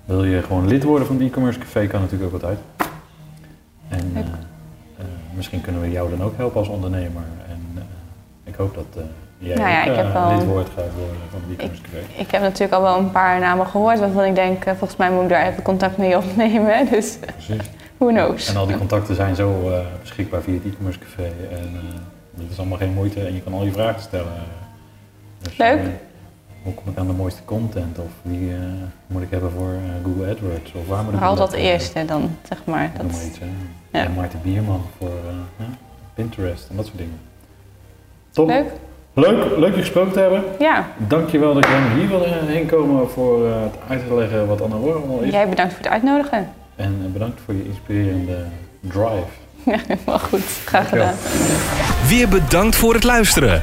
[0.04, 2.58] wil je gewoon lid worden van het e-commerce café, kan natuurlijk ook altijd.
[3.88, 4.24] En Leuk.
[4.24, 4.30] eh,
[4.98, 5.04] eh,
[5.34, 7.22] misschien kunnen we jou dan ook helpen als ondernemer.
[7.48, 7.82] En eh,
[8.44, 9.04] ik hoop dat
[9.38, 12.20] jij Nou ja, ook ik heb wel- lid wordt gaat worden van het e-commerce café.
[12.20, 15.22] ik heb natuurlijk al wel een paar namen gehoord waarvan ik denk, volgens mij moet
[15.22, 16.86] ik daar even contact mee opnemen.
[16.90, 17.70] Dus Precies.
[17.98, 18.48] who knows.
[18.48, 19.70] En al die contacten zijn zo
[20.00, 21.22] beschikbaar via het e-commerce café.
[21.50, 21.72] En
[22.30, 24.32] dat is allemaal geen moeite en je kan al je vragen stellen.
[25.42, 25.80] Dus, Leuk.
[26.64, 27.98] Eh, hoe kom ik aan de mooiste content?
[27.98, 28.56] Of wie eh,
[29.06, 30.72] moet ik hebben voor eh, Google AdWords?
[30.74, 31.68] Of waar moet ik Vooral op dat letten?
[31.70, 32.90] eerste dan, zeg maar.
[32.96, 33.46] Dat, maar iets, hè.
[33.98, 34.04] Ja.
[34.04, 35.64] En Maarten Bierman voor eh, hè,
[36.14, 37.18] Pinterest en dat soort dingen.
[38.30, 38.46] Top.
[38.48, 38.66] leuk?
[39.16, 40.42] Leuk, leuk je gesproken te hebben.
[40.58, 44.46] Ja, Dankjewel dat je helemaal hier wilde heen komen voor eh, het uit te leggen
[44.46, 45.32] wat Anna Hoor allemaal is.
[45.32, 46.48] jij bedankt voor het uitnodigen.
[46.76, 48.36] En eh, bedankt voor je inspirerende
[48.80, 49.24] drive.
[49.64, 50.42] Ja, wel goed.
[50.64, 51.14] Graag gedaan.
[52.08, 53.62] Weer bedankt voor het luisteren.